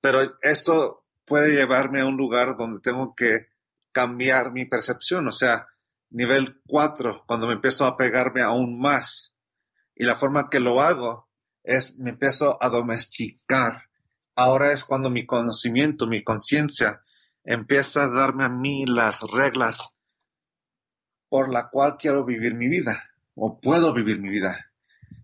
Pero 0.00 0.36
esto 0.42 1.05
puede 1.26 1.54
llevarme 1.54 2.00
a 2.00 2.06
un 2.06 2.16
lugar 2.16 2.56
donde 2.56 2.80
tengo 2.80 3.14
que 3.14 3.48
cambiar 3.92 4.52
mi 4.52 4.64
percepción. 4.64 5.26
O 5.28 5.32
sea, 5.32 5.66
nivel 6.10 6.60
4, 6.66 7.24
cuando 7.26 7.46
me 7.46 7.54
empiezo 7.54 7.84
a 7.84 7.96
pegarme 7.96 8.42
aún 8.42 8.78
más. 8.78 9.34
Y 9.94 10.04
la 10.04 10.14
forma 10.14 10.48
que 10.50 10.60
lo 10.60 10.80
hago 10.80 11.28
es 11.62 11.98
me 11.98 12.10
empiezo 12.10 12.56
a 12.62 12.68
domesticar. 12.68 13.84
Ahora 14.34 14.72
es 14.72 14.84
cuando 14.84 15.10
mi 15.10 15.26
conocimiento, 15.26 16.06
mi 16.06 16.22
conciencia 16.22 17.02
empieza 17.44 18.04
a 18.04 18.10
darme 18.10 18.44
a 18.44 18.48
mí 18.48 18.84
las 18.86 19.20
reglas 19.22 19.96
por 21.28 21.52
la 21.52 21.68
cual 21.70 21.96
quiero 21.98 22.24
vivir 22.24 22.54
mi 22.54 22.68
vida 22.68 23.02
o 23.34 23.60
puedo 23.60 23.92
vivir 23.92 24.20
mi 24.20 24.30
vida. 24.30 24.70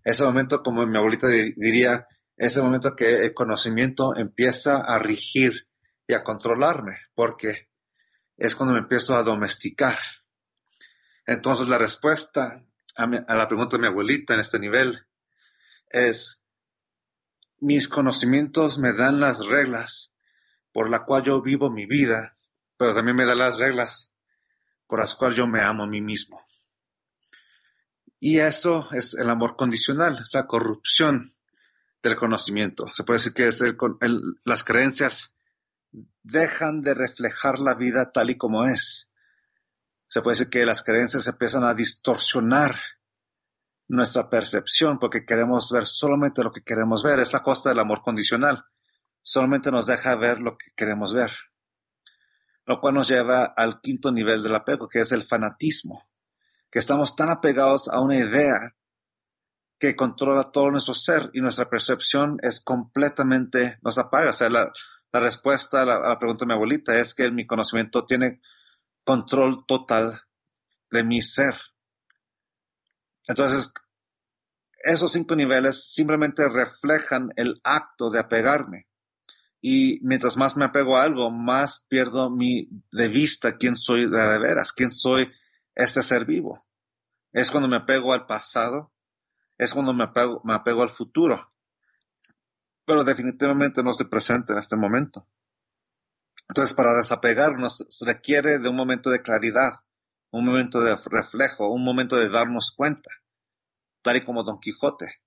Ese 0.03 0.23
momento, 0.23 0.63
como 0.63 0.85
mi 0.85 0.97
abuelita 0.97 1.27
diría, 1.27 2.07
ese 2.35 2.61
momento 2.61 2.95
que 2.95 3.25
el 3.25 3.33
conocimiento 3.33 4.15
empieza 4.15 4.77
a 4.77 4.99
rigir 4.99 5.67
y 6.07 6.13
a 6.13 6.23
controlarme, 6.23 6.97
porque 7.15 7.69
es 8.37 8.55
cuando 8.55 8.73
me 8.73 8.79
empiezo 8.79 9.15
a 9.15 9.23
domesticar. 9.23 9.97
Entonces 11.25 11.67
la 11.67 11.77
respuesta 11.77 12.63
a, 12.95 13.07
la 13.07 13.47
pregunta 13.47 13.77
de 13.77 13.81
mi 13.81 13.87
abuelita 13.87 14.33
en 14.33 14.39
este 14.39 14.59
nivel 14.59 15.05
es, 15.89 16.43
mis 17.59 17.87
conocimientos 17.87 18.77
me 18.77 18.93
dan 18.93 19.19
las 19.19 19.45
reglas 19.45 20.13
por 20.71 20.89
la 20.89 21.05
cual 21.05 21.23
yo 21.23 21.41
vivo 21.41 21.69
mi 21.69 21.85
vida, 21.85 22.37
pero 22.77 22.93
también 22.93 23.15
me 23.15 23.25
dan 23.25 23.37
las 23.37 23.57
reglas 23.57 24.13
por 24.87 24.99
las 24.99 25.15
cuales 25.15 25.37
yo 25.37 25.47
me 25.47 25.61
amo 25.61 25.83
a 25.83 25.87
mí 25.87 26.01
mismo. 26.01 26.43
Y 28.19 28.39
eso 28.39 28.87
es 28.91 29.15
el 29.15 29.29
amor 29.29 29.55
condicional, 29.55 30.17
es 30.21 30.33
la 30.33 30.47
corrupción 30.47 31.33
del 32.01 32.15
conocimiento. 32.15 32.87
Se 32.89 33.03
puede 33.03 33.19
decir 33.19 33.33
que 33.33 33.47
es 33.47 33.63
las 34.43 34.63
creencias 34.63 35.35
dejan 36.23 36.81
de 36.81 36.93
reflejar 36.93 37.59
la 37.59 37.75
vida 37.75 38.11
tal 38.11 38.29
y 38.29 38.37
como 38.37 38.65
es. 38.65 39.11
Se 40.07 40.21
puede 40.21 40.35
decir 40.35 40.49
que 40.49 40.65
las 40.65 40.83
creencias 40.83 41.27
empiezan 41.27 41.63
a 41.63 41.73
distorsionar 41.73 42.75
nuestra 43.87 44.29
percepción 44.29 44.99
porque 44.99 45.25
queremos 45.25 45.71
ver 45.71 45.85
solamente 45.85 46.43
lo 46.43 46.51
que 46.51 46.63
queremos 46.63 47.03
ver. 47.03 47.19
Es 47.19 47.33
la 47.33 47.43
costa 47.43 47.69
del 47.69 47.79
amor 47.79 48.01
condicional. 48.01 48.65
Solamente 49.21 49.71
nos 49.71 49.85
deja 49.85 50.15
ver 50.15 50.39
lo 50.39 50.57
que 50.57 50.71
queremos 50.75 51.13
ver. 51.13 51.31
Lo 52.65 52.79
cual 52.79 52.95
nos 52.95 53.07
lleva 53.07 53.45
al 53.45 53.81
quinto 53.81 54.11
nivel 54.11 54.41
del 54.41 54.55
apego, 54.55 54.87
que 54.87 55.01
es 55.01 55.11
el 55.11 55.23
fanatismo. 55.23 56.07
Que 56.69 56.79
estamos 56.79 57.15
tan 57.15 57.29
apegados 57.29 57.87
a 57.89 58.01
una 58.01 58.17
idea 58.17 58.75
que 59.79 59.95
controla 59.95 60.51
todo 60.51 60.71
nuestro 60.71 60.93
ser 60.93 61.29
y 61.33 61.41
nuestra 61.41 61.69
percepción 61.69 62.37
es 62.41 62.61
completamente, 62.61 63.79
nos 63.81 63.97
apaga. 63.97 64.29
O 64.29 64.33
sea, 64.33 64.49
la, 64.49 64.71
respuesta 65.19 65.81
a 65.81 65.85
la, 65.85 65.95
a 65.97 66.09
la, 66.09 66.19
pregunta 66.19 66.43
de 66.43 66.47
mi 66.47 66.53
abuelita 66.53 66.97
es 66.99 67.13
que 67.13 67.29
mi 67.31 67.45
conocimiento 67.45 68.05
tiene 68.05 68.41
control 69.03 69.65
total 69.67 70.21
de 70.89 71.03
mi 71.03 71.21
ser. 71.21 71.55
Entonces, 73.27 73.73
esos 74.83 75.11
cinco 75.11 75.35
niveles 75.35 75.93
simplemente 75.93 76.47
reflejan 76.49 77.31
el 77.37 77.61
acto 77.63 78.09
de 78.09 78.19
apegarme. 78.19 78.87
Y 79.61 79.99
mientras 80.01 80.35
más 80.35 80.57
me 80.57 80.65
apego 80.65 80.97
a 80.97 81.03
algo, 81.03 81.31
más 81.31 81.85
pierdo 81.87 82.29
mi, 82.29 82.67
de 82.91 83.07
vista 83.07 83.57
quién 83.57 83.77
soy 83.77 84.01
de 84.01 84.39
veras, 84.39 84.73
quién 84.73 84.91
soy 84.91 85.31
este 85.73 86.03
ser 86.03 86.25
vivo. 86.25 86.65
Es 87.31 87.49
cuando 87.49 87.69
me 87.69 87.77
apego 87.77 88.11
al 88.11 88.25
pasado, 88.25 88.91
es 89.57 89.73
cuando 89.73 89.93
me 89.93 90.03
apego, 90.03 90.41
me 90.43 90.53
apego 90.53 90.83
al 90.83 90.89
futuro. 90.89 91.52
Pero 92.85 93.03
definitivamente 93.03 93.83
no 93.83 93.91
estoy 93.91 94.07
presente 94.07 94.53
en 94.53 94.59
este 94.59 94.75
momento. 94.75 95.27
Entonces, 96.49 96.75
para 96.75 96.95
desapegarnos 96.95 97.85
se 97.89 98.05
requiere 98.05 98.59
de 98.59 98.69
un 98.69 98.75
momento 98.75 99.09
de 99.09 99.21
claridad, 99.21 99.71
un 100.31 100.45
momento 100.45 100.81
de 100.81 100.95
reflejo, 101.05 101.71
un 101.71 101.83
momento 101.83 102.17
de 102.17 102.29
darnos 102.29 102.71
cuenta, 102.75 103.09
tal 104.01 104.17
y 104.17 104.21
como 104.21 104.43
Don 104.43 104.59
Quijote. 104.59 105.21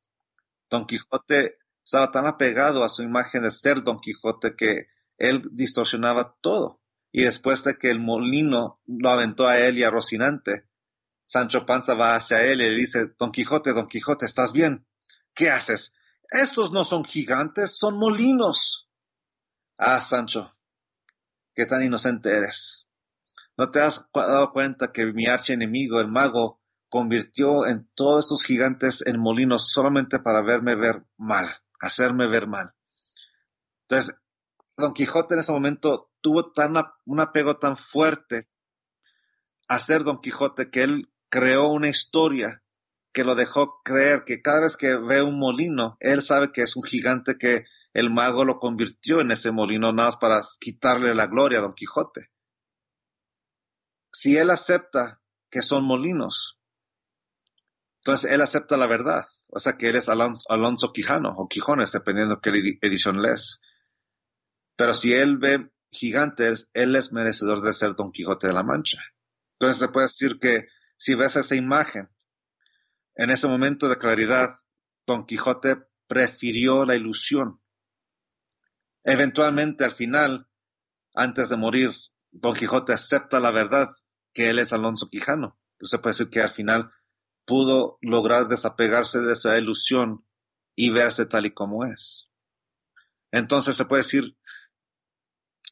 Don 0.71 0.87
Quijote 0.87 1.59
estaba 1.85 2.11
tan 2.11 2.27
apegado 2.27 2.85
a 2.85 2.89
su 2.89 3.03
imagen 3.03 3.43
de 3.43 3.51
ser 3.51 3.83
Don 3.83 3.99
Quijote 4.01 4.55
que 4.57 4.89
él 5.17 5.43
distorsionaba 5.53 6.37
todo. 6.41 6.81
Y 7.11 7.25
después 7.25 7.65
de 7.65 7.79
que 7.79 7.91
el 7.91 8.01
molino 8.01 8.81
lo 8.87 9.09
aventó 9.09 9.47
a 9.47 9.59
él 9.59 9.79
y 9.79 9.85
a 9.85 9.91
Rocinante, 9.91 10.69
Sancho 11.25 11.67
Panza 11.67 11.95
va 11.95 12.15
hacia 12.15 12.45
él 12.45 12.61
y 12.61 12.69
le 12.69 12.77
dice, 12.77 13.15
Don 13.19 13.33
Quijote, 13.33 13.73
Don 13.73 13.89
Quijote, 13.89 14.27
¿estás 14.27 14.53
bien? 14.53 14.87
¿Qué 15.35 15.51
haces? 15.51 15.96
Estos 16.31 16.73
no 16.73 16.85
son 16.85 17.05
gigantes, 17.05 17.77
son 17.77 17.99
molinos. 17.99 18.89
Ah, 19.79 20.01
Sancho, 20.01 20.57
qué 21.55 21.67
tan 21.67 21.83
inocente 21.85 22.37
eres. 22.37 22.87
¿No 23.57 23.71
te 23.71 23.81
has 23.81 24.07
dado 24.13 24.53
cuenta 24.53 24.93
que 24.93 25.07
mi 25.07 25.27
archienemigo, 25.27 26.01
el 26.01 26.09
mago, 26.09 26.61
convirtió 26.89 27.67
en 27.67 27.89
todos 27.95 28.25
estos 28.25 28.45
gigantes 28.45 29.07
en 29.07 29.21
molinos 29.21 29.71
solamente 29.71 30.19
para 30.19 30.43
verme 30.43 30.77
ver 30.77 31.05
mal, 31.17 31.49
hacerme 31.81 32.29
ver 32.29 32.47
mal? 32.47 32.75
Entonces, 33.83 34.21
Don 34.77 34.93
Quijote 34.93 35.35
en 35.35 35.41
ese 35.41 35.53
momento 35.53 36.11
tuvo 36.21 36.53
tan 36.53 36.75
un 37.07 37.21
apego 37.21 37.59
tan 37.59 37.77
fuerte 37.77 38.49
a 39.69 39.81
ser 39.81 40.05
Don 40.05 40.21
Quijote 40.21 40.71
que 40.71 40.83
él 40.83 41.07
creó 41.29 41.69
una 41.69 41.89
historia 41.89 42.63
que 43.17 43.25
lo 43.25 43.35
dejó 43.35 43.81
creer 43.83 44.25
que 44.25 44.43
cada 44.43 44.61
vez 44.61 44.77
que 44.77 44.95
ve 44.95 45.23
un 45.23 45.39
molino, 45.39 45.97
él 46.01 46.21
sabe 46.21 46.53
que 46.53 46.61
es 46.61 46.77
un 46.77 46.83
gigante 46.83 47.39
que 47.39 47.65
el 47.95 48.11
mago 48.11 48.45
lo 48.45 48.59
convirtió 48.59 49.21
en 49.21 49.31
ese 49.31 49.51
molino 49.51 49.93
nada 49.93 50.09
más 50.09 50.17
para 50.19 50.41
quitarle 50.61 51.15
la 51.15 51.27
gloria 51.27 51.59
a 51.59 51.63
Don 51.63 51.75
Quijote 51.75 52.31
si 54.17 54.37
él 54.39 54.51
acepta 54.51 55.21
que 55.51 55.61
son 55.61 55.85
molinos, 55.85 56.59
entonces 58.01 58.31
él 58.31 58.41
acepta 58.41 58.79
la 58.79 58.87
verdad. 58.87 59.27
O 59.49 59.59
sea 59.59 59.77
que 59.77 59.89
él 59.89 59.97
es 59.97 60.09
Alonso, 60.09 60.93
Quijano 60.93 61.35
o 61.37 61.49
Quijones, 61.49 61.93
dependiendo 61.93 62.41
qué 62.41 62.51
edición 62.83 63.21
lees. 63.21 63.61
Pero 64.75 64.95
si 64.95 65.13
él 65.13 65.37
ve 65.37 65.71
gigantes, 65.91 66.71
él 66.73 66.97
es 66.97 67.13
merecedor 67.13 67.63
de 67.63 67.73
ser 67.73 67.95
Don 67.95 68.11
Quijote 68.11 68.49
de 68.49 68.55
la 68.55 68.63
Mancha. 68.63 69.01
Entonces 69.59 69.81
se 69.81 69.89
puede 69.89 70.07
decir 70.07 70.39
que 70.41 70.67
si 70.97 71.15
ves 71.15 71.37
esa 71.37 71.55
imagen, 71.55 72.09
en 73.17 73.31
ese 73.31 73.49
momento 73.49 73.89
de 73.89 73.97
claridad, 73.97 74.61
Don 75.07 75.25
Quijote 75.25 75.79
prefirió 76.07 76.85
la 76.85 76.97
ilusión. 76.97 77.61
Eventualmente, 79.05 79.85
al 79.85 79.93
final, 79.93 80.49
antes 81.15 81.49
de 81.49 81.57
morir, 81.57 81.91
Don 82.31 82.55
Quijote 82.55 82.93
acepta 82.93 83.41
la 83.41 83.51
verdad 83.51 83.89
que 84.35 84.51
él 84.51 84.59
es 84.59 84.75
Alonso 84.75 85.09
Quijano. 85.09 85.59
Se 85.81 85.99
puede 85.99 86.13
decir 86.13 86.29
que 86.29 86.43
al 86.43 86.51
final 86.51 86.93
pudo 87.47 87.99
lograr 88.03 88.49
desapegarse 88.49 89.21
de 89.21 89.33
esa 89.33 89.57
ilusión 89.57 90.27
y 90.75 90.91
verse 90.91 91.25
tal 91.25 91.47
y 91.47 91.55
como 91.55 91.87
es. 91.87 92.29
Entonces 93.31 93.77
se 93.77 93.87
puede 93.87 94.03
decir, 94.03 94.37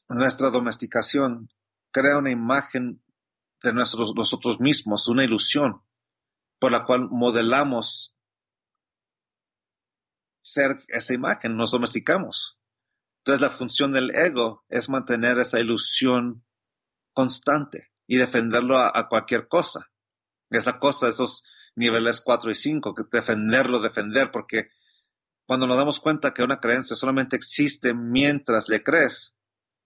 nuestra 0.08 0.50
domesticación 0.50 1.50
crea 1.90 2.18
una 2.18 2.30
imagen 2.30 3.02
de 3.62 3.72
nosotros, 3.74 4.14
nosotros 4.16 4.60
mismos, 4.60 5.08
una 5.08 5.24
ilusión 5.24 5.82
por 6.58 6.72
la 6.72 6.84
cual 6.84 7.08
modelamos 7.10 8.14
ser 10.40 10.76
esa 10.88 11.14
imagen, 11.14 11.56
nos 11.56 11.70
domesticamos. 11.70 12.58
Entonces 13.18 13.40
la 13.40 13.50
función 13.50 13.92
del 13.92 14.14
ego 14.14 14.64
es 14.68 14.90
mantener 14.90 15.38
esa 15.38 15.58
ilusión 15.58 16.44
constante 17.14 17.90
y 18.06 18.18
defenderlo 18.18 18.76
a, 18.78 19.08
cualquier 19.08 19.48
cosa. 19.48 19.90
Esa 20.50 20.78
cosa, 20.78 21.08
esos 21.08 21.42
niveles 21.74 22.20
4 22.20 22.50
y 22.50 22.54
5, 22.54 22.94
que 22.94 23.04
defenderlo, 23.10 23.80
defender, 23.80 24.30
porque 24.30 24.68
cuando 25.46 25.66
nos 25.66 25.78
damos 25.78 26.00
cuenta 26.00 26.34
que 26.34 26.42
una 26.42 26.60
creencia 26.60 26.96
solamente 26.96 27.36
existe 27.36 27.94
mientras 27.94 28.68
le 28.68 28.82
crees, 28.82 29.38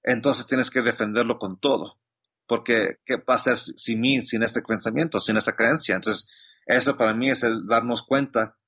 entonces 0.02 0.46
tienes 0.46 0.70
que 0.70 0.82
defenderlo 0.82 1.38
con 1.38 1.60
todo. 1.60 2.00
Porque, 2.46 2.96
¿qué 3.04 3.16
va 3.16 3.34
a 3.34 3.38
ser 3.38 3.58
sin 3.58 4.00
mí, 4.00 4.20
sin 4.22 4.42
este 4.42 4.62
pensamiento, 4.62 5.20
sin 5.20 5.36
esa 5.36 5.54
creencia? 5.54 5.94
Entonces, 5.94 6.28
eso 6.68 6.96
para 6.96 7.14
mí 7.14 7.30
es 7.30 7.42
el 7.42 7.66
darnos 7.66 8.02
cuenta 8.02 8.58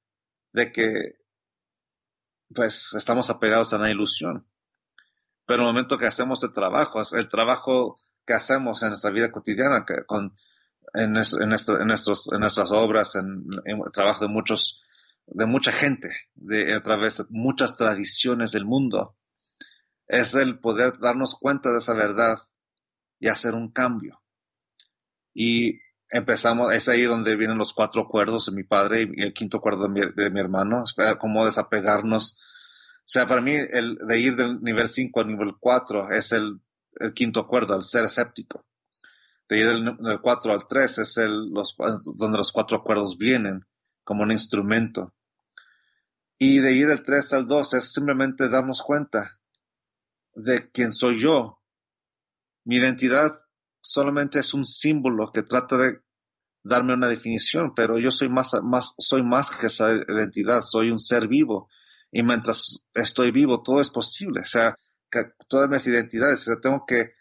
de 0.52 0.72
que, 0.72 1.18
pues, 2.54 2.94
estamos 2.94 3.28
apegados 3.28 3.72
a 3.72 3.76
una 3.76 3.90
ilusión. 3.90 4.48
Pero 5.46 5.60
el 5.62 5.68
momento 5.68 5.98
que 5.98 6.06
hacemos 6.06 6.42
el 6.42 6.52
trabajo, 6.52 7.02
el 7.12 7.28
trabajo 7.28 8.00
que 8.26 8.32
hacemos 8.32 8.82
en 8.82 8.88
nuestra 8.88 9.10
vida 9.10 9.30
cotidiana, 9.30 9.84
con, 10.06 10.34
en, 10.94 11.14
en, 11.16 11.48
nuestros, 11.48 12.32
en 12.32 12.40
nuestras 12.40 12.72
obras, 12.72 13.16
en, 13.16 13.44
el 13.64 13.92
trabajo 13.92 14.24
de 14.24 14.32
muchos, 14.32 14.80
de 15.26 15.44
mucha 15.44 15.70
gente, 15.70 16.08
a 16.74 16.82
través 16.82 17.18
de 17.18 17.24
muchas 17.28 17.76
tradiciones 17.76 18.52
del 18.52 18.64
mundo. 18.64 19.16
Es 20.06 20.34
el 20.34 20.58
poder 20.58 20.98
darnos 20.98 21.34
cuenta 21.34 21.70
de 21.70 21.78
esa 21.78 21.94
verdad 21.94 22.38
y 23.18 23.28
hacer 23.28 23.54
un 23.54 23.70
cambio. 23.70 24.22
Y 25.34 25.80
empezamos, 26.10 26.72
es 26.74 26.88
ahí 26.88 27.02
donde 27.02 27.36
vienen 27.36 27.58
los 27.58 27.72
cuatro 27.72 28.02
acuerdos 28.02 28.46
de 28.46 28.52
mi 28.52 28.64
padre 28.64 29.08
y 29.12 29.22
el 29.22 29.32
quinto 29.32 29.58
acuerdo 29.58 29.84
de 29.84 29.88
mi, 29.88 30.00
de 30.14 30.30
mi 30.30 30.40
hermano, 30.40 30.84
cómo 31.18 31.44
desapegarnos. 31.44 32.36
O 32.98 33.12
sea, 33.12 33.26
para 33.26 33.40
mí, 33.40 33.54
el 33.54 33.96
de 33.96 34.18
ir 34.18 34.36
del 34.36 34.60
nivel 34.62 34.88
5 34.88 35.20
al 35.20 35.28
nivel 35.28 35.54
4 35.58 36.10
es 36.12 36.32
el 36.32 36.60
el 36.98 37.14
quinto 37.14 37.40
acuerdo, 37.40 37.74
al 37.74 37.84
ser 37.84 38.04
escéptico. 38.04 38.64
De 39.48 39.58
ir 39.58 39.66
del, 39.66 40.20
4 40.20 40.52
al 40.52 40.66
3 40.66 40.98
es 40.98 41.16
el, 41.18 41.50
los, 41.50 41.76
donde 42.16 42.38
los 42.38 42.52
cuatro 42.52 42.78
acuerdos 42.78 43.18
vienen 43.18 43.66
como 44.04 44.22
un 44.22 44.32
instrumento. 44.32 45.14
Y 46.38 46.58
de 46.58 46.72
ir 46.72 46.88
del 46.88 47.02
3 47.02 47.32
al 47.34 47.46
2 47.46 47.74
es 47.74 47.92
simplemente 47.92 48.48
darnos 48.48 48.82
cuenta 48.82 49.38
de 50.34 50.70
quién 50.70 50.92
soy 50.92 51.20
yo. 51.20 51.60
Mi 52.64 52.76
identidad 52.76 53.32
solamente 53.80 54.38
es 54.38 54.54
un 54.54 54.66
símbolo 54.66 55.32
que 55.32 55.42
trata 55.42 55.76
de 55.76 56.00
darme 56.62 56.94
una 56.94 57.08
definición, 57.08 57.74
pero 57.74 57.98
yo 57.98 58.10
soy 58.10 58.28
más, 58.28 58.54
más, 58.62 58.94
soy 58.98 59.22
más 59.22 59.50
que 59.50 59.66
esa 59.66 59.92
identidad, 59.94 60.62
soy 60.62 60.90
un 60.90 60.98
ser 60.98 61.28
vivo. 61.28 61.68
Y 62.12 62.22
mientras 62.22 62.84
estoy 62.94 63.30
vivo, 63.30 63.62
todo 63.62 63.80
es 63.80 63.90
posible. 63.90 64.40
O 64.40 64.44
sea, 64.44 64.76
todas 65.48 65.68
mis 65.68 65.86
identidades. 65.86 66.42
O 66.42 66.44
sea, 66.44 66.60
tengo 66.60 66.84
que 66.86 67.12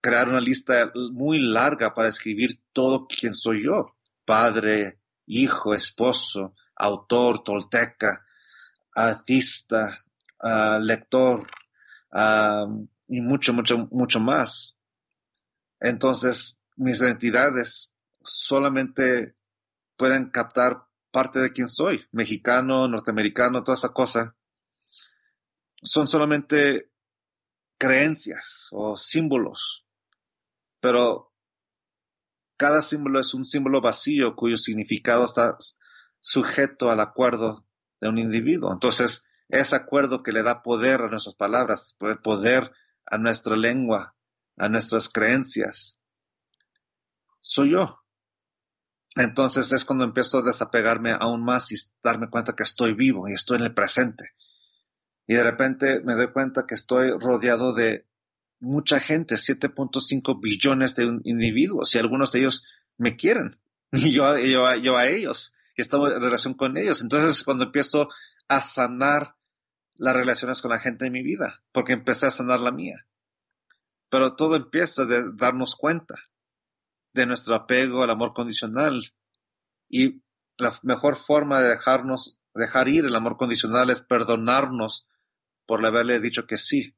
crear 0.00 0.28
una 0.28 0.40
lista 0.40 0.90
muy 1.12 1.38
larga 1.38 1.94
para 1.94 2.08
escribir 2.08 2.60
todo 2.72 3.06
quién 3.06 3.34
soy 3.34 3.64
yo. 3.64 3.94
Padre, 4.24 4.98
hijo, 5.26 5.74
esposo, 5.74 6.54
autor, 6.74 7.44
tolteca, 7.44 8.24
artista, 8.94 10.04
ah, 10.40 10.78
lector 10.80 11.46
ah, 12.12 12.66
y 13.08 13.20
mucho, 13.20 13.52
mucho, 13.52 13.88
mucho 13.90 14.20
más. 14.20 14.76
Entonces, 15.84 16.62
mis 16.76 17.00
identidades 17.00 17.92
solamente 18.22 19.34
pueden 19.96 20.30
captar 20.30 20.86
parte 21.10 21.40
de 21.40 21.50
quién 21.50 21.68
soy, 21.68 22.06
mexicano, 22.12 22.86
norteamericano, 22.86 23.64
toda 23.64 23.74
esa 23.74 23.92
cosa, 23.92 24.36
son 25.82 26.06
solamente 26.06 26.88
creencias 27.78 28.68
o 28.70 28.96
símbolos, 28.96 29.84
pero 30.78 31.32
cada 32.56 32.80
símbolo 32.80 33.18
es 33.18 33.34
un 33.34 33.44
símbolo 33.44 33.80
vacío 33.80 34.36
cuyo 34.36 34.56
significado 34.56 35.24
está 35.24 35.58
sujeto 36.20 36.92
al 36.92 37.00
acuerdo 37.00 37.66
de 38.00 38.08
un 38.08 38.18
individuo. 38.18 38.72
Entonces, 38.72 39.26
ese 39.48 39.74
acuerdo 39.74 40.22
que 40.22 40.30
le 40.30 40.44
da 40.44 40.62
poder 40.62 41.02
a 41.02 41.08
nuestras 41.08 41.34
palabras, 41.34 41.96
poder 42.22 42.70
a 43.04 43.18
nuestra 43.18 43.56
lengua, 43.56 44.14
a 44.56 44.68
nuestras 44.68 45.08
creencias, 45.08 46.00
soy 47.40 47.70
yo. 47.70 47.98
Entonces 49.16 49.72
es 49.72 49.84
cuando 49.84 50.04
empiezo 50.04 50.38
a 50.38 50.42
desapegarme 50.42 51.12
aún 51.12 51.44
más 51.44 51.70
y 51.72 51.76
darme 52.02 52.30
cuenta 52.30 52.54
que 52.54 52.62
estoy 52.62 52.94
vivo 52.94 53.28
y 53.28 53.34
estoy 53.34 53.58
en 53.58 53.64
el 53.64 53.74
presente. 53.74 54.24
Y 55.26 55.34
de 55.34 55.42
repente 55.42 56.00
me 56.04 56.14
doy 56.14 56.32
cuenta 56.32 56.66
que 56.66 56.74
estoy 56.74 57.10
rodeado 57.18 57.74
de 57.74 58.06
mucha 58.58 59.00
gente, 59.00 59.34
7.5 59.34 60.40
billones 60.40 60.94
de 60.94 61.04
individuos 61.24 61.94
y 61.94 61.98
algunos 61.98 62.32
de 62.32 62.40
ellos 62.40 62.64
me 62.96 63.16
quieren 63.16 63.60
y 63.92 64.12
yo, 64.12 64.38
yo, 64.38 64.74
yo 64.76 64.96
a 64.96 65.08
ellos 65.08 65.54
y 65.76 65.82
estamos 65.82 66.12
en 66.12 66.22
relación 66.22 66.54
con 66.54 66.76
ellos. 66.76 67.02
Entonces 67.02 67.42
cuando 67.42 67.64
empiezo 67.64 68.08
a 68.48 68.60
sanar 68.60 69.36
las 69.96 70.16
relaciones 70.16 70.62
con 70.62 70.70
la 70.70 70.78
gente 70.78 71.06
en 71.06 71.12
mi 71.12 71.22
vida, 71.22 71.62
porque 71.72 71.92
empecé 71.92 72.26
a 72.26 72.30
sanar 72.30 72.60
la 72.60 72.72
mía. 72.72 73.06
Pero 74.12 74.36
todo 74.36 74.56
empieza 74.56 75.06
de 75.06 75.32
darnos 75.32 75.74
cuenta 75.74 76.16
de 77.14 77.24
nuestro 77.24 77.54
apego 77.54 78.02
al 78.02 78.10
amor 78.10 78.34
condicional. 78.34 79.00
Y 79.88 80.22
la 80.58 80.78
mejor 80.82 81.16
forma 81.16 81.62
de 81.62 81.70
dejarnos, 81.70 82.38
dejar 82.54 82.90
ir 82.90 83.06
el 83.06 83.16
amor 83.16 83.38
condicional 83.38 83.88
es 83.88 84.02
perdonarnos 84.02 85.08
por 85.64 85.82
haberle 85.86 86.20
dicho 86.20 86.46
que 86.46 86.58
sí, 86.58 86.94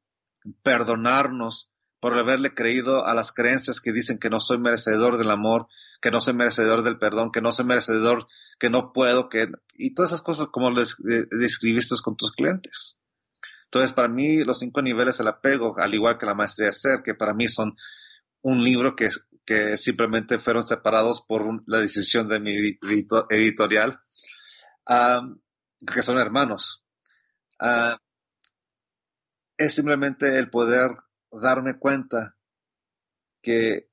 perdonarnos 0.65 1.71
por 2.01 2.19
haberle 2.19 2.53
creído 2.53 3.07
a 3.07 3.15
las 3.15 3.31
creencias 3.31 3.81
que 3.81 3.93
dicen 3.93 4.19
que 4.19 4.29
no 4.29 4.41
soy 4.41 4.59
merecedor 4.59 5.17
del 5.17 5.31
amor, 5.31 5.69
que 6.01 6.11
no 6.11 6.21
soy 6.21 6.35
merecedor 6.35 6.83
del 6.83 6.99
perdón, 6.99 7.31
que 7.31 7.41
no 7.41 7.53
soy 7.53 7.65
merecedor, 7.65 8.27
que 8.59 8.71
no 8.71 8.93
puedo, 8.93 9.29
que 9.29 9.47
y 9.75 9.95
todas 9.95 10.11
esas 10.11 10.23
cosas 10.23 10.49
como 10.49 10.73
les 10.73 10.97
describiste 11.31 11.95
con 12.03 12.17
tus 12.17 12.33
clientes. 12.33 12.97
Entonces, 13.75 13.93
para 13.93 14.07
mí, 14.07 14.45
los 14.45 14.61
cinco 14.61 14.83
niveles 14.83 15.19
del 15.19 15.27
apego, 15.27 15.77
al 15.77 15.93
igual 15.93 16.17
que 16.17 16.27
la 16.27 16.35
maestría 16.35 16.69
de 16.69 16.73
ser, 16.73 17.03
que 17.03 17.17
para 17.17 17.35
mí 17.35 17.49
son 17.49 17.75
un 18.43 18.63
libro 18.63 18.95
que, 18.95 19.11
simplemente 19.77 20.39
fueron 20.39 20.63
separados 20.63 21.23
por 21.23 21.65
la 21.67 21.79
decisión 21.79 22.29
de 22.29 22.39
mi 22.39 22.53
editorial, 23.31 24.01
que 25.93 26.03
son 26.03 26.19
hermanos. 26.19 26.85
es 29.59 29.75
simplemente 29.75 30.39
el 30.39 30.51
poder 30.51 30.93
darme 31.33 31.77
cuenta 31.77 32.37
que 33.43 33.89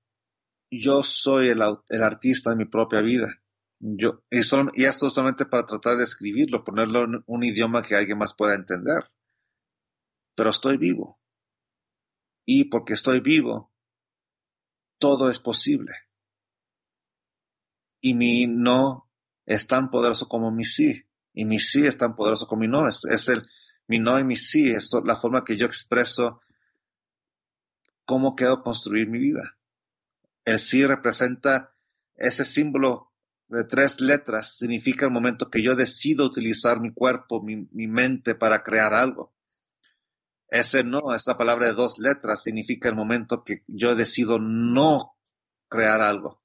yo 0.70 1.02
soy 1.02 1.50
el, 1.50 1.62
el 1.90 2.04
artista 2.04 2.52
de 2.52 2.58
mi 2.58 2.66
propia 2.66 3.02
vida. 3.02 3.42
Yo, 3.80 4.22
y, 4.30 4.44
son, 4.44 4.70
y 4.76 4.86
esto 4.86 5.10
solamente 5.10 5.48
para 5.48 5.66
tratar 5.66 5.98
de 5.98 6.04
escribirlo, 6.04 6.64
ponerlo 6.64 7.06
en 7.06 7.24
un 7.26 7.44
idioma 7.44 7.82
que 7.82 7.96
alguien 7.96 8.20
más 8.20 8.36
pueda 8.36 8.54
entender. 8.54 9.10
Pero 10.42 10.50
estoy 10.50 10.78
vivo. 10.78 11.20
Y 12.48 12.64
porque 12.64 12.94
estoy 12.94 13.20
vivo, 13.20 13.72
todo 14.98 15.30
es 15.30 15.38
posible. 15.38 15.94
Y 18.00 18.16
mi 18.16 18.48
no 18.48 19.08
es 19.46 19.68
tan 19.68 19.92
poderoso 19.92 20.28
como 20.28 20.50
mi 20.50 20.66
sí. 20.66 21.06
Y 21.32 21.46
mi 21.46 21.60
sí 21.60 21.86
es 21.86 21.96
tan 21.96 22.16
poderoso 22.16 22.48
como 22.48 22.62
mi 22.62 22.68
no. 22.68 22.88
Es, 22.88 23.06
el, 23.30 23.48
mi 23.86 24.00
no 24.00 24.18
y 24.18 24.24
mi 24.24 24.36
sí 24.36 24.72
es 24.72 24.92
la 25.06 25.16
forma 25.16 25.44
que 25.44 25.58
yo 25.58 25.68
expreso 25.68 26.42
cómo 28.06 28.36
quiero 28.36 28.64
construir 28.64 29.08
mi 29.08 29.20
vida. 29.20 29.60
El 30.44 30.58
sí 30.58 30.88
representa 30.88 31.76
ese 32.16 32.46
símbolo 32.46 33.14
de 33.48 33.64
tres 33.66 34.02
letras, 34.02 34.58
significa 34.58 35.06
el 35.06 35.12
momento 35.12 35.52
que 35.52 35.62
yo 35.62 35.76
decido 35.76 36.26
utilizar 36.26 36.80
mi 36.80 36.92
cuerpo, 36.92 37.44
mi, 37.44 37.68
mi 37.72 37.86
mente 37.86 38.34
para 38.34 38.64
crear 38.64 38.96
algo. 38.96 39.36
Ese 40.52 40.84
no, 40.84 41.16
esa 41.16 41.38
palabra 41.38 41.68
de 41.68 41.74
dos 41.74 41.98
letras 41.98 42.44
significa 42.44 42.90
el 42.90 42.96
momento 42.96 43.46
que 43.46 43.64
yo 43.68 43.96
decido 43.96 44.38
no 44.38 45.16
crear 45.70 46.02
algo, 46.02 46.44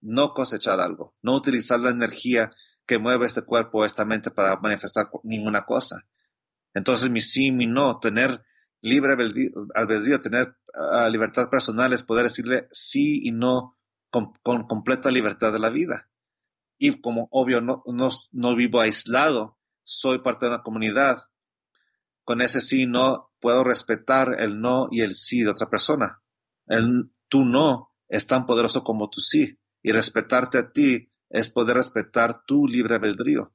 no 0.00 0.34
cosechar 0.34 0.80
algo, 0.80 1.14
no 1.22 1.36
utilizar 1.36 1.78
la 1.78 1.90
energía 1.90 2.50
que 2.84 2.98
mueve 2.98 3.26
este 3.26 3.42
cuerpo, 3.42 3.84
esta 3.84 4.04
mente 4.04 4.32
para 4.32 4.56
manifestar 4.56 5.08
ninguna 5.22 5.64
cosa. 5.64 6.04
Entonces 6.74 7.10
mi 7.10 7.20
sí, 7.20 7.52
mi 7.52 7.68
no, 7.68 8.00
tener 8.00 8.44
libre 8.80 9.12
albedrío, 9.12 10.18
tener 10.18 10.56
ah, 10.74 11.08
libertad 11.08 11.48
personal 11.48 11.92
es 11.92 12.02
poder 12.02 12.24
decirle 12.24 12.66
sí 12.72 13.20
y 13.22 13.30
no 13.30 13.78
con, 14.10 14.32
completa 14.66 15.12
libertad 15.12 15.52
de 15.52 15.60
la 15.60 15.70
vida. 15.70 16.10
Y 16.76 17.00
como 17.00 17.28
obvio 17.30 17.60
no 17.60 18.56
vivo 18.56 18.80
aislado, 18.80 19.56
soy 19.84 20.22
parte 20.22 20.46
de 20.46 20.54
una 20.54 20.64
comunidad, 20.64 21.22
con 22.24 22.40
ese 22.40 22.60
sí 22.60 22.86
no 22.86 23.30
puedo 23.38 23.62
respetar 23.64 24.40
el 24.40 24.60
no 24.60 24.88
y 24.90 25.02
el 25.02 25.14
sí 25.14 25.42
de 25.42 25.50
otra 25.50 25.68
persona. 25.68 26.22
El 26.66 27.12
tu 27.28 27.44
no 27.44 27.92
es 28.08 28.26
tan 28.26 28.46
poderoso 28.46 28.82
como 28.82 29.10
tu 29.10 29.20
sí. 29.20 29.58
Y 29.82 29.92
respetarte 29.92 30.58
a 30.58 30.72
ti 30.72 31.12
es 31.28 31.50
poder 31.50 31.76
respetar 31.76 32.44
tu 32.44 32.66
libre 32.66 32.96
albedrío. 32.96 33.54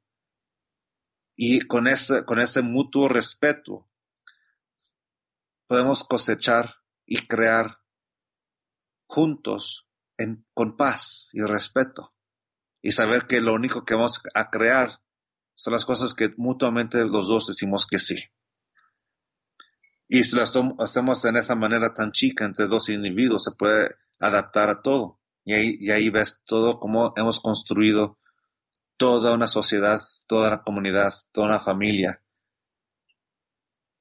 Y 1.36 1.61
con 1.61 1.88
ese, 1.88 2.26
con 2.26 2.39
ese 2.39 2.61
mutuo 2.61 3.07
respeto 3.07 3.89
podemos 5.67 6.03
cosechar 6.03 6.76
y 7.05 7.26
crear 7.28 7.80
juntos 9.07 9.88
en, 10.17 10.45
con 10.53 10.78
paz 10.78 11.30
y 11.34 11.41
respeto. 11.41 12.13
Y 12.82 12.91
saber 12.91 13.26
que 13.26 13.41
lo 13.41 13.53
único 13.53 13.84
que 13.84 13.95
vamos 13.95 14.22
a 14.36 14.49
crear 14.49 15.01
son 15.55 15.74
las 15.74 15.86
cosas 15.86 16.13
que 16.13 16.34
mutuamente 16.38 17.03
los 17.05 17.28
dos 17.28 17.47
decimos 17.47 17.88
que 17.88 17.99
sí. 17.99 18.17
Y 20.12 20.24
si 20.24 20.36
lo 20.36 20.41
hacemos 20.41 21.24
en 21.26 21.38
esa 21.38 21.55
manera 21.55 21.93
tan 21.93 22.12
chica 22.12 22.43
entre 22.43 22.68
dos 22.68 22.89
individuos, 22.89 23.43
se 23.43 23.51
puede 23.51 23.95
adaptar 24.20 24.68
a 24.70 24.82
todo. 24.82 25.20
Y 25.45 25.91
ahí, 25.91 26.10
ves 26.10 26.41
todo 26.45 26.80
cómo 26.80 27.14
hemos 27.16 27.39
construido 27.39 28.18
toda 28.97 29.34
una 29.34 29.47
sociedad, 29.47 30.01
toda 30.26 30.49
una 30.49 30.64
comunidad, 30.64 31.14
toda 31.32 31.47
una 31.47 31.60
familia, 31.60 32.24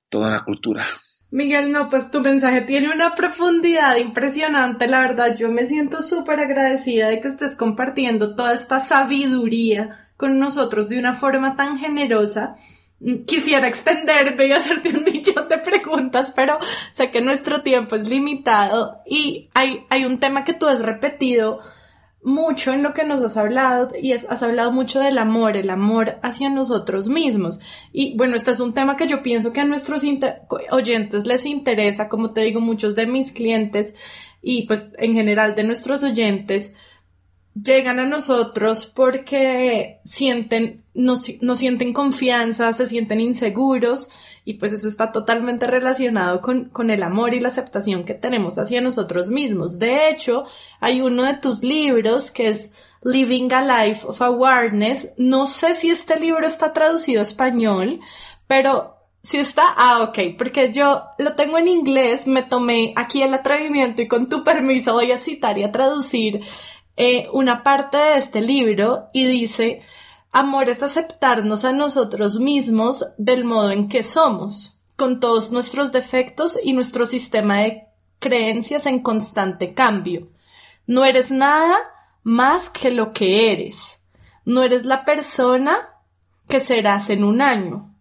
toda 0.09 0.28
una 0.28 0.44
cultura. 0.44 0.82
Miguel, 1.30 1.70
no, 1.72 1.90
pues 1.90 2.11
tu 2.11 2.20
mensaje 2.20 2.62
tiene 2.62 2.90
una 2.90 3.14
profundidad 3.14 3.96
impresionante, 3.96 4.88
la 4.88 5.00
verdad, 5.00 5.36
yo 5.36 5.50
me 5.50 5.66
siento 5.66 6.00
súper 6.00 6.40
agradecida 6.40 7.09
de 7.09 7.20
que 7.20 7.28
estés 7.28 7.54
compartiendo 7.54 8.34
toda 8.34 8.54
esta 8.54 8.80
sabiduría 8.80 10.11
con 10.16 10.38
nosotros 10.38 10.88
de 10.88 10.98
una 10.98 11.12
forma 11.12 11.54
tan 11.54 11.78
generosa 11.78 12.56
Quisiera 13.26 13.68
extenderme 13.68 14.46
y 14.46 14.53
hacerte 14.53 14.96
un 14.96 15.05
millón 15.12 15.49
de 15.49 15.59
preguntas, 15.59 16.32
pero 16.34 16.59
sé 16.92 17.11
que 17.11 17.20
nuestro 17.20 17.62
tiempo 17.62 17.96
es 17.96 18.09
limitado 18.09 19.03
y 19.07 19.49
hay, 19.55 19.84
hay 19.88 20.05
un 20.05 20.18
tema 20.18 20.44
que 20.44 20.55
tú 20.55 20.66
has 20.66 20.80
repetido 20.80 21.61
mucho 22.22 22.72
en 22.72 22.82
lo 22.82 22.94
que 22.94 23.05
nos 23.05 23.20
has 23.20 23.36
hablado 23.36 23.90
y 24.01 24.12
es, 24.12 24.26
has 24.28 24.42
hablado 24.42 24.72
mucho 24.72 24.99
del 24.99 25.18
amor, 25.18 25.57
el 25.57 25.70
amor 25.70 26.18
hacia 26.22 26.51
nosotros 26.51 27.09
mismos. 27.09 27.61
Y 27.92 28.16
bueno, 28.16 28.34
este 28.34 28.51
es 28.51 28.61
un 28.61 28.74
tema 28.74 28.96
que 28.96 29.07
yo 29.07 29.22
pienso 29.22 29.53
que 29.53 29.61
a 29.61 29.64
nuestros 29.64 30.03
oyentes 30.70 31.26
les 31.26 31.46
interesa, 31.46 32.09
como 32.09 32.32
te 32.32 32.40
digo, 32.42 32.61
muchos 32.61 32.96
de 32.96 33.07
mis 33.07 33.32
clientes 33.32 33.94
y 34.42 34.66
pues 34.66 34.90
en 34.99 35.14
general 35.14 35.55
de 35.55 35.64
nuestros 35.64 36.03
oyentes 36.03 36.76
llegan 37.62 37.98
a 37.98 38.06
nosotros 38.06 38.86
porque 38.86 40.00
sienten, 40.04 40.84
no, 40.94 41.14
no, 41.40 41.54
sienten 41.54 41.92
confianza, 41.92 42.72
se 42.72 42.86
sienten 42.86 43.20
inseguros 43.20 44.11
y 44.44 44.54
pues 44.54 44.72
eso 44.72 44.88
está 44.88 45.12
totalmente 45.12 45.66
relacionado 45.66 46.40
con, 46.40 46.66
con 46.66 46.90
el 46.90 47.02
amor 47.02 47.34
y 47.34 47.40
la 47.40 47.48
aceptación 47.48 48.04
que 48.04 48.14
tenemos 48.14 48.59
hacia 48.59 48.80
nosotros 48.80 49.30
mismos. 49.30 49.78
De 49.78 50.09
hecho, 50.11 50.44
hay 50.80 51.00
uno 51.00 51.24
de 51.24 51.34
tus 51.34 51.62
libros 51.62 52.30
que 52.30 52.48
es 52.48 52.72
Living 53.02 53.52
a 53.52 53.84
Life 53.84 54.06
of 54.06 54.20
Awareness. 54.20 55.14
No 55.16 55.46
sé 55.46 55.74
si 55.74 55.90
este 55.90 56.18
libro 56.18 56.46
está 56.46 56.72
traducido 56.72 57.20
a 57.20 57.24
español, 57.24 58.00
pero 58.46 58.96
si 59.22 59.38
está, 59.38 59.64
ah, 59.76 60.02
ok, 60.04 60.36
porque 60.38 60.72
yo 60.72 61.02
lo 61.18 61.34
tengo 61.34 61.59
en 61.59 61.68
inglés, 61.68 62.26
me 62.26 62.42
tomé 62.42 62.94
aquí 62.96 63.22
el 63.22 63.34
atrevimiento 63.34 64.00
y 64.00 64.09
con 64.09 64.28
tu 64.28 64.42
permiso 64.42 64.94
voy 64.94 65.12
a 65.12 65.18
citar 65.18 65.59
y 65.59 65.64
a 65.64 65.72
traducir 65.72 66.40
eh, 67.01 67.28
una 67.32 67.62
parte 67.62 67.96
de 67.96 68.16
este 68.16 68.40
libro 68.40 69.09
y 69.12 69.24
dice, 69.24 69.82
amor 70.32 70.68
es 70.68 70.82
aceptarnos 70.82 71.64
a 71.64 71.72
nosotros 71.72 72.40
mismos 72.40 73.07
del 73.18 73.44
modo 73.44 73.70
en 73.70 73.88
que 73.88 74.03
somos, 74.03 74.80
con 74.96 75.20
todos 75.20 75.53
nuestros 75.53 75.92
defectos 75.92 76.59
y 76.61 76.72
nuestro 76.72 77.07
sistema 77.07 77.59
de 77.59 77.84
creencias 78.18 78.86
en 78.86 78.99
constante 78.99 79.74
cambio. 79.74 80.26
No 80.88 81.05
eres 81.05 81.30
nada 81.30 81.78
más 82.24 82.68
que 82.68 82.90
lo 82.90 83.12
que 83.12 83.53
eres. 83.53 84.03
No 84.44 84.64
eres 84.64 84.84
la 84.84 85.05
persona 85.05 85.78
que 86.49 86.59
serás 86.59 87.11
en 87.11 87.22
un 87.22 87.40
año. 87.40 87.94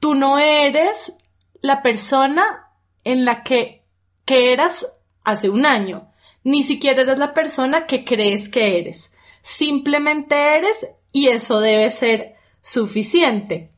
Tú 0.00 0.16
no 0.16 0.40
eres 0.40 1.16
la 1.60 1.82
persona 1.82 2.72
en 3.04 3.24
la 3.24 3.44
que, 3.44 3.84
que 4.24 4.52
eras 4.52 4.88
hace 5.24 5.50
un 5.50 5.66
año. 5.66 6.10
Ni 6.44 6.62
siquiera 6.62 7.02
eres 7.02 7.18
la 7.18 7.34
persona 7.34 7.86
que 7.86 8.04
crees 8.04 8.48
que 8.48 8.78
eres. 8.78 9.10
Simplemente 9.42 10.36
eres 10.56 10.86
y 11.12 11.28
eso 11.28 11.60
debe 11.60 11.90
ser 11.90 12.34
suficiente. 12.60 13.72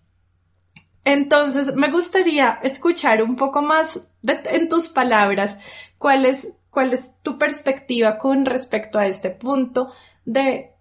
Entonces, 1.05 1.75
me 1.77 1.91
gustaría 1.91 2.59
escuchar 2.64 3.23
un 3.23 3.37
poco 3.37 3.62
más 3.62 4.12
en 4.23 4.69
tus 4.69 4.89
palabras 4.89 5.59
cuál 5.99 6.27
es, 6.27 6.59
cuál 6.71 6.93
es 6.93 7.21
tu 7.23 7.39
perspectiva 7.39 8.19
con 8.19 8.45
respecto 8.45 8.99
a 8.99 9.07
este 9.07 9.31
punto 9.31 9.93
de 10.25 10.73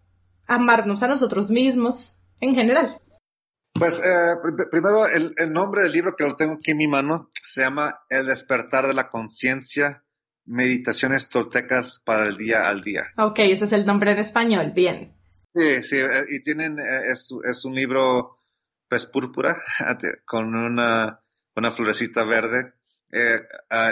amarnos 0.48 1.04
a 1.04 1.08
nosotros 1.08 1.52
mismos 1.52 2.20
en 2.40 2.56
general. 2.56 3.00
Pues 3.74 4.00
eh, 4.00 4.36
primero 4.72 5.06
el, 5.06 5.36
nombre 5.52 5.84
del 5.84 5.92
libro 5.92 6.16
que 6.16 6.24
lo 6.24 6.38
tengo 6.38 6.54
aquí 6.54 6.72
en 6.72 6.78
mi 6.78 6.88
mano 6.88 7.30
se 7.44 7.62
llama 7.62 8.00
El 8.10 8.26
despertar 8.26 8.88
de 8.88 8.94
la 8.94 9.10
conciencia, 9.10 10.05
meditaciones 10.46 11.30
toltecas 11.30 12.02
para 12.06 12.28
el 12.28 12.38
día 12.38 12.68
al 12.68 12.82
día. 12.82 13.12
Ok, 13.18 13.40
ese 13.40 13.66
es 13.66 13.72
el 13.72 13.86
nombre 13.86 14.12
en 14.12 14.20
español, 14.20 14.72
bien. 14.76 15.14
Sí, 15.48 15.84
sí, 15.84 15.98
eh, 15.98 16.26
y 16.30 16.44
tienen, 16.44 16.80
eh, 16.80 17.12
es, 17.12 17.30
es, 17.50 17.66
un 17.66 17.76
libro 17.76 18.40
pues 18.90 19.06
púrpura 19.06 19.62
con 20.26 20.54
una, 20.54 21.20
una 21.56 21.72
florecita 21.72 22.24
verde, 22.26 22.74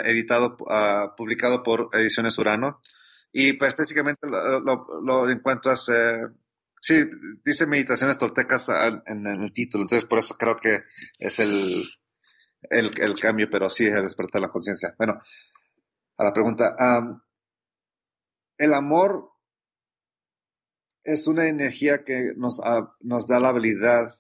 editado, 0.05 0.57
publicado 1.15 1.63
por 1.63 1.89
Ediciones 1.93 2.37
Urano. 2.37 2.81
Y 3.31 3.53
pues 3.53 3.73
básicamente 3.75 4.27
lo, 4.27 4.59
lo, 4.59 4.85
lo 5.01 5.29
encuentras 5.31 5.89
Sí, 6.83 6.95
dice 7.45 7.65
meditaciones 7.65 8.17
toltecas 8.17 8.67
en, 9.05 9.25
el 9.25 9.53
título, 9.53 9.83
entonces 9.83 10.03
por 10.03 10.19
eso 10.19 10.35
creo 10.37 10.57
que 10.57 10.81
es 11.17 11.39
el, 11.39 11.85
el, 12.69 13.15
cambio, 13.17 13.47
pero 13.49 13.69
sí 13.69 13.85
es 13.85 14.03
despertar 14.03 14.41
la 14.41 14.49
conciencia. 14.49 14.93
Bueno, 14.97 15.21
a 16.17 16.23
la 16.23 16.33
pregunta. 16.33 16.75
el 18.57 18.73
amor 18.73 19.31
es 21.03 21.27
una 21.27 21.47
energía 21.47 22.03
que 22.05 22.33
nos, 22.35 22.61
nos 23.01 23.27
da 23.27 23.39
la 23.39 23.49
habilidad 23.49 24.13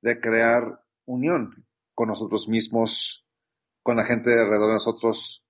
de 0.00 0.20
crear 0.20 0.84
unión 1.06 1.66
con 1.94 2.08
nosotros 2.08 2.48
mismos, 2.48 3.26
con 3.82 3.96
la 3.96 4.04
gente 4.04 4.32
alrededor 4.32 4.68
de 4.68 4.74
nosotros, 4.74 5.44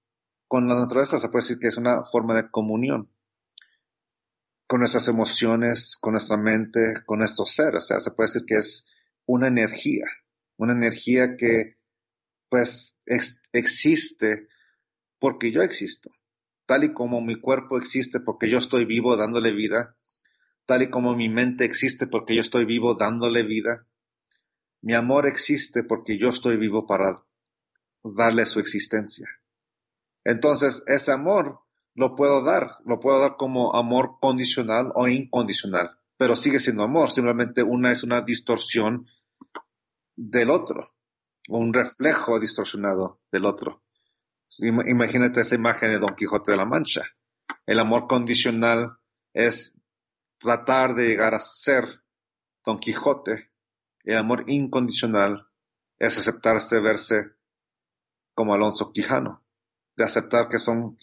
con 0.46 0.66
la 0.66 0.76
naturaleza. 0.76 1.18
Se 1.18 1.28
puede 1.28 1.44
decir 1.44 1.58
que 1.58 1.68
es 1.68 1.76
una 1.76 2.04
forma 2.10 2.34
de 2.34 2.50
comunión 2.50 3.12
con 4.66 4.80
nuestras 4.80 5.08
emociones, 5.08 5.96
con 6.00 6.12
nuestra 6.12 6.36
mente, 6.36 7.02
con 7.04 7.18
nuestro 7.18 7.44
ser. 7.44 7.74
O 7.76 7.80
sea, 7.80 8.00
se 8.00 8.10
puede 8.12 8.28
decir 8.28 8.44
que 8.46 8.56
es 8.56 8.86
una 9.26 9.48
energía, 9.48 10.06
una 10.56 10.72
energía 10.72 11.36
que 11.36 11.76
pues 12.48 12.96
existe 13.52 14.48
porque 15.18 15.52
yo 15.52 15.62
existo, 15.62 16.10
tal 16.66 16.84
y 16.84 16.92
como 16.92 17.20
mi 17.20 17.40
cuerpo 17.40 17.78
existe 17.78 18.20
porque 18.20 18.48
yo 18.50 18.58
estoy 18.58 18.84
vivo 18.84 19.16
dándole 19.16 19.52
vida, 19.52 19.96
tal 20.66 20.82
y 20.82 20.90
como 20.90 21.14
mi 21.14 21.28
mente 21.28 21.64
existe 21.64 22.06
porque 22.06 22.34
yo 22.34 22.40
estoy 22.40 22.64
vivo 22.64 22.94
dándole 22.94 23.42
vida, 23.42 23.86
mi 24.80 24.94
amor 24.94 25.26
existe 25.26 25.82
porque 25.82 26.18
yo 26.18 26.28
estoy 26.28 26.56
vivo 26.56 26.86
para 26.86 27.16
darle 28.02 28.46
su 28.46 28.60
existencia. 28.60 29.26
Entonces, 30.24 30.82
ese 30.86 31.10
amor 31.12 31.60
lo 31.94 32.14
puedo 32.14 32.44
dar, 32.44 32.76
lo 32.84 33.00
puedo 33.00 33.18
dar 33.20 33.36
como 33.36 33.74
amor 33.74 34.18
condicional 34.20 34.92
o 34.94 35.08
incondicional, 35.08 35.98
pero 36.16 36.36
sigue 36.36 36.60
siendo 36.60 36.84
amor, 36.84 37.10
simplemente 37.10 37.62
una 37.62 37.90
es 37.90 38.02
una 38.02 38.22
distorsión 38.22 39.06
del 40.14 40.50
otro, 40.50 40.92
un 41.48 41.72
reflejo 41.72 42.38
distorsionado 42.38 43.20
del 43.32 43.46
otro. 43.46 43.82
Imagínate 44.58 45.40
esa 45.40 45.54
imagen 45.54 45.90
de 45.90 45.98
Don 45.98 46.14
Quijote 46.14 46.52
de 46.52 46.56
la 46.56 46.64
Mancha. 46.64 47.02
El 47.66 47.78
amor 47.78 48.06
condicional 48.08 48.98
es 49.32 49.74
tratar 50.38 50.94
de 50.94 51.08
llegar 51.08 51.34
a 51.34 51.40
ser 51.40 51.84
Don 52.64 52.78
Quijote. 52.78 53.50
El 54.04 54.16
amor 54.16 54.44
incondicional 54.46 55.48
es 55.98 56.16
aceptarse, 56.16 56.80
verse 56.80 57.16
como 58.34 58.54
Alonso 58.54 58.92
Quijano, 58.92 59.44
de 59.96 60.04
aceptar 60.04 60.48
que 60.48 60.58
son 60.58 60.96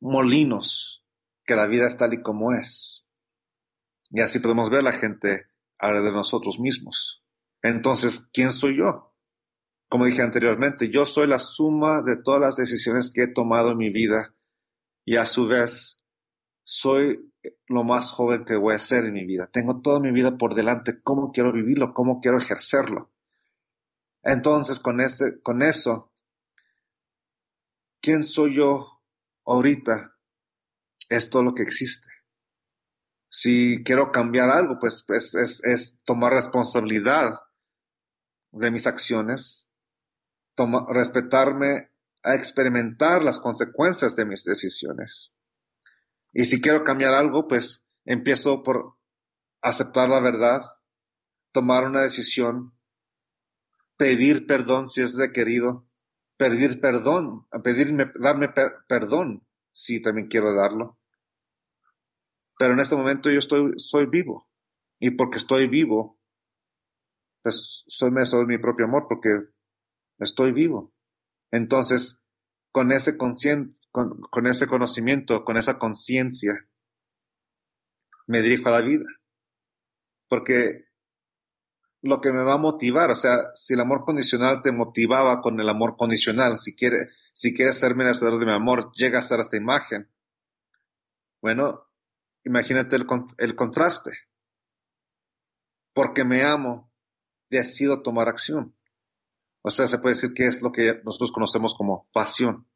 molinos, 0.00 1.04
que 1.44 1.56
la 1.56 1.66
vida 1.66 1.86
es 1.86 1.96
tal 1.96 2.14
y 2.14 2.22
como 2.22 2.52
es. 2.52 3.04
Y 4.10 4.20
así 4.20 4.38
podemos 4.38 4.70
ver 4.70 4.80
a 4.80 4.90
la 4.90 4.92
gente 4.92 5.46
alrededor 5.78 6.12
de 6.12 6.16
nosotros 6.18 6.58
mismos. 6.58 7.24
Entonces, 7.62 8.28
¿quién 8.32 8.52
soy 8.52 8.78
yo? 8.78 9.09
Como 9.90 10.06
dije 10.06 10.22
anteriormente, 10.22 10.88
yo 10.88 11.04
soy 11.04 11.26
la 11.26 11.38
suma 11.38 12.00
de 12.02 12.16
todas 12.16 12.40
las 12.40 12.56
decisiones 12.56 13.10
que 13.12 13.24
he 13.24 13.28
tomado 13.28 13.72
en 13.72 13.76
mi 13.76 13.90
vida 13.90 14.34
y 15.04 15.16
a 15.16 15.26
su 15.26 15.46
vez 15.46 16.02
soy 16.64 17.30
lo 17.66 17.84
más 17.84 18.12
joven 18.12 18.46
que 18.46 18.56
voy 18.56 18.74
a 18.74 18.78
ser 18.78 19.04
en 19.04 19.12
mi 19.12 19.26
vida. 19.26 19.50
Tengo 19.52 19.82
toda 19.82 20.00
mi 20.00 20.12
vida 20.12 20.38
por 20.38 20.54
delante, 20.54 21.02
cómo 21.02 21.32
quiero 21.32 21.52
vivirlo, 21.52 21.92
cómo 21.92 22.20
quiero 22.20 22.38
ejercerlo. 22.38 23.10
Entonces, 24.22 24.80
con, 24.80 25.02
ese, 25.02 25.42
con 25.42 25.62
eso, 25.62 26.10
¿quién 28.00 28.24
soy 28.24 28.54
yo 28.54 29.02
ahorita 29.44 30.14
es 31.10 31.28
todo 31.28 31.42
lo 31.42 31.54
que 31.54 31.62
existe. 31.62 32.08
Si 33.28 33.82
quiero 33.84 34.10
cambiar 34.10 34.50
algo, 34.50 34.78
pues, 34.78 35.04
pues 35.06 35.34
es, 35.34 35.60
es, 35.64 35.98
tomar 36.04 36.32
responsabilidad 36.32 37.40
de 38.52 38.70
mis 38.70 38.86
acciones, 38.86 39.68
respetarme 40.88 41.90
a 42.22 42.34
experimentar 42.34 43.22
las 43.22 43.40
consecuencias 43.40 44.16
de 44.16 44.26
mis 44.26 44.44
decisiones. 44.44 45.32
Y 46.32 46.44
si 46.44 46.60
quiero 46.60 46.84
cambiar 46.84 47.14
algo, 47.14 47.48
pues 47.48 47.84
empiezo 48.04 48.62
por 48.62 48.96
aceptar 49.62 50.08
la 50.08 50.20
verdad, 50.20 50.60
tomar 51.52 51.84
una 51.84 52.02
decisión, 52.02 52.72
pedir 53.96 54.46
perdón 54.46 54.88
si 54.88 55.02
es 55.02 55.16
requerido, 55.16 55.86
pedir 56.36 56.80
perdón, 56.80 57.46
pedirme, 57.62 58.10
darme 58.18 58.48
perdón, 58.88 59.46
si 59.72 60.00
también 60.00 60.28
quiero 60.28 60.54
darlo. 60.54 60.98
Pero 62.58 62.74
en 62.74 62.80
este 62.80 62.96
momento 62.96 63.30
yo 63.30 63.38
estoy, 63.38 63.72
soy 63.76 64.06
vivo. 64.06 64.48
Y 64.98 65.12
porque 65.12 65.38
estoy 65.38 65.66
vivo, 65.66 66.18
pues 67.42 67.84
soy 67.88 68.10
merecedor 68.10 68.46
de 68.46 68.56
mi 68.56 68.62
propio 68.62 68.84
amor 68.84 69.06
porque 69.08 69.30
estoy 70.20 70.52
vivo. 70.52 70.92
Entonces, 71.50 72.18
con 72.72 72.92
ese 72.92 73.16
con, 73.16 74.20
con 74.30 74.46
ese 74.46 74.66
conocimiento, 74.66 75.44
con 75.44 75.56
esa 75.56 75.78
conciencia, 75.78 76.68
me 78.26 78.42
dirijo 78.42 78.68
a 78.68 78.72
la 78.72 78.82
vida. 78.82 79.06
Porque 80.28 80.84
lo 82.02 82.20
que 82.20 82.32
me 82.32 82.44
va 82.44 82.54
a 82.54 82.58
motivar, 82.58 83.10
o 83.10 83.16
sea, 83.16 83.52
si 83.54 83.74
el 83.74 83.80
amor 83.80 84.04
condicional 84.04 84.62
te 84.62 84.72
motivaba 84.72 85.40
con 85.40 85.60
el 85.60 85.68
amor 85.68 85.96
condicional, 85.96 86.58
si 86.58 86.74
quieres, 86.74 87.14
si 87.34 87.52
quieres 87.52 87.78
ser 87.78 87.94
merecedor 87.94 88.38
de 88.38 88.46
mi 88.46 88.52
amor, 88.52 88.92
llega 88.92 89.18
a 89.18 89.22
ser 89.22 89.40
esta 89.40 89.56
imagen. 89.56 90.08
Bueno, 91.42 91.86
imagínate 92.44 92.96
el, 92.96 93.06
el 93.38 93.54
contraste. 93.54 94.12
Porque 95.92 96.24
me 96.24 96.44
amo, 96.44 96.90
decido 97.50 98.02
tomar 98.02 98.28
acción. 98.28 98.74
O 99.62 99.70
sea, 99.70 99.86
se 99.86 99.98
puede 99.98 100.14
decir 100.14 100.32
que 100.34 100.46
es 100.46 100.62
lo 100.62 100.72
que 100.72 101.00
nosotros 101.04 101.32
conocemos 101.32 101.74
como 101.74 102.08
pasión. 102.12 102.66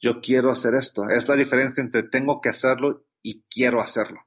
Yo 0.00 0.20
quiero 0.20 0.52
hacer 0.52 0.74
esto. 0.74 1.08
Es 1.08 1.28
la 1.28 1.34
diferencia 1.34 1.82
entre 1.82 2.04
tengo 2.04 2.40
que 2.40 2.50
hacerlo 2.50 3.04
y 3.22 3.42
quiero 3.50 3.80
hacerlo. 3.80 4.20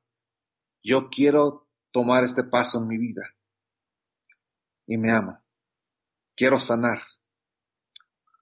Yo 0.83 1.09
quiero 1.09 1.69
tomar 1.91 2.23
este 2.23 2.43
paso 2.43 2.79
en 2.79 2.87
mi 2.87 2.97
vida 2.97 3.23
y 4.85 4.97
me 4.97 5.11
ama. 5.11 5.43
Quiero 6.35 6.59
sanar. 6.59 7.01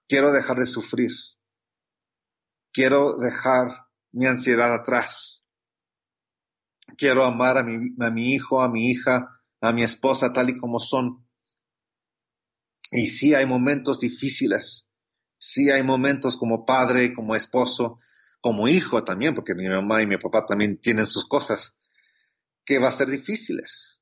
Quiero 0.08 0.32
dejar 0.32 0.58
de 0.58 0.66
sufrir. 0.66 1.12
Quiero 2.72 3.16
dejar 3.18 3.68
mi 4.12 4.26
ansiedad 4.26 4.72
atrás. 4.74 5.44
Quiero 6.96 7.24
amar 7.24 7.58
a 7.58 7.62
mi, 7.62 7.94
a 8.00 8.10
mi 8.10 8.34
hijo, 8.34 8.62
a 8.62 8.68
mi 8.68 8.90
hija, 8.90 9.40
a 9.60 9.72
mi 9.72 9.84
esposa 9.84 10.32
tal 10.32 10.50
y 10.50 10.58
como 10.58 10.80
son. 10.80 11.26
Y 12.90 13.06
sí 13.06 13.34
hay 13.34 13.46
momentos 13.46 14.00
difíciles. 14.00 14.86
Sí 15.38 15.70
hay 15.70 15.82
momentos 15.82 16.36
como 16.36 16.66
padre, 16.66 17.14
como 17.14 17.36
esposo, 17.36 17.98
como 18.40 18.68
hijo 18.68 19.04
también, 19.04 19.34
porque 19.34 19.54
mi 19.54 19.68
mamá 19.68 20.02
y 20.02 20.06
mi 20.06 20.18
papá 20.18 20.44
también 20.46 20.80
tienen 20.80 21.06
sus 21.06 21.26
cosas, 21.26 21.76
que 22.64 22.78
va 22.78 22.88
a 22.88 22.92
ser 22.92 23.08
difíciles 23.08 24.00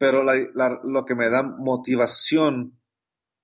pero 0.00 0.22
lo 0.24 1.04
que 1.04 1.14
me 1.14 1.28
da 1.28 1.42
motivación 1.42 2.80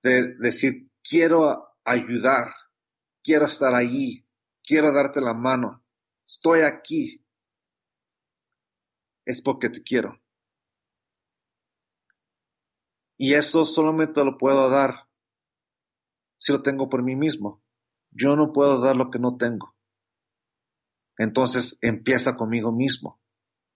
de 0.01 0.33
decir, 0.39 0.89
quiero 1.03 1.77
ayudar, 1.85 2.47
quiero 3.23 3.45
estar 3.45 3.75
allí, 3.75 4.27
quiero 4.63 4.91
darte 4.91 5.21
la 5.21 5.35
mano, 5.35 5.85
estoy 6.25 6.61
aquí, 6.61 7.23
es 9.23 9.43
porque 9.43 9.69
te 9.69 9.83
quiero. 9.83 10.19
Y 13.17 13.33
eso 13.33 13.65
solamente 13.65 14.23
lo 14.23 14.37
puedo 14.37 14.69
dar 14.69 15.07
si 16.39 16.51
lo 16.51 16.61
tengo 16.61 16.89
por 16.89 17.03
mí 17.03 17.15
mismo. 17.15 17.63
Yo 18.11 18.35
no 18.35 18.53
puedo 18.53 18.79
dar 18.79 18.95
lo 18.95 19.09
que 19.09 19.19
no 19.19 19.37
tengo. 19.37 19.75
Entonces 21.17 21.77
empieza 21.81 22.35
conmigo 22.35 22.71
mismo. 22.71 23.19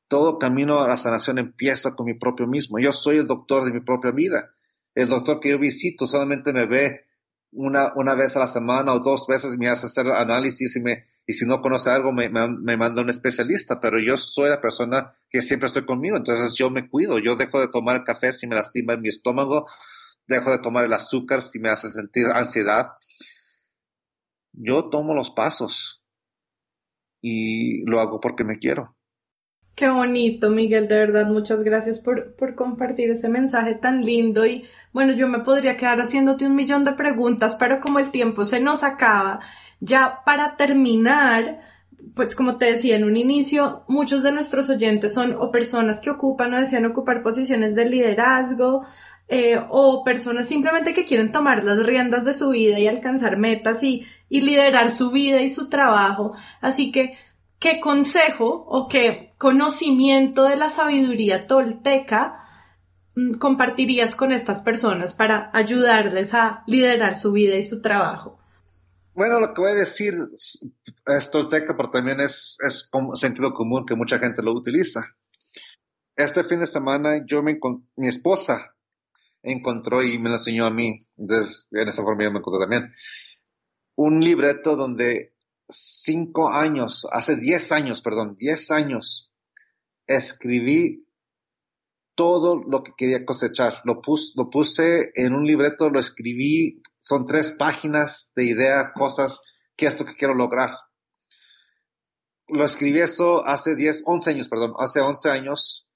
Todo 0.08 0.38
camino 0.38 0.80
a 0.82 0.88
la 0.88 0.98
sanación 0.98 1.40
empieza 1.40 1.96
con 1.96 2.06
mi 2.06 2.14
propio 2.14 2.46
mismo. 2.46 2.80
Yo 2.80 2.94
soy 2.94 3.18
el 3.18 3.28
doctor 3.28 3.66
de 3.66 3.74
mi 3.74 3.80
propia 3.80 4.12
vida. 4.12 4.52
El 4.94 5.10
doctor 5.10 5.40
que 5.40 5.50
yo 5.50 5.60
visito 5.60 6.06
solamente 6.06 6.54
me 6.54 6.66
ve 6.66 7.06
una, 7.52 7.94
una 7.96 8.16
vez 8.16 8.36
a 8.36 8.42
la 8.42 8.48
semana 8.48 8.94
o 8.94 9.00
dos 9.00 9.26
veces, 9.28 9.58
me 9.58 9.70
hace 9.70 9.88
hacer 9.88 10.08
análisis 10.08 10.76
y, 10.76 10.82
me, 10.82 11.06
y 11.26 11.34
si 11.34 11.46
no 11.46 11.62
conoce 11.62 11.90
algo 11.90 12.12
me, 12.12 12.30
me, 12.30 12.78
manda 12.78 13.02
un 13.02 13.10
especialista, 13.10 13.80
pero 13.80 14.00
yo 14.00 14.18
soy 14.18 14.50
la 14.50 14.62
persona 14.62 15.14
que 15.30 15.42
siempre 15.42 15.68
estoy 15.68 15.86
conmigo, 15.86 16.18
entonces 16.18 16.56
yo 16.56 16.70
me 16.70 16.90
cuido, 16.90 17.20
yo 17.20 17.36
dejo 17.36 17.60
de 17.60 17.70
tomar 17.70 17.98
el 17.98 18.04
café 18.04 18.34
si 18.34 18.48
me 18.48 18.56
lastima 18.56 18.94
en 18.94 19.02
mi 19.02 19.10
estómago, 19.10 19.68
dejo 20.28 20.52
de 20.52 20.60
tomar 20.60 20.86
el 20.86 20.94
azúcar 20.94 21.42
si 21.42 21.60
me 21.60 21.70
hace 21.70 21.90
sentir 21.90 22.26
ansiedad. 22.34 22.88
Yo 24.54 24.90
tomo 24.90 25.14
los 25.14 25.32
pasos 25.32 26.04
y 27.22 27.84
lo 27.86 28.02
hago 28.02 28.20
porque 28.20 28.44
me 28.44 28.58
quiero. 28.58 28.96
Qué 29.76 29.88
bonito, 29.90 30.50
Miguel, 30.50 30.90
de 30.90 30.96
verdad, 30.96 31.28
muchas 31.28 31.64
gracias 31.64 32.00
por, 32.02 32.36
por, 32.36 32.56
compartir 32.56 33.10
ese 33.10 33.30
mensaje 33.30 33.74
tan 33.76 34.04
lindo 34.04 34.46
y 34.46 34.66
bueno, 34.92 35.14
yo 35.14 35.30
me 35.30 35.40
podría 35.40 35.78
quedar 35.78 36.02
haciéndote 36.02 36.46
un 36.46 36.56
millón 36.56 36.84
de 36.84 36.92
preguntas, 36.92 37.56
pero 37.58 37.80
como 37.80 38.00
el 38.00 38.12
tiempo 38.12 38.44
se 38.44 38.60
nos 38.60 38.84
acaba, 38.84 39.40
ya 39.82 40.22
para 40.24 40.56
terminar, 40.56 41.60
pues 42.16 42.36
como 42.36 42.58
te 42.58 42.72
decía 42.72 42.96
en 42.96 43.04
un 43.04 43.18
inicio, 43.18 43.84
muchos 43.90 44.24
de 44.24 44.32
nuestros 44.32 44.70
oyentes 44.70 45.14
son 45.14 45.34
o 45.34 45.52
personas 45.52 46.00
que 46.00 46.12
ocupan 46.12 46.54
o 46.54 46.58
desean 46.58 46.86
ocupar 46.86 47.22
posiciones 47.22 47.76
de 47.76 47.86
liderazgo, 47.86 48.86
eh, 49.34 49.58
o 49.70 50.04
personas 50.04 50.50
simplemente 50.50 50.94
que 50.94 51.06
quieren 51.06 51.32
tomar 51.32 51.64
las 51.64 51.82
riendas 51.86 52.26
de 52.26 52.34
su 52.34 52.50
vida 52.50 52.80
y 52.80 52.90
alcanzar 52.90 53.38
metas 53.38 53.82
y, 53.82 54.06
liderar 54.30 54.92
su 54.92 55.10
vida 55.10 55.42
y 55.42 55.50
su 55.50 55.70
trabajo. 55.70 56.34
Así 56.60 56.92
que, 56.92 57.18
¿qué 57.58 57.80
consejo 57.80 58.66
o 58.68 58.90
qué 58.90 59.32
conocimiento 59.38 60.44
de 60.44 60.58
la 60.58 60.68
sabiduría 60.68 61.48
tolteca 61.48 62.44
mm, 63.16 63.36
compartirías 63.36 64.16
con 64.16 64.34
estas 64.34 64.62
personas 64.64 65.14
para 65.14 65.50
ayudarles 65.54 66.34
a 66.34 66.64
liderar 66.68 67.16
su 67.16 67.32
vida 67.32 67.56
y 67.56 67.64
su 67.64 67.82
trabajo? 67.82 68.41
Bueno, 69.14 69.40
lo 69.40 69.54
que 69.54 69.62
voy 69.62 69.72
a 69.72 69.76
decir 69.76 70.14
es 70.36 71.32
tolteca, 71.32 71.76
pero 71.76 71.92
también 71.92 72.20
es, 72.22 72.58
es 72.66 72.90
sentido 73.16 73.54
común 73.54 73.86
que 73.86 73.96
mucha 73.96 74.20
gente 74.20 74.42
lo 74.42 74.54
utiliza. 74.54 75.02
Este 76.16 76.44
fin 76.44 76.60
de 76.60 76.68
semana 76.68 77.24
yo 77.26 77.42
me 77.44 77.60
mi 77.96 78.08
esposa 78.08 78.74
encontró 79.44 80.04
y 80.04 80.20
me 80.20 80.30
lo 80.30 80.36
enseñó 80.36 80.66
a 80.66 80.72
mí, 80.72 81.00
entonces 81.18 81.68
en 81.72 81.88
esa 81.88 82.04
forma 82.04 82.24
yo 82.24 82.32
me 82.32 82.40
encontré 82.40 82.60
también, 82.60 82.94
un 83.96 84.20
libreto 84.20 84.76
donde 84.76 85.34
cinco 85.68 86.50
años, 86.50 87.08
hace 87.12 87.38
diez 87.38 87.72
años, 87.72 88.02
perdón, 88.02 88.36
diez 88.38 88.72
años, 88.72 89.32
escribí 90.08 91.08
todo 92.16 92.62
lo 92.68 92.84
que 92.84 92.92
quería 92.96 93.26
cosechar. 93.26 93.82
Lo, 93.84 94.02
lo 94.36 94.50
puse 94.50 95.12
en 95.16 95.34
un 95.34 95.46
libreto, 95.46 95.90
lo 95.90 96.00
escribí, 96.00 96.82
son 97.02 97.28
tres 97.28 97.52
páginas 97.52 98.32
de 98.36 98.46
idea, 98.46 98.94
cosas, 98.94 99.42
qué 99.76 99.88
es 99.88 100.00
lo 100.00 100.06
que 100.06 100.16
quiero 100.16 100.34
lograr. 100.34 100.72
Lo 102.48 102.66
escribí 102.66 103.00
eso 103.00 103.46
hace 103.46 103.76
diez, 103.76 104.04
once 104.06 104.30
años, 104.30 104.50
perdón, 104.50 104.74
hace 104.78 105.00
once 105.02 105.30
años. 105.30 105.88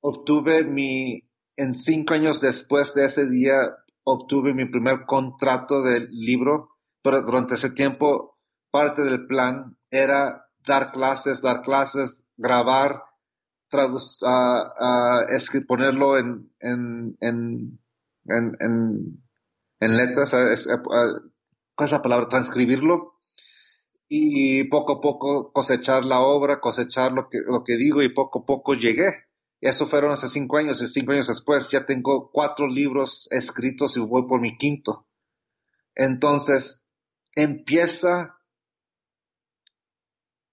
Obtuve 0.00 0.64
mi 0.64 1.22
en 1.56 1.74
cinco 1.74 2.14
años 2.14 2.40
después 2.40 2.94
de 2.94 3.04
ese 3.04 3.28
día 3.28 3.76
obtuve 4.04 4.54
mi 4.54 4.66
primer 4.66 5.06
contrato 5.06 5.82
del 5.82 6.08
libro, 6.10 6.70
pero 7.02 7.22
durante 7.22 7.54
ese 7.54 7.70
tiempo 7.70 8.38
parte 8.70 9.02
del 9.02 9.26
plan 9.26 9.76
era 9.90 10.46
dar 10.66 10.90
clases, 10.92 11.40
dar 11.40 11.62
clases, 11.62 12.26
grabar, 12.36 13.02
uh, 13.72 15.66
ponerlo 15.66 16.18
en, 16.18 16.52
en, 16.60 17.16
en, 17.20 17.78
en, 18.26 19.23
en 19.84 19.96
letras, 19.96 20.30
¿cuál 20.30 21.86
es 21.86 21.92
la 21.92 22.02
palabra? 22.02 22.28
Transcribirlo 22.28 23.14
y 24.08 24.64
poco 24.64 24.94
a 24.94 25.00
poco 25.00 25.52
cosechar 25.52 26.04
la 26.04 26.20
obra, 26.20 26.60
cosechar 26.60 27.12
lo 27.12 27.28
que, 27.28 27.38
lo 27.44 27.64
que 27.64 27.76
digo 27.76 28.02
y 28.02 28.08
poco 28.08 28.40
a 28.40 28.46
poco 28.46 28.74
llegué. 28.74 29.26
Eso 29.60 29.86
fueron 29.86 30.12
hace 30.12 30.28
cinco 30.28 30.58
años 30.58 30.80
y 30.82 30.86
cinco 30.86 31.12
años 31.12 31.26
después 31.26 31.70
ya 31.70 31.86
tengo 31.86 32.30
cuatro 32.30 32.66
libros 32.66 33.28
escritos 33.30 33.96
y 33.96 34.00
voy 34.00 34.26
por 34.26 34.40
mi 34.40 34.56
quinto. 34.56 35.06
Entonces, 35.94 36.84
empieza 37.34 38.38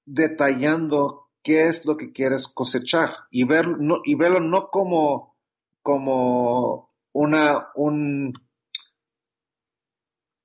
detallando 0.05 1.29
qué 1.43 1.67
es 1.67 1.85
lo 1.85 1.97
que 1.97 2.11
quieres 2.11 2.47
cosechar 2.47 3.15
y, 3.29 3.43
ver, 3.45 3.65
y 4.05 4.15
verlo 4.15 4.39
no 4.39 4.69
como, 4.69 5.35
como 5.81 6.91
una, 7.11 7.67
un, 7.75 8.33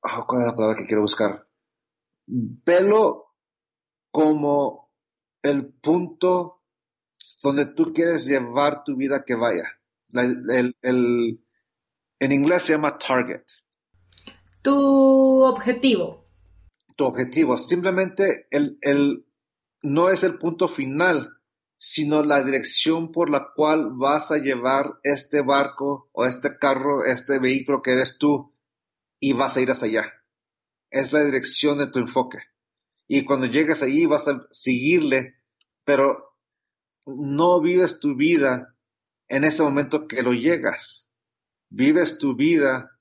ah, 0.09 0.25
¿cuál 0.27 0.43
es 0.43 0.49
la 0.49 0.55
palabra 0.55 0.77
que 0.77 0.87
quiero 0.87 1.03
buscar? 1.03 1.47
Velo 2.27 3.35
como 4.11 4.91
el 5.43 5.73
punto 5.75 6.63
donde 7.43 7.67
tú 7.67 7.93
quieres 7.93 8.27
llevar 8.27 8.85
tu 8.85 8.97
vida 8.97 9.25
que 9.25 9.35
vaya. 9.35 9.65
en 10.13 11.39
inglés 12.21 12.63
se 12.63 12.73
llama 12.73 12.99
target. 12.99 13.45
Tu 14.63 15.45
objetivo. 15.45 16.27
Tu 16.97 17.05
objetivo. 17.05 17.59
Simplemente 17.59 18.49
el, 18.51 18.79
el, 18.81 19.27
no 19.83 20.11
es 20.11 20.25
el 20.25 20.39
punto 20.39 20.67
final, 20.67 21.37
sino 21.79 22.23
la 22.23 22.43
dirección 22.43 23.13
por 23.13 23.31
la 23.31 23.53
cual 23.55 23.91
vas 23.93 24.33
a 24.33 24.39
llevar 24.39 24.99
este 25.03 25.43
barco 25.43 26.09
o 26.13 26.27
este 26.27 26.59
carro, 26.59 27.05
este 27.05 27.39
vehículo 27.39 27.83
que 27.83 27.93
eres 27.93 28.19
tú 28.19 28.56
y 29.21 29.33
vas 29.33 29.57
a 29.57 29.61
ir 29.61 29.71
hacia 29.71 29.89
allá. 29.89 30.13
Es 30.91 31.13
la 31.13 31.25
dirección 31.25 31.79
de 31.79 31.89
tu 31.89 31.99
enfoque. 31.99 32.39
Y 33.09 33.25
cuando 33.25 33.47
llegues 33.47 33.83
ahí 33.83 34.07
vas 34.07 34.29
a 34.29 34.47
seguirle, 34.51 35.37
pero 35.85 36.37
no 37.07 37.61
vives 37.61 38.01
tu 38.01 38.17
vida 38.17 38.75
en 39.29 39.45
ese 39.45 39.63
momento 39.63 40.07
que 40.07 40.23
lo 40.23 40.33
llegas. 40.33 41.11
Vives 41.69 42.19
tu 42.19 42.37
vida 42.37 42.99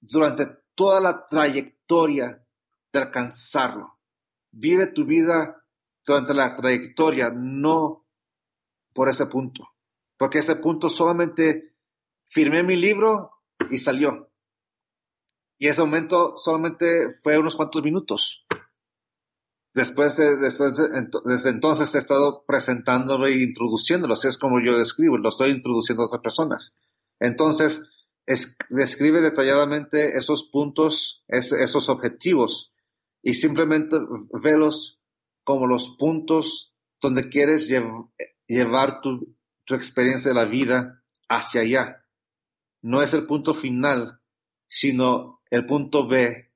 durante 0.00 0.46
toda 0.74 1.00
la 1.00 1.26
trayectoria 1.26 2.44
de 2.92 2.98
alcanzarlo. 2.98 3.98
Vive 4.50 4.86
tu 4.88 5.04
vida 5.04 5.62
durante 6.04 6.34
la 6.34 6.54
trayectoria, 6.56 7.30
no 7.30 8.06
por 8.92 9.08
ese 9.08 9.26
punto. 9.26 9.68
Porque 10.16 10.38
ese 10.38 10.56
punto 10.56 10.88
solamente 10.88 11.74
firmé 12.26 12.62
mi 12.62 12.76
libro 12.76 13.32
y 13.70 13.78
salió. 13.78 14.29
Y 15.60 15.68
ese 15.68 15.82
momento 15.82 16.38
solamente 16.38 17.12
fue 17.22 17.38
unos 17.38 17.54
cuantos 17.54 17.82
minutos. 17.82 18.46
Después 19.74 20.16
de, 20.16 20.38
desde, 20.38 21.50
entonces 21.50 21.94
he 21.94 21.98
estado 21.98 22.44
presentándolo 22.46 23.26
e 23.26 23.42
introduciéndolo, 23.42 24.14
así 24.14 24.26
es 24.26 24.38
como 24.38 24.58
yo 24.64 24.78
describo, 24.78 25.18
lo 25.18 25.28
estoy 25.28 25.50
introduciendo 25.50 26.02
a 26.02 26.06
otras 26.06 26.22
personas. 26.22 26.74
Entonces, 27.20 27.82
describe 28.70 29.20
detalladamente 29.20 30.16
esos 30.16 30.48
puntos, 30.50 31.24
esos 31.28 31.90
objetivos, 31.90 32.72
y 33.22 33.34
simplemente 33.34 33.98
velos 34.42 34.98
como 35.44 35.66
los 35.66 35.94
puntos 35.98 36.72
donde 37.02 37.28
quieres 37.28 37.68
llevar 38.48 39.02
tu, 39.02 39.36
tu 39.66 39.74
experiencia 39.74 40.30
de 40.30 40.36
la 40.36 40.46
vida 40.46 41.04
hacia 41.28 41.60
allá. 41.60 42.06
No 42.80 43.02
es 43.02 43.12
el 43.12 43.26
punto 43.26 43.52
final, 43.52 44.22
sino 44.68 45.39
el 45.50 45.66
punto 45.66 46.06
B 46.06 46.50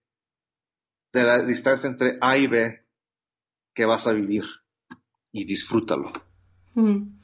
de 1.12 1.22
la 1.22 1.42
distancia 1.44 1.88
entre 1.88 2.18
A 2.20 2.36
y 2.36 2.46
B 2.46 2.84
que 3.74 3.84
vas 3.84 4.06
a 4.06 4.12
vivir 4.12 4.44
y 5.32 5.44
disfrútalo. 5.44 6.12
Mm. 6.74 7.20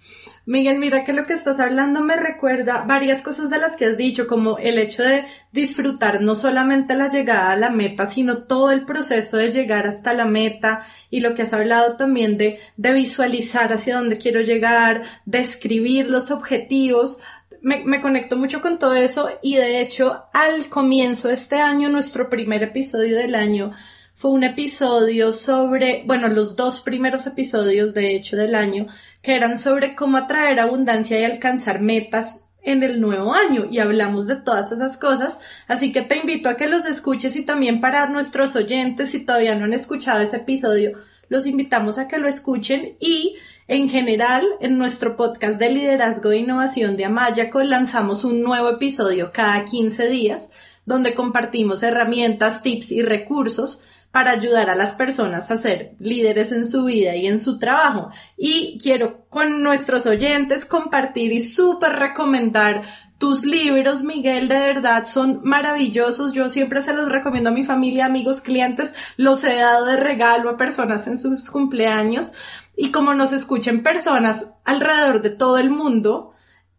Miguel, 0.46 0.78
mira 0.78 1.04
que 1.04 1.12
lo 1.12 1.26
que 1.26 1.32
estás 1.32 1.58
hablando 1.58 2.00
me 2.02 2.16
recuerda 2.16 2.84
varias 2.86 3.22
cosas 3.22 3.50
de 3.50 3.58
las 3.58 3.76
que 3.76 3.84
has 3.84 3.96
dicho, 3.96 4.28
como 4.28 4.58
el 4.58 4.78
hecho 4.78 5.02
de 5.02 5.24
disfrutar 5.50 6.20
no 6.20 6.36
solamente 6.36 6.94
la 6.94 7.08
llegada 7.08 7.50
a 7.50 7.56
la 7.56 7.70
meta, 7.70 8.06
sino 8.06 8.44
todo 8.44 8.70
el 8.70 8.84
proceso 8.84 9.36
de 9.36 9.50
llegar 9.50 9.88
hasta 9.88 10.14
la 10.14 10.24
meta 10.24 10.86
y 11.10 11.20
lo 11.20 11.34
que 11.34 11.42
has 11.42 11.52
hablado 11.52 11.96
también 11.96 12.38
de, 12.38 12.60
de 12.76 12.92
visualizar 12.92 13.72
hacia 13.72 13.96
dónde 13.96 14.18
quiero 14.18 14.40
llegar, 14.40 15.02
de 15.24 15.40
escribir 15.40 16.08
los 16.08 16.30
objetivos. 16.30 17.18
Me, 17.62 18.00
conecto 18.00 18.36
mucho 18.36 18.60
con 18.62 18.78
todo 18.78 18.94
eso 18.94 19.28
y 19.42 19.56
de 19.56 19.80
hecho 19.80 20.24
al 20.32 20.68
comienzo 20.68 21.28
de 21.28 21.34
este 21.34 21.60
año, 21.60 21.88
nuestro 21.88 22.30
primer 22.30 22.62
episodio 22.62 23.16
del 23.16 23.34
año, 23.34 23.72
fue 24.14 24.30
un 24.30 24.44
episodio 24.44 25.32
sobre, 25.32 26.02
bueno, 26.06 26.28
los 26.28 26.56
dos 26.56 26.80
primeros 26.80 27.26
episodios 27.26 27.94
de 27.94 28.14
hecho 28.14 28.36
del 28.36 28.54
año, 28.54 28.86
que 29.22 29.34
eran 29.34 29.56
sobre 29.56 29.94
cómo 29.94 30.16
atraer 30.16 30.60
abundancia 30.60 31.18
y 31.18 31.24
alcanzar 31.24 31.80
metas 31.80 32.44
en 32.62 32.82
el 32.82 33.00
nuevo 33.00 33.34
año 33.34 33.66
y 33.70 33.78
hablamos 33.78 34.26
de 34.26 34.36
todas 34.36 34.72
esas 34.72 34.96
cosas, 34.96 35.38
así 35.66 35.92
que 35.92 36.02
te 36.02 36.16
invito 36.16 36.48
a 36.48 36.56
que 36.56 36.66
los 36.66 36.84
escuches 36.84 37.36
y 37.36 37.44
también 37.44 37.80
para 37.80 38.06
nuestros 38.06 38.56
oyentes, 38.56 39.10
si 39.10 39.24
todavía 39.24 39.54
no 39.54 39.64
han 39.64 39.72
escuchado 39.72 40.20
ese 40.20 40.38
episodio, 40.38 40.98
los 41.30 41.46
invitamos 41.46 41.96
a 41.96 42.08
que 42.08 42.18
lo 42.18 42.28
escuchen 42.28 42.96
y 43.00 43.36
en 43.68 43.88
general 43.88 44.44
en 44.60 44.76
nuestro 44.76 45.16
podcast 45.16 45.58
de 45.58 45.70
liderazgo 45.70 46.32
e 46.32 46.38
innovación 46.38 46.98
de 46.98 47.06
Amayaco 47.06 47.62
lanzamos 47.62 48.24
un 48.24 48.42
nuevo 48.42 48.68
episodio 48.68 49.30
cada 49.32 49.64
15 49.64 50.08
días 50.08 50.50
donde 50.84 51.14
compartimos 51.14 51.82
herramientas, 51.84 52.62
tips 52.62 52.90
y 52.90 53.02
recursos 53.02 53.82
para 54.10 54.32
ayudar 54.32 54.70
a 54.70 54.74
las 54.74 54.94
personas 54.94 55.52
a 55.52 55.56
ser 55.56 55.92
líderes 56.00 56.50
en 56.50 56.66
su 56.66 56.84
vida 56.84 57.14
y 57.14 57.28
en 57.28 57.38
su 57.38 57.60
trabajo. 57.60 58.10
Y 58.36 58.76
quiero 58.82 59.24
con 59.28 59.62
nuestros 59.62 60.06
oyentes 60.06 60.64
compartir 60.64 61.32
y 61.32 61.38
súper 61.38 61.92
recomendar 61.92 62.82
tus 63.20 63.44
libros, 63.44 64.02
Miguel, 64.02 64.48
de 64.48 64.58
verdad 64.58 65.04
son 65.04 65.42
maravillosos. 65.44 66.32
Yo 66.32 66.48
siempre 66.48 66.80
se 66.80 66.94
los 66.94 67.06
recomiendo 67.12 67.50
a 67.50 67.52
mi 67.52 67.64
familia, 67.64 68.06
amigos, 68.06 68.40
clientes. 68.40 68.94
Los 69.18 69.44
he 69.44 69.56
dado 69.56 69.84
de 69.84 69.98
regalo 69.98 70.48
a 70.48 70.56
personas 70.56 71.06
en 71.06 71.18
sus 71.18 71.50
cumpleaños. 71.50 72.32
Y 72.74 72.90
como 72.90 73.12
nos 73.12 73.32
escuchen 73.32 73.82
personas 73.82 74.54
alrededor 74.64 75.20
de 75.20 75.28
todo 75.28 75.58
el 75.58 75.68
mundo, 75.68 76.32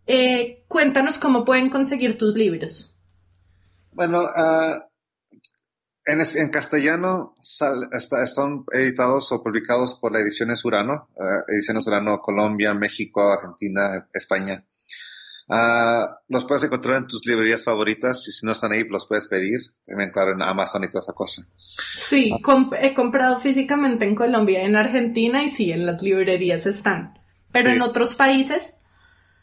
eh, 0.07 0.65
cuéntanos 0.67 1.19
cómo 1.19 1.45
pueden 1.45 1.69
conseguir 1.69 2.17
tus 2.17 2.33
libros. 2.33 2.97
Bueno, 3.91 4.23
uh, 4.23 4.81
en, 6.05 6.49
castellano 6.49 7.37
son 7.43 8.65
editados 8.71 9.31
o 9.31 9.43
publicados 9.43 9.93
por 10.01 10.11
la 10.11 10.21
Ediciones 10.21 10.65
Urano, 10.65 11.07
uh, 11.13 11.53
Ediciones 11.53 11.85
Urano 11.85 12.19
Colombia, 12.19 12.73
México, 12.73 13.31
Argentina, 13.31 14.09
España. 14.11 14.65
Uh, 15.53 16.07
los 16.29 16.45
puedes 16.45 16.63
encontrar 16.63 16.95
en 16.95 17.07
tus 17.07 17.25
librerías 17.25 17.65
favoritas 17.65 18.25
y 18.25 18.31
si 18.31 18.45
no 18.45 18.53
están 18.53 18.71
ahí 18.71 18.87
los 18.87 19.05
puedes 19.05 19.27
pedir, 19.27 19.59
también 19.85 20.09
claro 20.09 20.31
en 20.31 20.41
Amazon 20.41 20.85
y 20.85 20.89
toda 20.89 21.01
esa 21.01 21.11
cosa. 21.11 21.41
Sí, 21.97 22.31
he 22.79 22.93
comprado 22.93 23.37
físicamente 23.37 24.05
en 24.05 24.15
Colombia, 24.15 24.63
en 24.63 24.77
Argentina 24.77 25.43
y 25.43 25.49
sí, 25.49 25.73
en 25.73 25.85
las 25.85 26.01
librerías 26.01 26.65
están. 26.65 27.19
Pero 27.51 27.69
en 27.69 27.81
otros 27.81 28.15
países. 28.15 28.77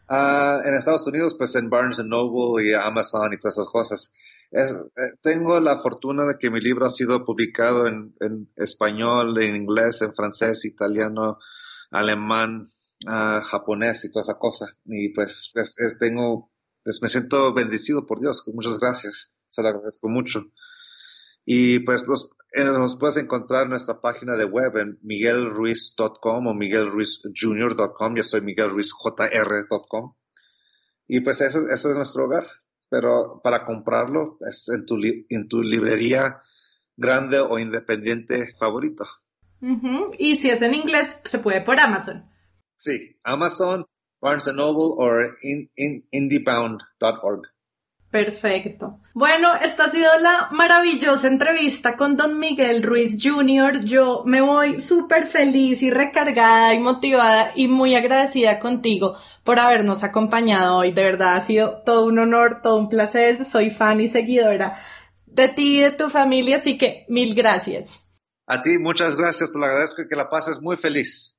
Uh, 0.08 0.66
en 0.66 0.76
Estados 0.76 1.06
Unidos, 1.06 1.34
pues 1.36 1.54
en 1.56 1.68
Barnes 1.68 1.98
Noble 2.02 2.66
y 2.66 2.72
Amazon 2.72 3.34
y 3.34 3.38
todas 3.38 3.58
esas 3.58 3.68
cosas. 3.68 4.14
Eh, 4.50 4.64
tengo 5.20 5.60
la 5.60 5.82
fortuna 5.82 6.24
de 6.24 6.38
que 6.38 6.50
mi 6.50 6.62
libro 6.62 6.86
ha 6.86 6.90
sido 6.90 7.22
publicado 7.22 7.86
en, 7.86 8.14
español, 8.56 9.42
en 9.42 9.56
inglés, 9.56 10.00
en 10.00 10.14
francés, 10.14 10.64
italiano, 10.64 11.38
alemán, 11.90 12.68
uh, 13.06 13.40
japonés 13.44 14.04
y 14.04 14.12
toda 14.12 14.22
esa 14.22 14.38
cosa. 14.38 14.76
Y 14.84 15.10
pues, 15.10 15.52
tengo, 16.00 16.50
pues 16.82 17.00
me 17.02 17.08
siento 17.08 17.52
bendecido 17.54 18.06
por 18.06 18.20
Dios. 18.20 18.42
Muchas 18.52 18.78
gracias. 18.78 19.34
Se 19.48 19.62
lo 19.62 19.68
agradezco 19.68 20.08
mucho. 20.08 20.44
Y 21.44 21.80
pues 21.80 22.06
los, 22.06 22.30
nos 22.54 22.98
puedes 22.98 23.16
encontrar 23.16 23.64
en 23.64 23.70
nuestra 23.70 24.00
página 24.00 24.36
de 24.36 24.44
web 24.44 24.76
en 24.76 24.98
miguelruiz.com 25.02 26.46
o 26.46 26.54
miguelruizjr.com. 26.54 28.16
Yo 28.16 28.22
soy 28.22 28.42
miguelruizjr.com. 28.42 30.14
Y 31.06 31.20
pues 31.20 31.40
ese, 31.40 31.58
ese 31.70 31.90
es 31.90 31.96
nuestro 31.96 32.26
hogar 32.26 32.46
pero 32.90 33.40
para 33.42 33.64
comprarlo 33.64 34.38
es 34.48 34.68
en 34.68 34.86
tu, 34.86 34.98
en 35.02 35.48
tu 35.48 35.62
librería 35.62 36.42
grande 36.96 37.38
o 37.38 37.58
independiente 37.58 38.54
favorito. 38.58 39.04
Y 40.18 40.36
si 40.36 40.50
es 40.50 40.62
en 40.62 40.74
inglés, 40.74 41.20
se 41.24 41.40
puede 41.40 41.60
por 41.60 41.78
Amazon. 41.80 42.30
Sí, 42.78 43.18
Amazon, 43.24 43.84
Barnes 44.20 44.46
Noble 44.46 44.94
o 44.96 45.10
in, 45.42 45.70
indiebound.org. 46.10 47.42
Perfecto. 48.10 49.00
Bueno, 49.12 49.54
esta 49.56 49.84
ha 49.84 49.88
sido 49.90 50.10
la 50.18 50.48
maravillosa 50.50 51.28
entrevista 51.28 51.94
con 51.94 52.16
Don 52.16 52.38
Miguel 52.38 52.82
Ruiz 52.82 53.18
Jr. 53.22 53.84
Yo 53.84 54.22
me 54.24 54.40
voy 54.40 54.80
súper 54.80 55.26
feliz 55.26 55.82
y 55.82 55.90
recargada 55.90 56.72
y 56.72 56.78
motivada 56.78 57.52
y 57.54 57.68
muy 57.68 57.96
agradecida 57.96 58.60
contigo 58.60 59.16
por 59.44 59.58
habernos 59.58 60.04
acompañado 60.04 60.76
hoy. 60.76 60.92
De 60.92 61.04
verdad 61.04 61.36
ha 61.36 61.40
sido 61.40 61.82
todo 61.84 62.06
un 62.06 62.18
honor, 62.18 62.62
todo 62.62 62.78
un 62.78 62.88
placer. 62.88 63.44
Soy 63.44 63.68
fan 63.68 64.00
y 64.00 64.08
seguidora 64.08 64.78
de 65.26 65.48
ti 65.48 65.78
y 65.78 65.82
de 65.82 65.90
tu 65.92 66.08
familia, 66.08 66.56
así 66.56 66.78
que 66.78 67.04
mil 67.08 67.34
gracias. 67.34 68.08
A 68.46 68.62
ti, 68.62 68.78
muchas 68.78 69.16
gracias. 69.16 69.52
Te 69.52 69.58
lo 69.58 69.66
agradezco 69.66 70.02
y 70.02 70.08
que 70.08 70.16
la 70.16 70.30
pases 70.30 70.62
muy 70.62 70.78
feliz. 70.78 71.38